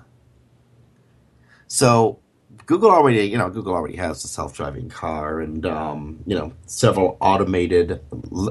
So 1.69 2.19
Google 2.67 2.91
already, 2.91 3.25
you 3.25 3.39
know, 3.39 3.49
Google 3.49 3.73
already 3.73 3.97
has 3.97 4.23
the 4.23 4.29
self-driving 4.29 4.91
car 4.91 5.41
and 5.41 5.65
um, 5.65 6.23
you 6.27 6.37
know 6.37 6.53
several 6.67 7.17
automated, 7.21 8.01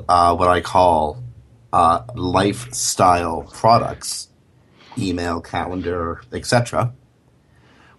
uh, 0.07 0.35
what 0.35 0.47
I 0.47 0.61
call 0.61 1.21
uh, 1.73 2.03
lifestyle 2.15 3.43
products, 3.43 4.29
email, 4.97 5.41
calendar, 5.41 6.21
etc. 6.31 6.93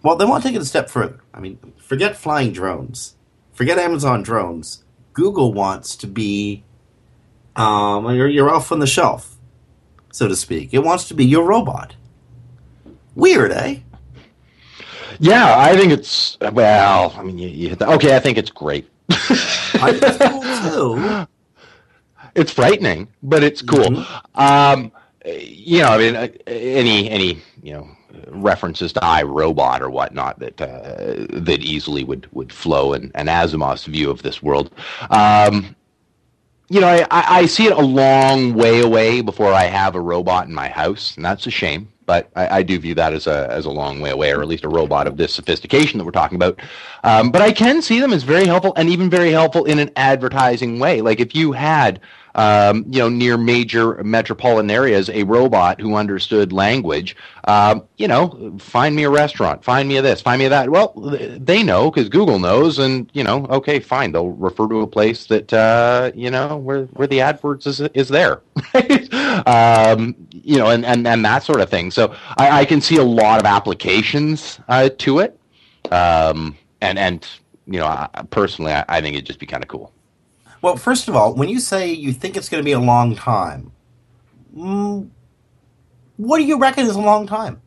Well, 0.03 0.15
they 0.15 0.25
want 0.25 0.41
to 0.43 0.49
take 0.49 0.55
it 0.55 0.61
a 0.61 0.65
step 0.65 0.89
further. 0.89 1.21
I 1.33 1.39
mean, 1.39 1.59
forget 1.77 2.17
flying 2.17 2.51
drones, 2.51 3.15
forget 3.53 3.77
Amazon 3.77 4.23
drones. 4.23 4.83
Google 5.13 5.53
wants 5.53 5.95
to 5.97 6.07
be, 6.07 6.63
um, 7.55 8.05
you're, 8.15 8.29
you're 8.29 8.49
off 8.49 8.71
on 8.71 8.79
the 8.79 8.87
shelf, 8.87 9.30
so 10.11 10.27
to 10.27 10.35
speak. 10.35 10.73
It 10.73 10.79
wants 10.79 11.07
to 11.09 11.13
be 11.13 11.25
your 11.25 11.45
robot. 11.45 11.95
Weird, 13.15 13.51
eh? 13.51 13.77
Yeah, 15.19 15.55
I 15.57 15.75
think 15.75 15.91
it's 15.91 16.37
well. 16.51 17.13
I 17.17 17.23
mean, 17.23 17.37
you, 17.37 17.47
you 17.47 17.77
okay. 17.79 18.15
I 18.15 18.19
think 18.19 18.37
it's 18.37 18.49
great. 18.49 18.89
I 19.09 19.91
think 19.91 20.03
it's 20.03 20.17
cool 20.17 20.95
too. 20.95 21.27
It's 22.33 22.53
frightening, 22.53 23.09
but 23.21 23.43
it's 23.43 23.61
cool. 23.61 23.83
Mm-hmm. 23.83 24.41
Um, 24.41 24.91
you 25.25 25.79
know, 25.79 25.89
I 25.89 25.97
mean, 25.97 26.15
uh, 26.15 26.29
any 26.47 27.09
any 27.09 27.41
you 27.61 27.73
know 27.73 27.89
references 28.27 28.93
to 28.93 28.99
iRobot 29.01 29.81
or 29.81 29.89
whatnot 29.89 30.39
that 30.39 30.61
uh, 30.61 31.27
that 31.29 31.59
easily 31.59 32.03
would 32.03 32.27
would 32.31 32.53
flow 32.53 32.93
in 32.93 33.11
an 33.15 33.27
Asimov's 33.27 33.85
view 33.85 34.09
of 34.09 34.23
this 34.23 34.41
world. 34.41 34.71
Um, 35.09 35.75
you 36.71 36.79
know, 36.79 36.87
I, 36.87 37.05
I 37.11 37.45
see 37.47 37.65
it 37.65 37.73
a 37.73 37.81
long 37.81 38.53
way 38.53 38.79
away 38.79 39.19
before 39.19 39.51
I 39.51 39.63
have 39.63 39.93
a 39.93 39.99
robot 39.99 40.47
in 40.47 40.53
my 40.53 40.69
house, 40.69 41.17
and 41.17 41.25
that's 41.25 41.45
a 41.45 41.51
shame. 41.51 41.91
But 42.05 42.29
I, 42.33 42.59
I 42.59 42.63
do 42.63 42.79
view 42.79 42.95
that 42.95 43.11
as 43.13 43.27
a 43.27 43.47
as 43.51 43.65
a 43.65 43.69
long 43.69 43.99
way 43.99 44.09
away, 44.09 44.31
or 44.31 44.41
at 44.41 44.47
least 44.47 44.63
a 44.63 44.69
robot 44.69 45.05
of 45.05 45.17
this 45.17 45.33
sophistication 45.33 45.97
that 45.97 46.05
we're 46.05 46.11
talking 46.11 46.37
about. 46.37 46.61
Um, 47.03 47.29
but 47.29 47.41
I 47.41 47.51
can 47.51 47.81
see 47.81 47.99
them 47.99 48.13
as 48.13 48.23
very 48.23 48.45
helpful, 48.45 48.71
and 48.77 48.87
even 48.89 49.09
very 49.09 49.31
helpful 49.31 49.65
in 49.65 49.79
an 49.79 49.91
advertising 49.97 50.79
way. 50.79 51.01
Like 51.01 51.19
if 51.19 51.35
you 51.35 51.51
had 51.51 51.99
um, 52.35 52.85
you 52.87 52.99
know, 52.99 53.09
near 53.09 53.37
major 53.37 54.03
metropolitan 54.03 54.71
areas, 54.71 55.09
a 55.09 55.23
robot 55.23 55.81
who 55.81 55.95
understood 55.95 56.53
language, 56.53 57.15
um, 57.45 57.83
you 57.97 58.07
know, 58.07 58.55
find 58.59 58.95
me 58.95 59.03
a 59.03 59.09
restaurant, 59.09 59.63
find 59.63 59.87
me 59.87 59.97
a 59.97 60.01
this, 60.01 60.21
find 60.21 60.39
me 60.39 60.45
a 60.45 60.49
that. 60.49 60.69
Well, 60.69 60.93
they 60.95 61.63
know 61.63 61.91
because 61.91 62.09
Google 62.09 62.39
knows, 62.39 62.79
and 62.79 63.09
you 63.13 63.23
know, 63.23 63.45
okay, 63.49 63.79
fine, 63.79 64.11
they'll 64.11 64.29
refer 64.29 64.67
to 64.67 64.81
a 64.81 64.87
place 64.87 65.25
that 65.25 65.51
uh, 65.51 66.11
you 66.15 66.29
know 66.29 66.57
where 66.57 66.85
where 66.85 67.07
the 67.07 67.19
AdWords 67.19 67.67
is 67.67 67.81
is 67.81 68.09
there, 68.09 68.41
um, 69.45 70.15
you 70.31 70.57
know, 70.57 70.67
and, 70.67 70.85
and 70.85 71.07
and 71.07 71.25
that 71.25 71.43
sort 71.43 71.61
of 71.61 71.69
thing. 71.69 71.91
So 71.91 72.15
I, 72.37 72.61
I 72.61 72.65
can 72.65 72.81
see 72.81 72.97
a 72.97 73.03
lot 73.03 73.39
of 73.39 73.45
applications 73.45 74.59
uh, 74.67 74.89
to 74.99 75.19
it, 75.19 75.39
um, 75.91 76.57
and 76.81 76.97
and 76.97 77.27
you 77.67 77.79
know, 77.79 78.07
personally, 78.29 78.73
I, 78.73 78.85
I 78.87 79.01
think 79.01 79.15
it'd 79.15 79.25
just 79.25 79.39
be 79.39 79.45
kind 79.45 79.63
of 79.63 79.67
cool. 79.67 79.91
Well, 80.61 80.77
first 80.77 81.07
of 81.07 81.15
all, 81.15 81.33
when 81.33 81.49
you 81.49 81.59
say 81.59 81.91
you 81.91 82.13
think 82.13 82.37
it's 82.37 82.49
going 82.49 82.61
to 82.61 82.65
be 82.65 82.73
a 82.73 82.79
long 82.79 83.15
time, 83.15 83.71
mm, 84.55 85.09
what 86.17 86.37
do 86.37 86.43
you 86.43 86.59
reckon 86.59 86.85
is 86.85 86.95
a 86.95 87.01
long 87.01 87.25
time? 87.27 87.61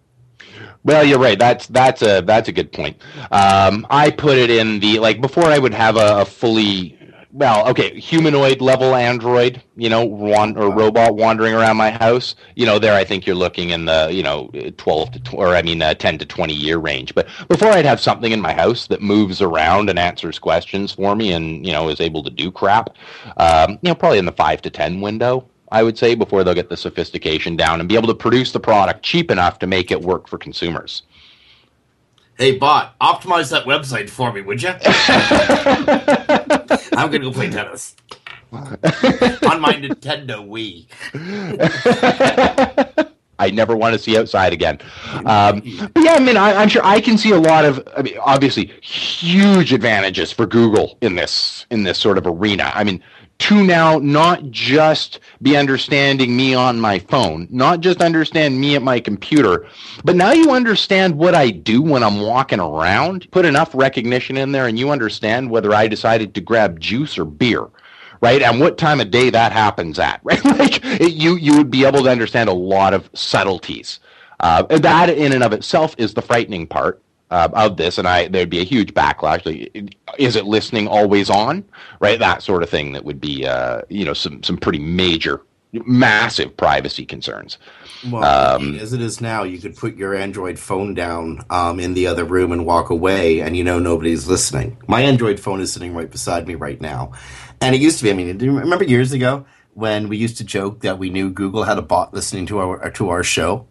Well, 0.85 1.03
you're 1.03 1.19
right. 1.19 1.39
That's 1.39 1.67
that's 1.69 2.03
a 2.03 2.21
that's 2.21 2.49
a 2.49 2.53
good 2.53 2.71
point. 2.71 3.01
Um, 3.31 3.87
I 3.91 4.11
put 4.11 4.37
it 4.37 4.51
in 4.51 4.81
the 4.81 4.99
like 4.99 5.21
before 5.21 5.47
I 5.47 5.59
would 5.59 5.75
have 5.75 5.97
a, 5.97 6.21
a 6.21 6.25
fully 6.25 6.99
well, 7.35 7.69
okay, 7.69 7.99
humanoid 7.99 8.61
level 8.61 8.95
android, 8.95 9.61
you 9.75 9.89
know, 9.89 10.05
one 10.05 10.57
or 10.57 10.73
robot 10.73 11.17
wandering 11.17 11.53
around 11.53 11.77
my 11.77 11.91
house, 11.91 12.37
you 12.55 12.65
know, 12.65 12.79
there 12.79 12.95
I 12.95 13.03
think 13.03 13.27
you're 13.27 13.35
looking 13.35 13.71
in 13.71 13.87
the, 13.87 14.09
you 14.13 14.23
know, 14.23 14.49
12 14.77 15.11
to, 15.11 15.19
tw- 15.19 15.35
or 15.35 15.49
I 15.49 15.63
mean, 15.63 15.83
uh, 15.83 15.95
10 15.95 16.19
to 16.19 16.27
20 16.27 16.55
year 16.55 16.79
range. 16.79 17.13
But 17.13 17.27
before 17.49 17.71
I'd 17.71 17.87
have 17.87 17.99
something 17.99 18.31
in 18.31 18.41
my 18.41 18.53
house 18.53 18.87
that 18.87 19.03
moves 19.03 19.43
around 19.43 19.91
and 19.91 19.99
answers 19.99 20.39
questions 20.39 20.93
for 20.93 21.17
me 21.17 21.33
and, 21.33 21.67
you 21.67 21.73
know, 21.73 21.89
is 21.89 22.01
able 22.01 22.23
to 22.23 22.31
do 22.31 22.53
crap, 22.53 22.91
um, 23.39 23.73
you 23.83 23.89
know, 23.89 23.97
probably 23.97 24.19
in 24.19 24.27
the 24.27 24.33
5 24.33 24.63
to 24.63 24.71
10 24.71 25.01
window. 25.01 25.49
I 25.73 25.83
would 25.83 25.99
say 25.99 26.15
before 26.15 26.45
they'll 26.45 26.55
get 26.55 26.69
the 26.69 26.77
sophistication 26.77 27.57
down 27.57 27.81
and 27.81 27.89
be 27.89 27.97
able 27.97 28.07
to 28.07 28.15
produce 28.15 28.53
the 28.53 28.61
product 28.61 29.03
cheap 29.03 29.33
enough 29.33 29.59
to 29.59 29.67
make 29.67 29.91
it 29.91 30.01
work 30.01 30.29
for 30.29 30.39
consumers. 30.39 31.03
Hey, 32.37 32.59
bot, 32.59 32.99
optimize 32.99 33.53
that 33.53 33.65
website 33.65 34.11
for 34.11 34.33
me, 34.33 34.41
would 34.41 34.61
you? 34.61 34.71
I'm 36.99 37.09
gonna 37.09 37.21
go 37.21 37.31
play 37.31 37.49
tennis 37.49 37.95
on 38.53 39.61
my 39.61 39.75
Nintendo 39.75 40.45
Wii. 40.45 40.87
I 43.39 43.51
never 43.51 43.77
want 43.77 43.93
to 43.93 43.99
see 44.01 44.19
outside 44.19 44.53
again. 44.53 44.81
Um, 45.13 45.61
but 45.95 46.03
yeah, 46.03 46.15
I 46.15 46.21
mean, 46.21 46.37
I, 46.37 46.61
am 46.63 46.69
sure 46.69 46.83
I 46.85 47.01
can 47.01 47.19
see 47.19 47.31
a 47.31 47.39
lot 47.39 47.65
of, 47.65 47.87
I 47.97 48.03
mean, 48.03 48.17
obviously, 48.19 48.67
huge 48.81 49.73
advantages 49.73 50.33
for 50.33 50.47
Google 50.47 50.99
in 51.03 51.15
this 51.15 51.67
in 51.71 51.85
this 51.85 51.99
sort 51.99 52.19
of 52.19 52.27
arena. 52.27 52.73
I 52.75 52.83
mean, 52.83 53.03
to 53.39 53.65
now 53.65 53.99
not 53.99 54.51
just 54.51 55.21
be 55.43 55.57
understanding 55.57 56.37
me 56.37 56.55
on 56.55 56.81
my 56.81 56.99
phone, 56.99 57.47
not 57.51 57.81
just 57.81 58.01
understand 58.01 58.61
me 58.61 58.75
at 58.77 58.83
my 58.83 59.01
computer, 59.01 59.67
but 60.05 60.17
now 60.17 60.33
you 60.33 60.51
understand 60.51 61.17
what 61.17 61.35
I 61.35 61.51
do 61.51 61.83
when 61.83 62.03
I'm 62.03 62.21
walking 62.21 62.61
around. 62.61 63.31
Put 63.31 63.45
enough 63.45 63.75
recognition 63.75 64.37
in 64.37 64.53
there 64.53 64.67
and 64.67 64.79
you 64.79 64.91
understand 64.91 65.51
whether 65.51 65.75
I 65.75 65.89
decided 65.89 66.35
to 66.35 66.41
grab 66.41 66.81
juice 66.81 67.19
or 67.19 67.25
beer. 67.25 67.67
Right, 68.21 68.41
and 68.41 68.59
what 68.59 68.79
time 68.79 69.01
of 69.01 69.11
day 69.11 69.29
that 69.29 69.53
happens 69.53 69.99
at, 69.99 70.21
right? 70.25 70.43
like 70.43 70.83
it, 70.83 71.13
you, 71.13 71.37
you 71.37 71.59
would 71.59 71.71
be 71.71 71.85
able 71.85 72.05
to 72.05 72.11
understand 72.11 72.49
a 72.49 72.55
lot 72.55 72.95
of 72.95 73.11
subtleties. 73.13 74.01
Uh, 74.41 74.63
that 74.63 75.11
in 75.11 75.33
and 75.33 75.43
of 75.43 75.53
itself 75.53 75.95
is 75.99 76.15
the 76.15 76.23
frightening 76.23 76.67
part 76.67 77.03
uh, 77.31 77.49
of 77.53 77.77
this, 77.77 77.99
and 77.99 78.07
I 78.07 78.29
there'd 78.29 78.51
be 78.51 78.61
a 78.61 78.65
huge 78.65 78.95
backlash. 78.95 79.45
Like, 79.45 79.93
is 80.19 80.37
it 80.37 80.45
listening 80.45 80.87
always 80.87 81.31
on? 81.31 81.65
Right, 82.01 82.19
that 82.19 82.43
sort 82.43 82.63
of 82.63 82.71
thing. 82.71 82.93
That 82.93 83.05
would 83.05 83.21
be 83.21 83.47
uh, 83.47 83.83
you 83.89 84.05
know 84.05 84.15
some 84.15 84.43
some 84.43 84.57
pretty 84.57 84.79
major, 84.79 85.43
massive 85.73 86.57
privacy 86.57 87.07
concerns. 87.07 87.59
Well, 88.11 88.25
um, 88.25 88.75
as 88.77 88.93
it 88.93 89.01
is 89.01 89.21
now, 89.21 89.45
you 89.45 89.59
could 89.59 89.77
put 89.77 89.97
your 89.97 90.15
Android 90.15 90.59
phone 90.59 90.95
down 90.95 91.41
um, 91.51 91.81
in 91.81 91.95
the 91.95 92.07
other 92.07 92.25
room 92.25 92.53
and 92.53 92.67
walk 92.67 92.91
away, 92.91 93.41
and 93.41 93.57
you 93.57 93.65
know 93.65 93.79
nobody's 93.79 94.29
listening. 94.29 94.77
My 94.87 95.01
Android 95.01 95.41
phone 95.41 95.61
is 95.61 95.73
sitting 95.73 95.95
right 95.95 96.11
beside 96.11 96.47
me 96.47 96.55
right 96.55 96.81
now, 96.81 97.13
and 97.61 97.75
it 97.75 97.81
used 97.81 97.99
to 97.99 98.05
be. 98.05 98.11
I 98.11 98.15
mean, 98.15 98.37
do 98.37 98.45
you 98.45 98.59
remember 98.59 98.85
years 98.85 99.13
ago 99.13 99.47
when 99.73 100.09
we 100.09 100.17
used 100.19 100.37
to 100.39 100.45
joke 100.45 100.81
that 100.81 100.99
we 100.99 101.11
knew 101.11 101.31
Google 101.31 101.65
had 101.65 101.79
a 101.79 101.83
bot 101.83 102.13
listening 102.13 102.47
to 102.47 102.59
our 102.59 102.91
to 102.91 103.09
our 103.09 103.23
show? 103.23 103.67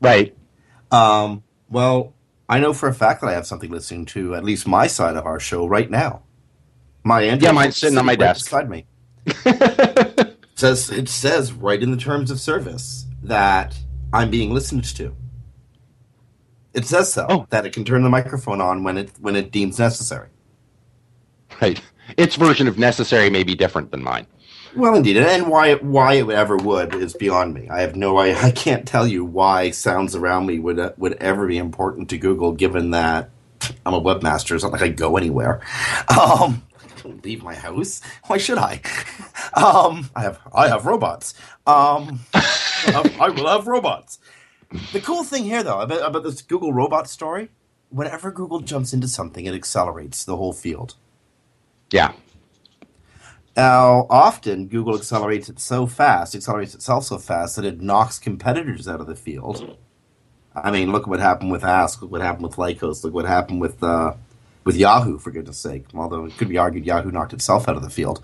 Right. 0.00 0.36
Um, 0.90 1.42
well, 1.68 2.14
I 2.48 2.60
know 2.60 2.72
for 2.72 2.88
a 2.88 2.94
fact 2.94 3.20
that 3.20 3.28
I 3.28 3.34
have 3.34 3.46
something 3.46 3.70
listening 3.70 4.06
to 4.06 4.34
at 4.34 4.44
least 4.44 4.66
my 4.66 4.86
side 4.86 5.16
of 5.16 5.26
our 5.26 5.38
show 5.38 5.66
right 5.66 5.90
now. 5.90 6.22
My 7.04 7.22
Android 7.22 7.42
yeah, 7.42 7.52
mine's 7.52 7.76
sitting 7.76 7.98
on 7.98 8.06
my 8.06 8.12
right 8.12 8.18
desk 8.18 8.46
beside 8.46 8.70
me. 8.70 8.86
it 9.26 10.36
says 10.54 10.90
it 10.90 11.08
says 11.08 11.52
right 11.52 11.82
in 11.82 11.90
the 11.90 11.96
terms 11.96 12.30
of 12.30 12.40
service 12.40 13.06
that 13.22 13.78
I'm 14.12 14.30
being 14.30 14.52
listened 14.52 14.84
to. 14.96 15.14
It 16.72 16.86
says 16.86 17.12
so 17.12 17.26
oh. 17.28 17.46
that 17.50 17.66
it 17.66 17.72
can 17.72 17.84
turn 17.84 18.02
the 18.02 18.08
microphone 18.08 18.60
on 18.60 18.82
when 18.82 18.96
it 18.96 19.10
when 19.20 19.36
it 19.36 19.50
deems 19.50 19.78
necessary. 19.78 20.28
Right. 21.60 21.80
Its 22.16 22.36
version 22.36 22.68
of 22.68 22.78
necessary 22.78 23.28
may 23.30 23.42
be 23.42 23.54
different 23.54 23.90
than 23.90 24.02
mine. 24.02 24.26
Well, 24.76 24.94
indeed, 24.94 25.16
and 25.16 25.48
why 25.48 25.74
why 25.74 26.14
it 26.14 26.28
ever 26.28 26.56
would 26.56 26.94
is 26.94 27.14
beyond 27.14 27.54
me. 27.54 27.68
I 27.68 27.80
have 27.80 27.96
no 27.96 28.16
I, 28.16 28.34
I 28.40 28.50
can't 28.50 28.86
tell 28.86 29.06
you 29.06 29.24
why 29.24 29.70
sounds 29.70 30.14
around 30.14 30.46
me 30.46 30.58
would 30.58 30.78
uh, 30.78 30.92
would 30.98 31.14
ever 31.14 31.46
be 31.46 31.58
important 31.58 32.10
to 32.10 32.18
Google, 32.18 32.52
given 32.52 32.90
that 32.90 33.30
I'm 33.84 33.94
a 33.94 34.00
webmaster. 34.00 34.54
It's 34.54 34.64
not 34.64 34.72
like 34.72 34.82
I 34.82 34.88
go 34.88 35.16
anywhere. 35.16 35.60
Um, 36.08 36.62
leave 37.22 37.42
my 37.42 37.54
house. 37.54 38.00
Why 38.26 38.38
should 38.38 38.58
I? 38.58 38.80
Um, 39.54 40.10
I 40.14 40.22
have 40.22 40.40
I 40.54 40.68
have 40.68 40.84
robots. 40.84 41.34
Um, 41.66 42.20
I 42.34 43.32
will 43.34 43.48
have 43.48 43.66
robots. 43.66 44.18
The 44.92 45.00
cool 45.00 45.24
thing 45.24 45.44
here, 45.44 45.62
though, 45.62 45.80
about, 45.80 46.06
about 46.06 46.22
this 46.22 46.42
Google 46.42 46.74
robot 46.74 47.08
story, 47.08 47.48
whenever 47.88 48.30
Google 48.30 48.60
jumps 48.60 48.92
into 48.92 49.08
something, 49.08 49.46
it 49.46 49.54
accelerates 49.54 50.24
the 50.24 50.36
whole 50.36 50.52
field. 50.52 50.94
Yeah 51.90 52.12
Now, 53.58 54.06
often 54.08 54.68
Google 54.68 54.94
accelerates 54.94 55.48
it 55.48 55.58
so 55.58 55.88
fast, 55.88 56.36
accelerates 56.36 56.76
itself 56.76 57.02
so 57.02 57.18
fast 57.18 57.56
that 57.56 57.64
it 57.64 57.80
knocks 57.80 58.20
competitors 58.20 58.86
out 58.86 59.00
of 59.00 59.08
the 59.08 59.16
field. 59.16 59.76
I 60.54 60.70
mean, 60.70 60.92
look 60.92 61.08
what 61.08 61.18
happened 61.18 61.50
with 61.50 61.64
Ask. 61.64 62.00
Look 62.00 62.12
what 62.12 62.20
happened 62.20 62.44
with 62.44 62.54
Lycos. 62.54 63.02
Look 63.02 63.12
what 63.12 63.24
happened 63.24 63.60
with 63.60 63.82
uh, 63.82 64.14
with 64.62 64.76
Yahoo. 64.76 65.18
For 65.18 65.32
goodness' 65.32 65.58
sake, 65.58 65.86
although 65.92 66.26
it 66.26 66.36
could 66.38 66.48
be 66.48 66.56
argued 66.56 66.86
Yahoo 66.86 67.10
knocked 67.10 67.32
itself 67.32 67.68
out 67.68 67.74
of 67.74 67.82
the 67.82 67.90
field. 67.90 68.22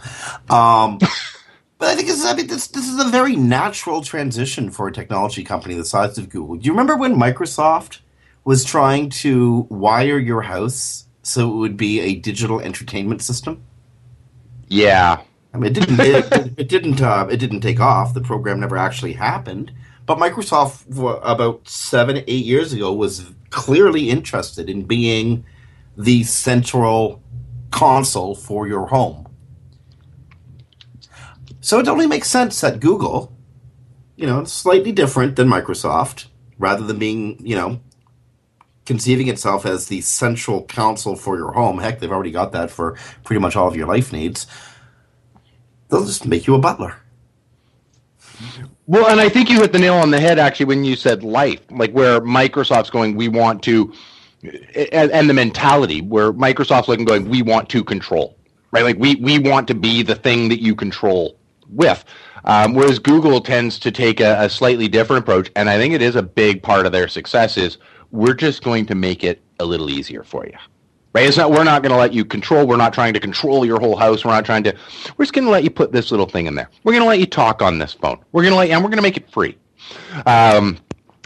Um, 0.49 0.99
but 1.79 1.89
I 1.89 1.97
think 1.97 2.07
this 2.07 2.21
is, 2.21 2.25
I 2.25 2.37
mean, 2.37 2.47
this 2.47 2.69
this 2.69 2.89
is 2.89 3.05
a 3.05 3.09
very 3.09 3.35
natural 3.35 4.03
transition 4.03 4.71
for 4.71 4.87
a 4.87 4.93
technology 4.93 5.43
company 5.43 5.75
the 5.75 5.85
size 5.85 6.17
of 6.17 6.29
Google. 6.29 6.55
Do 6.55 6.65
you 6.65 6.71
remember 6.71 6.97
when 6.97 7.17
Microsoft 7.17 7.99
was 8.45 8.65
trying 8.65 9.11
to 9.11 9.67
wire 9.69 10.19
your 10.19 10.43
house 10.43 11.07
so 11.23 11.51
it 11.51 11.57
would 11.57 11.77
be 11.77 11.99
a 11.99 12.15
digital 12.15 12.61
entertainment 12.61 13.21
system? 13.21 13.65
Yeah. 14.75 15.23
I 15.53 15.59
mean, 15.59 15.71
it 15.71 15.75
didn't. 15.75 16.01
It, 16.01 16.53
it 16.57 16.69
didn't. 16.69 17.01
Uh, 17.01 17.29
it 17.31 17.37
didn't 17.37 17.61
take 17.61 17.79
off. 17.79 18.13
The 18.13 18.21
program 18.21 18.59
never 18.59 18.77
actually 18.77 19.13
happened. 19.13 19.73
But 20.05 20.19
Microsoft, 20.19 20.85
about 21.23 21.69
seven, 21.69 22.17
eight 22.27 22.45
years 22.45 22.73
ago, 22.73 22.93
was 22.93 23.33
clearly 23.51 24.11
interested 24.11 24.69
in 24.69 24.83
being 24.83 25.47
the 25.97 26.25
central 26.25 27.23
console 27.71 28.35
for 28.35 28.67
your 28.67 28.87
home. 28.87 29.29
So 31.61 31.79
it 31.79 31.87
only 31.87 32.09
makes 32.09 32.29
sense 32.29 32.61
that 32.61 32.81
Google, 32.81 33.33
you 34.17 34.27
know, 34.27 34.43
slightly 34.45 34.91
different 34.91 35.37
than 35.37 35.49
Microsoft, 35.49 36.27
rather 36.59 36.85
than 36.85 36.99
being, 36.99 37.39
you 37.47 37.55
know, 37.55 37.81
conceiving 38.85 39.29
itself 39.29 39.65
as 39.67 39.87
the 39.87 40.01
central 40.01 40.63
console 40.63 41.17
for 41.17 41.37
your 41.37 41.53
home. 41.53 41.79
Heck, 41.79 42.01
they've 42.01 42.13
already 42.13 42.31
got 42.31 42.53
that 42.53 42.71
for 42.71 42.97
pretty 43.25 43.41
much 43.41 43.57
all 43.57 43.69
of 43.69 43.77
your 43.77 43.87
life 43.87 44.13
needs. 44.13 44.47
They'll 45.89 46.05
just 46.05 46.27
make 46.27 46.47
you 46.47 46.55
a 46.55 46.59
butler. 46.59 46.97
Well, 48.87 49.09
and 49.09 49.21
I 49.21 49.29
think 49.29 49.49
you 49.49 49.61
hit 49.61 49.73
the 49.73 49.79
nail 49.79 49.95
on 49.95 50.11
the 50.11 50.21
head 50.21 50.39
actually 50.39 50.67
when 50.67 50.85
you 50.85 50.97
said 50.97 51.23
life, 51.23 51.61
like 51.71 51.93
where 51.93 52.21
Microsoft's 52.21 52.91
going, 52.91 53.15
we 53.15 53.29
want 53.29 53.63
to, 53.63 53.93
and, 54.43 55.11
and 55.11 55.31
the 55.31 55.35
mentality 55.35 56.03
where 56.03 56.33
Microsoft's 56.33 56.89
looking, 56.89 57.07
going, 57.07 57.29
we 57.29 57.41
want 57.43 57.69
to 57.71 57.83
control, 57.83 58.37
right? 58.73 58.85
Like 58.85 58.99
we 58.99 59.15
we 59.17 59.39
want 59.39 59.69
to 59.69 59.75
be 59.75 60.03
the 60.03 60.15
thing 60.15 60.49
that 60.51 60.61
you 60.61 60.75
control 60.75 61.39
with. 61.71 62.05
Um, 62.45 62.75
whereas 62.75 62.99
Google 62.99 63.41
tends 63.41 63.79
to 63.79 63.91
take 63.91 64.21
a, 64.21 64.43
a 64.43 64.51
slightly 64.51 64.87
different 64.87 65.23
approach, 65.23 65.51
and 65.57 65.71
I 65.71 65.79
think 65.79 65.95
it 65.95 66.03
is 66.03 66.15
a 66.15 66.23
big 66.23 66.63
part 66.63 66.85
of 66.85 66.93
their 66.93 67.09
success 67.09 67.57
is 67.57 67.79
we're 68.15 68.35
just 68.35 68.63
going 68.63 68.87
to 68.87 68.95
make 68.95 69.25
it 69.25 69.43
a 69.59 69.65
little 69.65 69.91
easier 69.91 70.23
for 70.23 70.47
you. 70.47 70.57
Right? 71.13 71.27
It's 71.27 71.37
not 71.37 71.51
we're 71.51 71.65
not 71.65 71.83
going 71.83 71.93
to 71.93 71.99
let 71.99 72.13
you 72.13 72.25
control. 72.25 72.67
We're 72.67 72.77
not 72.77 72.95
trying 72.95 73.13
to 73.15 73.21
control 73.21 73.67
your 73.67 73.81
whole 73.81 73.97
house. 73.97 74.25
We're 74.25 74.33
not 74.33 74.45
trying 74.45 74.65
to. 74.65 74.77
We're 75.17 75.25
just 75.25 75.35
going 75.35 75.45
to 75.45 75.51
let 75.51 75.65
you 75.65 75.71
put 75.71 75.93
this 75.93 76.11
little 76.11 76.27
thing 76.27 76.47
in 76.47 76.55
there. 76.55 76.71
We're 76.85 76.93
going 76.93 77.03
to 77.03 77.09
let 77.09 77.19
you 77.19 77.27
talk 77.27 77.61
on 77.61 77.79
this 77.79 77.93
phone. 77.93 78.19
We're 78.33 78.43
going 78.43 78.53
to 78.53 78.57
let, 78.57 78.71
and 78.71 78.83
we're 78.83 78.91
going 78.91 78.99
to 78.99 79.03
make 79.03 79.17
it 79.17 79.31
free. 79.31 79.59
Um, 80.27 80.79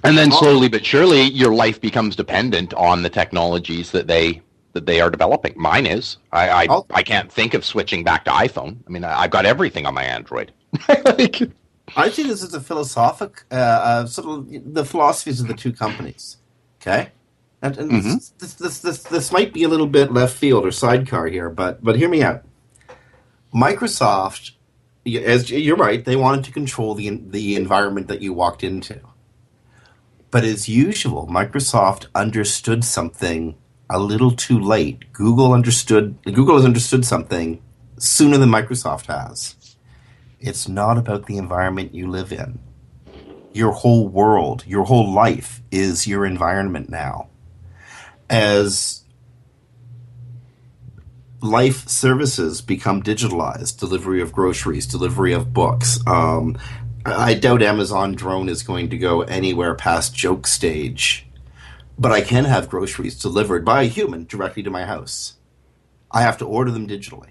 and 0.04 0.16
then 0.16 0.30
slowly 0.30 0.68
but 0.68 0.84
surely, 0.84 1.22
your 1.22 1.54
life 1.54 1.80
becomes 1.80 2.16
dependent 2.16 2.74
on 2.74 3.02
the 3.02 3.10
technologies 3.10 3.90
that 3.92 4.06
they 4.06 4.42
that 4.72 4.86
they 4.86 5.00
are 5.00 5.10
developing. 5.10 5.54
Mine 5.56 5.86
is. 5.86 6.18
I 6.32 6.66
I, 6.66 6.80
I 6.90 7.02
can't 7.02 7.30
think 7.30 7.54
of 7.54 7.64
switching 7.64 8.04
back 8.04 8.24
to 8.24 8.30
iPhone. 8.30 8.78
I 8.86 8.90
mean, 8.90 9.04
I, 9.04 9.22
have 9.22 9.30
got 9.30 9.46
everything 9.46 9.86
on 9.86 9.94
my 9.94 10.04
Android. 10.04 10.52
like, 10.88 11.42
I 11.96 12.10
see 12.10 12.24
this 12.24 12.42
as 12.42 12.52
a 12.52 12.60
philosophic, 12.60 13.44
uh, 13.50 13.54
uh, 13.54 14.06
sort 14.06 14.26
of 14.26 14.74
the 14.74 14.84
philosophies 14.84 15.40
of 15.40 15.48
the 15.48 15.54
two 15.54 15.72
companies. 15.72 16.36
Okay, 16.80 17.10
and, 17.60 17.76
and 17.76 17.90
mm-hmm. 17.90 18.14
this, 18.14 18.30
this, 18.30 18.54
this, 18.54 18.78
this, 18.80 19.02
this 19.04 19.32
might 19.32 19.52
be 19.52 19.64
a 19.64 19.68
little 19.68 19.86
bit 19.86 20.12
left 20.12 20.36
field 20.36 20.64
or 20.64 20.70
sidecar 20.70 21.26
here, 21.26 21.50
but 21.50 21.82
but 21.82 21.96
hear 21.96 22.08
me 22.08 22.22
out. 22.22 22.44
Microsoft, 23.54 24.52
as 25.06 25.50
you're 25.50 25.76
right, 25.76 26.04
they 26.04 26.16
wanted 26.16 26.44
to 26.44 26.52
control 26.52 26.94
the 26.94 27.10
the 27.10 27.56
environment 27.56 28.08
that 28.08 28.22
you 28.22 28.32
walked 28.32 28.62
into. 28.62 29.00
But 30.30 30.44
as 30.44 30.68
usual, 30.68 31.26
Microsoft 31.26 32.06
understood 32.14 32.84
something 32.84 33.56
a 33.90 33.98
little 33.98 34.32
too 34.32 34.60
late. 34.60 35.12
Google 35.12 35.52
understood. 35.52 36.16
Google 36.24 36.56
has 36.56 36.64
understood 36.64 37.04
something 37.04 37.62
sooner 37.98 38.36
than 38.38 38.50
Microsoft 38.50 39.06
has. 39.06 39.56
It's 40.40 40.68
not 40.68 40.98
about 40.98 41.26
the 41.26 41.38
environment 41.38 41.94
you 41.94 42.08
live 42.08 42.32
in. 42.32 42.60
Your 43.52 43.72
whole 43.72 44.08
world, 44.08 44.64
your 44.66 44.84
whole 44.84 45.12
life 45.12 45.62
is 45.70 46.06
your 46.06 46.24
environment 46.24 46.88
now 46.88 47.28
as 48.30 49.04
life 51.40 51.88
services 51.88 52.60
become 52.60 53.02
digitalized, 53.02 53.78
delivery 53.78 54.20
of 54.20 54.32
groceries, 54.32 54.86
delivery 54.86 55.32
of 55.32 55.52
books. 55.52 55.98
Um, 56.06 56.58
I 57.06 57.34
doubt 57.34 57.62
Amazon 57.62 58.14
drone 58.14 58.48
is 58.48 58.62
going 58.62 58.90
to 58.90 58.98
go 58.98 59.22
anywhere 59.22 59.74
past 59.74 60.14
joke 60.14 60.46
stage, 60.46 61.26
but 61.98 62.12
I 62.12 62.20
can 62.20 62.44
have 62.44 62.68
groceries 62.68 63.18
delivered 63.18 63.64
by 63.64 63.82
a 63.82 63.86
human 63.86 64.24
directly 64.26 64.62
to 64.64 64.70
my 64.70 64.84
house. 64.84 65.34
I 66.10 66.22
have 66.22 66.38
to 66.38 66.46
order 66.46 66.70
them 66.70 66.88
digitally, 66.88 67.30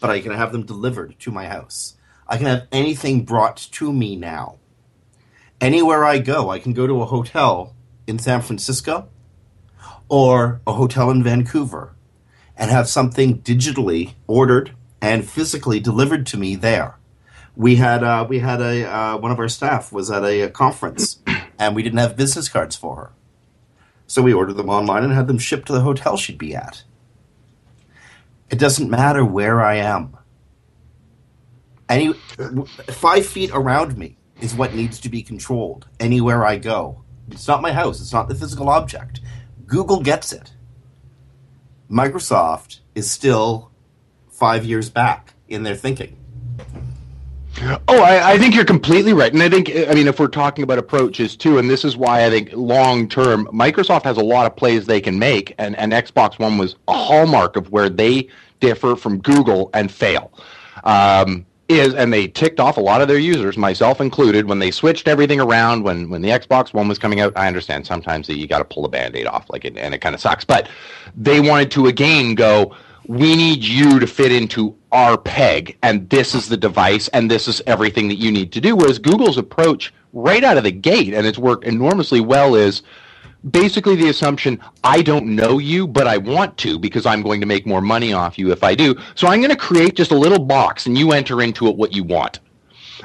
but 0.00 0.10
I 0.10 0.20
can 0.20 0.32
have 0.32 0.52
them 0.52 0.64
delivered 0.64 1.18
to 1.20 1.30
my 1.30 1.46
house. 1.46 1.96
I 2.26 2.36
can 2.36 2.46
have 2.46 2.68
anything 2.72 3.24
brought 3.24 3.56
to 3.72 3.92
me 3.92 4.16
now. 4.16 4.59
Anywhere 5.60 6.04
I 6.04 6.18
go, 6.18 6.50
I 6.50 6.58
can 6.58 6.72
go 6.72 6.86
to 6.86 7.02
a 7.02 7.06
hotel 7.06 7.74
in 8.06 8.18
San 8.18 8.40
Francisco 8.40 9.08
or 10.08 10.62
a 10.66 10.72
hotel 10.72 11.10
in 11.10 11.22
Vancouver 11.22 11.94
and 12.56 12.70
have 12.70 12.88
something 12.88 13.42
digitally 13.42 14.14
ordered 14.26 14.74
and 15.02 15.28
physically 15.28 15.78
delivered 15.78 16.26
to 16.26 16.38
me 16.38 16.54
there. 16.54 16.96
We 17.56 17.76
had 17.76 18.02
uh, 18.02 18.26
we 18.26 18.38
had 18.38 18.62
a 18.62 18.90
uh, 18.90 19.16
one 19.18 19.32
of 19.32 19.38
our 19.38 19.48
staff 19.48 19.92
was 19.92 20.10
at 20.10 20.24
a, 20.24 20.42
a 20.42 20.50
conference 20.50 21.18
and 21.58 21.76
we 21.76 21.82
didn't 21.82 21.98
have 21.98 22.16
business 22.16 22.48
cards 22.48 22.74
for 22.74 22.96
her, 22.96 23.12
so 24.06 24.22
we 24.22 24.32
ordered 24.32 24.54
them 24.54 24.70
online 24.70 25.04
and 25.04 25.12
had 25.12 25.26
them 25.26 25.38
shipped 25.38 25.66
to 25.66 25.72
the 25.74 25.80
hotel 25.80 26.16
she'd 26.16 26.38
be 26.38 26.54
at. 26.54 26.84
It 28.48 28.58
doesn't 28.58 28.88
matter 28.88 29.24
where 29.24 29.60
I 29.60 29.76
am. 29.76 30.16
Any 31.88 32.14
five 32.88 33.26
feet 33.26 33.50
around 33.52 33.98
me 33.98 34.16
is 34.40 34.54
what 34.54 34.74
needs 34.74 35.00
to 35.00 35.08
be 35.08 35.22
controlled 35.22 35.86
anywhere 35.98 36.44
I 36.44 36.58
go. 36.58 37.04
It's 37.30 37.46
not 37.46 37.62
my 37.62 37.72
house. 37.72 38.00
It's 38.00 38.12
not 38.12 38.28
the 38.28 38.34
physical 38.34 38.68
object. 38.68 39.20
Google 39.66 40.02
gets 40.02 40.32
it. 40.32 40.52
Microsoft 41.90 42.80
is 42.94 43.10
still 43.10 43.70
five 44.28 44.64
years 44.64 44.90
back 44.90 45.34
in 45.48 45.62
their 45.62 45.76
thinking. 45.76 46.16
Oh, 47.88 48.02
I, 48.02 48.32
I, 48.32 48.38
think 48.38 48.54
you're 48.54 48.64
completely 48.64 49.12
right. 49.12 49.32
And 49.32 49.42
I 49.42 49.48
think, 49.48 49.70
I 49.70 49.92
mean, 49.92 50.08
if 50.08 50.18
we're 50.18 50.28
talking 50.28 50.62
about 50.62 50.78
approaches 50.78 51.36
too, 51.36 51.58
and 51.58 51.68
this 51.68 51.84
is 51.84 51.96
why 51.96 52.24
I 52.24 52.30
think 52.30 52.50
long 52.54 53.08
term, 53.08 53.46
Microsoft 53.46 54.04
has 54.04 54.16
a 54.16 54.22
lot 54.24 54.46
of 54.46 54.56
plays 54.56 54.86
they 54.86 55.00
can 55.00 55.18
make, 55.18 55.54
and, 55.58 55.76
and 55.76 55.92
Xbox 55.92 56.38
One 56.38 56.56
was 56.56 56.76
a 56.88 56.94
hallmark 56.94 57.56
of 57.56 57.70
where 57.70 57.90
they 57.90 58.28
differ 58.60 58.96
from 58.96 59.18
Google 59.18 59.68
and 59.74 59.90
fail. 59.90 60.32
Um, 60.84 61.44
is 61.70 61.94
and 61.94 62.12
they 62.12 62.26
ticked 62.26 62.60
off 62.60 62.76
a 62.76 62.80
lot 62.80 63.00
of 63.00 63.08
their 63.08 63.18
users, 63.18 63.56
myself 63.56 64.00
included, 64.00 64.46
when 64.46 64.58
they 64.58 64.70
switched 64.70 65.08
everything 65.08 65.40
around. 65.40 65.84
When 65.84 66.10
when 66.10 66.22
the 66.22 66.30
Xbox 66.30 66.74
One 66.74 66.88
was 66.88 66.98
coming 66.98 67.20
out, 67.20 67.32
I 67.36 67.46
understand 67.46 67.86
sometimes 67.86 68.26
that 68.26 68.36
you 68.36 68.46
got 68.46 68.58
to 68.58 68.64
pull 68.64 68.84
a 68.84 68.88
band-aid 68.88 69.26
off, 69.26 69.48
like 69.48 69.64
it, 69.64 69.76
and 69.76 69.94
it 69.94 70.00
kind 70.00 70.14
of 70.14 70.20
sucks. 70.20 70.44
But 70.44 70.68
they 71.16 71.40
wanted 71.40 71.70
to 71.72 71.86
again 71.86 72.34
go. 72.34 72.76
We 73.06 73.34
need 73.34 73.64
you 73.64 73.98
to 73.98 74.06
fit 74.06 74.30
into 74.30 74.76
our 74.92 75.16
peg, 75.16 75.76
and 75.82 76.08
this 76.10 76.34
is 76.34 76.48
the 76.48 76.56
device, 76.56 77.08
and 77.08 77.30
this 77.30 77.48
is 77.48 77.62
everything 77.66 78.08
that 78.08 78.16
you 78.16 78.30
need 78.30 78.52
to 78.52 78.60
do. 78.60 78.76
Whereas 78.76 78.98
Google's 78.98 79.38
approach, 79.38 79.92
right 80.12 80.44
out 80.44 80.58
of 80.58 80.64
the 80.64 80.70
gate, 80.70 81.14
and 81.14 81.26
it's 81.26 81.38
worked 81.38 81.64
enormously 81.64 82.20
well, 82.20 82.54
is 82.54 82.82
basically 83.50 83.96
the 83.96 84.08
assumption 84.08 84.60
I 84.84 85.02
don't 85.02 85.26
know 85.36 85.58
you, 85.58 85.86
but 85.86 86.06
I 86.06 86.18
want 86.18 86.56
to 86.58 86.78
because 86.78 87.06
I'm 87.06 87.22
going 87.22 87.40
to 87.40 87.46
make 87.46 87.66
more 87.66 87.80
money 87.80 88.12
off 88.12 88.38
you 88.38 88.52
if 88.52 88.64
I 88.64 88.74
do. 88.74 88.96
So 89.14 89.28
I'm 89.28 89.40
going 89.40 89.50
to 89.50 89.56
create 89.56 89.96
just 89.96 90.12
a 90.12 90.16
little 90.16 90.38
box 90.44 90.86
and 90.86 90.98
you 90.98 91.12
enter 91.12 91.42
into 91.42 91.68
it 91.68 91.76
what 91.76 91.94
you 91.94 92.04
want. 92.04 92.40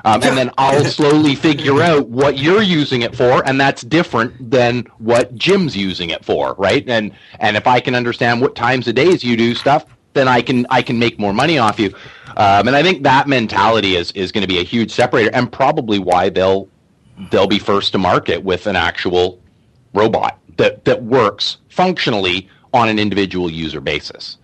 Um, 0.06 0.24
and 0.24 0.38
then 0.38 0.52
I'll 0.58 0.84
slowly 0.86 1.36
figure 1.36 1.82
out 1.82 2.10
what 2.10 2.38
you're 2.38 2.62
using 2.62 3.04
it 3.04 3.16
for, 3.16 3.48
and 3.48 3.60
that's 3.60 3.82
different 3.84 4.52
than 4.52 4.86
what 5.00 5.36
Jim's 5.36 5.76
using 5.78 6.10
it 6.12 6.26
for, 6.26 6.56
right? 6.56 6.88
And 6.90 7.14
and 7.40 7.58
if 7.58 7.68
I 7.68 7.80
can 7.80 7.96
understand 7.96 8.42
what 8.42 8.56
times 8.56 8.88
of 8.88 8.96
days 8.96 9.24
you 9.24 9.38
do 9.38 9.56
stuff, 9.56 9.86
then 10.14 10.28
I 10.28 10.42
can 10.42 10.68
I 10.70 10.82
can 10.82 11.00
make 11.00 11.20
more 11.20 11.34
money 11.34 11.58
off 11.60 11.80
you. 11.80 11.94
Um, 12.38 12.68
and 12.68 12.76
I 12.76 12.84
think 12.84 13.04
that 13.04 13.28
mentality 13.28 13.96
is 13.96 14.12
is 14.14 14.32
going 14.32 14.44
to 14.44 14.48
be 14.48 14.60
a 14.60 14.64
huge 14.64 14.92
separator, 14.92 15.32
and 15.34 15.52
probably 15.52 16.00
why 16.00 16.30
they'll 16.30 16.70
they'll 17.32 17.48
be 17.48 17.60
first 17.60 17.94
to 17.94 18.00
market 18.00 18.44
with 18.44 18.68
an 18.68 18.76
actual 18.76 19.40
robot 19.96 20.40
that, 20.58 20.86
that 20.86 21.04
works 21.04 21.58
functionally 21.70 22.50
on 22.74 22.90
an 22.90 23.00
individual 23.00 23.50
user 23.50 23.82
basis. 23.82 24.38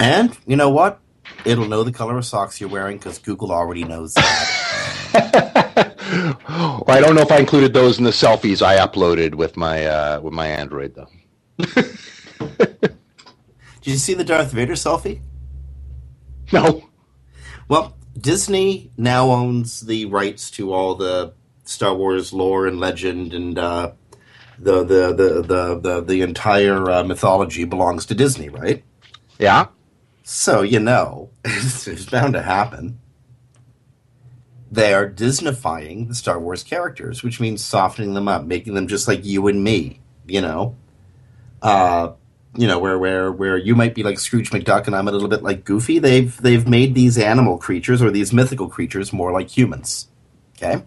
And 0.00 0.36
you 0.46 0.56
know 0.56 0.70
what? 0.70 1.00
It'll 1.44 1.66
know 1.66 1.82
the 1.82 1.92
color 1.92 2.18
of 2.18 2.24
socks 2.24 2.60
you're 2.60 2.70
wearing 2.70 2.98
because 2.98 3.18
Google 3.18 3.52
already 3.52 3.84
knows 3.84 4.14
that. 4.14 5.94
well, 6.48 6.84
I 6.88 7.00
don't 7.00 7.14
know 7.14 7.22
if 7.22 7.30
I 7.30 7.38
included 7.38 7.72
those 7.72 7.98
in 7.98 8.04
the 8.04 8.10
selfies 8.10 8.62
I 8.62 8.78
uploaded 8.78 9.34
with 9.34 9.56
my 9.56 9.86
uh, 9.86 10.20
with 10.20 10.32
my 10.32 10.46
Android 10.48 10.94
though. 10.94 11.08
Did 11.58 12.96
you 13.82 13.96
see 13.96 14.14
the 14.14 14.24
Darth 14.24 14.52
Vader 14.52 14.74
selfie? 14.74 15.20
No. 16.52 16.88
Well, 17.68 17.96
Disney 18.16 18.90
now 18.96 19.30
owns 19.30 19.80
the 19.80 20.06
rights 20.06 20.50
to 20.52 20.72
all 20.72 20.94
the 20.94 21.34
Star 21.68 21.94
Wars 21.94 22.32
lore 22.32 22.66
and 22.66 22.80
legend, 22.80 23.34
and 23.34 23.58
uh, 23.58 23.92
the, 24.58 24.82
the, 24.84 25.12
the 25.12 25.42
the 25.42 25.78
the 25.78 26.00
the 26.00 26.22
entire 26.22 26.90
uh, 26.90 27.04
mythology 27.04 27.64
belongs 27.64 28.06
to 28.06 28.14
Disney, 28.14 28.48
right? 28.48 28.82
Yeah. 29.38 29.66
So 30.22 30.62
you 30.62 30.80
know, 30.80 31.30
it's 31.44 32.06
bound 32.06 32.32
to 32.32 32.42
happen. 32.42 32.98
They 34.70 34.94
are 34.94 35.08
Disneyfying 35.08 36.08
the 36.08 36.14
Star 36.14 36.38
Wars 36.38 36.62
characters, 36.62 37.22
which 37.22 37.38
means 37.38 37.62
softening 37.62 38.14
them 38.14 38.28
up, 38.28 38.44
making 38.44 38.72
them 38.72 38.88
just 38.88 39.06
like 39.06 39.26
you 39.26 39.46
and 39.46 39.62
me. 39.62 40.00
You 40.26 40.40
know, 40.40 40.76
uh, 41.60 42.12
you 42.56 42.66
know 42.66 42.78
where 42.78 42.98
where 42.98 43.30
where 43.30 43.58
you 43.58 43.74
might 43.74 43.94
be 43.94 44.02
like 44.02 44.18
Scrooge 44.18 44.50
McDuck 44.50 44.86
and 44.86 44.96
I'm 44.96 45.06
a 45.06 45.12
little 45.12 45.28
bit 45.28 45.42
like 45.42 45.64
Goofy. 45.64 45.98
They've 45.98 46.34
they've 46.40 46.66
made 46.66 46.94
these 46.94 47.18
animal 47.18 47.58
creatures 47.58 48.00
or 48.00 48.10
these 48.10 48.32
mythical 48.32 48.70
creatures 48.70 49.12
more 49.12 49.32
like 49.32 49.54
humans. 49.54 50.08
Okay. 50.56 50.82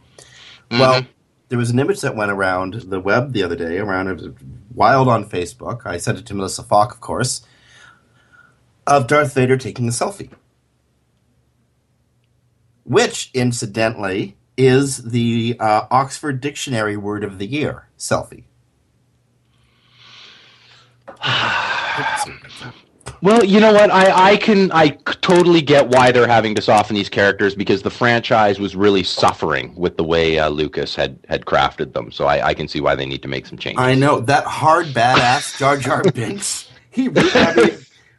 Mm-hmm. 0.72 0.80
Well, 0.80 1.06
there 1.50 1.60
was 1.60 1.70
an 1.70 1.80
image 1.80 2.02
that 2.02 2.16
went 2.16 2.32
around 2.32 2.74
the 2.74 3.00
web 3.00 3.34
the 3.34 3.44
other 3.44 3.56
day, 3.56 3.78
around 3.78 4.08
it 4.08 4.22
was 4.22 4.30
wild 4.74 5.08
on 5.08 5.30
Facebook. 5.30 5.86
I 5.86 5.98
sent 5.98 6.18
it 6.18 6.26
to 6.28 6.34
Melissa 6.34 6.64
Fach, 6.64 6.92
of 6.92 7.02
course, 7.02 7.46
of 8.88 9.06
Darth 9.06 9.34
Vader 9.34 9.58
taking 9.58 9.88
a 9.88 9.92
selfie 9.92 10.32
which 12.92 13.30
incidentally 13.34 14.36
is 14.58 15.12
the 15.12 15.56
uh, 15.60 15.86
Oxford 15.90 16.42
Dictionary 16.42 16.98
word 16.98 17.24
of 17.24 17.40
the 17.40 17.46
year 17.46 17.88
selfie. 17.98 18.44
well, 23.22 23.44
you 23.44 23.60
know 23.60 23.74
what? 23.74 23.92
I, 23.92 24.32
I 24.32 24.38
can 24.38 24.72
I 24.72 24.90
totally 25.22 25.62
get 25.62 25.88
why 25.88 26.12
they're 26.12 26.28
having 26.28 26.56
to 26.56 26.62
soften 26.62 26.96
these 26.96 27.10
characters 27.10 27.56
because 27.56 27.82
the 27.82 27.90
franchise 27.90 28.60
was 28.60 28.76
really 28.76 29.04
suffering 29.04 29.74
with 29.76 29.98
the 29.98 30.04
way 30.04 30.40
uh, 30.40 30.50
Lucas 30.50 30.96
had 30.96 31.20
had 31.30 31.46
crafted 31.46 31.94
them. 31.94 32.12
So 32.12 32.26
I, 32.26 32.48
I 32.48 32.54
can 32.54 32.68
see 32.68 32.82
why 32.82 32.96
they 32.96 33.06
need 33.06 33.22
to 33.22 33.28
make 33.28 33.46
some 33.46 33.58
changes. 33.58 33.82
I 33.82 33.96
know 33.96 34.20
that 34.22 34.46
hard 34.46 34.88
badass 34.88 35.58
Jar 35.58 35.78
Jar 35.78 36.04
Binks. 36.14 36.70
He, 36.90 37.10
I 37.16 37.54
mean, 37.56 37.78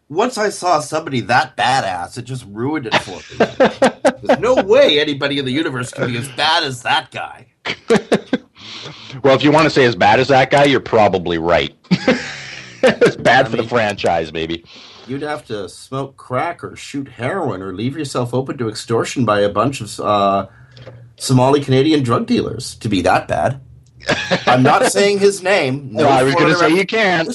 once 0.08 0.38
I 0.38 0.50
saw 0.50 0.80
somebody 0.80 1.20
that 1.22 1.56
badass, 1.56 2.18
it 2.18 2.22
just 2.22 2.44
ruined 2.48 2.86
it 2.86 2.94
for 2.96 3.16
me. 3.16 4.12
There's 4.22 4.38
no 4.40 4.62
way 4.62 5.00
anybody 5.00 5.38
in 5.38 5.44
the 5.44 5.52
universe 5.52 5.90
can 5.92 6.10
be 6.10 6.16
as 6.18 6.28
bad 6.28 6.64
as 6.64 6.82
that 6.82 7.10
guy. 7.10 7.46
well, 9.22 9.34
if 9.34 9.42
you 9.42 9.50
want 9.50 9.64
to 9.64 9.70
say 9.70 9.84
as 9.84 9.96
bad 9.96 10.20
as 10.20 10.28
that 10.28 10.50
guy, 10.50 10.64
you're 10.64 10.80
probably 10.80 11.38
right. 11.38 11.74
it's 12.82 13.16
bad 13.16 13.46
I 13.46 13.48
for 13.48 13.56
mean, 13.56 13.62
the 13.64 13.68
franchise, 13.68 14.32
maybe. 14.32 14.64
You'd 15.06 15.22
have 15.22 15.44
to 15.46 15.68
smoke 15.68 16.16
crack 16.16 16.62
or 16.62 16.76
shoot 16.76 17.08
heroin 17.08 17.62
or 17.62 17.74
leave 17.74 17.96
yourself 17.96 18.32
open 18.32 18.56
to 18.58 18.68
extortion 18.68 19.24
by 19.24 19.40
a 19.40 19.48
bunch 19.48 19.80
of 19.80 20.00
uh, 20.00 20.46
Somali 21.16 21.60
Canadian 21.60 22.02
drug 22.02 22.26
dealers 22.26 22.76
to 22.76 22.88
be 22.88 23.02
that 23.02 23.28
bad. 23.28 23.60
I'm 24.46 24.62
not 24.62 24.84
saying 24.92 25.18
his 25.18 25.42
name. 25.42 25.92
No, 25.92 26.08
I 26.08 26.22
was 26.22 26.34
going 26.34 26.52
to 26.52 26.56
say 26.58 26.70
you 26.70 26.86
can't 26.86 27.28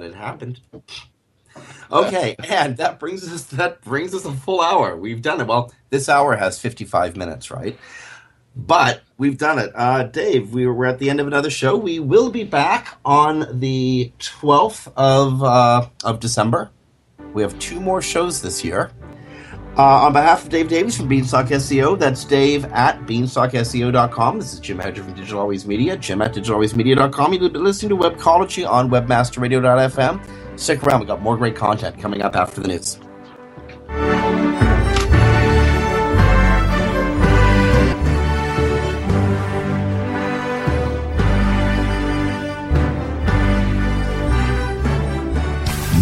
but 0.00 0.06
it 0.08 0.14
happened. 0.14 0.60
Okay, 1.92 2.36
and 2.48 2.76
that 2.78 2.98
brings 2.98 3.30
us 3.30 3.44
that 3.44 3.82
brings 3.82 4.14
us 4.14 4.24
a 4.24 4.32
full 4.32 4.60
hour. 4.60 4.96
We've 4.96 5.20
done 5.20 5.40
it. 5.40 5.46
Well, 5.46 5.72
this 5.90 6.08
hour 6.08 6.36
has 6.36 6.58
fifty 6.58 6.84
five 6.84 7.16
minutes, 7.16 7.50
right? 7.50 7.76
But 8.56 9.02
we've 9.16 9.38
done 9.38 9.58
it. 9.58 9.70
Uh, 9.74 10.04
Dave, 10.04 10.52
we 10.52 10.66
were 10.66 10.86
at 10.86 10.98
the 10.98 11.08
end 11.08 11.20
of 11.20 11.26
another 11.26 11.50
show. 11.50 11.76
We 11.76 12.00
will 12.00 12.30
be 12.30 12.44
back 12.44 12.98
on 13.04 13.60
the 13.60 14.12
twelfth 14.18 14.88
of 14.96 15.42
uh, 15.42 15.88
of 16.04 16.20
December. 16.20 16.70
We 17.32 17.42
have 17.42 17.58
two 17.58 17.80
more 17.80 18.02
shows 18.02 18.42
this 18.42 18.64
year. 18.64 18.90
Uh, 19.78 20.04
on 20.04 20.12
behalf 20.12 20.42
of 20.42 20.48
Dave 20.48 20.68
Davies 20.68 20.96
from 20.96 21.08
Beanstalk 21.08 21.46
SEO, 21.46 21.96
that's 21.96 22.24
Dave 22.24 22.64
at 22.66 23.00
beanstalkseo.com. 23.06 24.38
This 24.38 24.52
is 24.52 24.60
Jim 24.60 24.80
Hedger 24.80 25.04
from 25.04 25.14
Digital 25.14 25.40
Always 25.40 25.64
Media, 25.64 25.96
Jim 25.96 26.20
at 26.20 26.34
digitalalwaysmedia.com. 26.34 27.32
You've 27.32 27.52
been 27.52 27.64
listening 27.64 27.90
to 27.90 27.96
Webcology 27.96 28.68
on 28.68 28.90
webmasterradio.fm. 28.90 30.58
Stick 30.58 30.82
around, 30.82 31.00
we've 31.00 31.08
got 31.08 31.22
more 31.22 31.36
great 31.36 31.54
content 31.54 31.98
coming 32.00 32.20
up 32.20 32.34
after 32.34 32.60
the 32.60 32.66
news. 32.68 32.98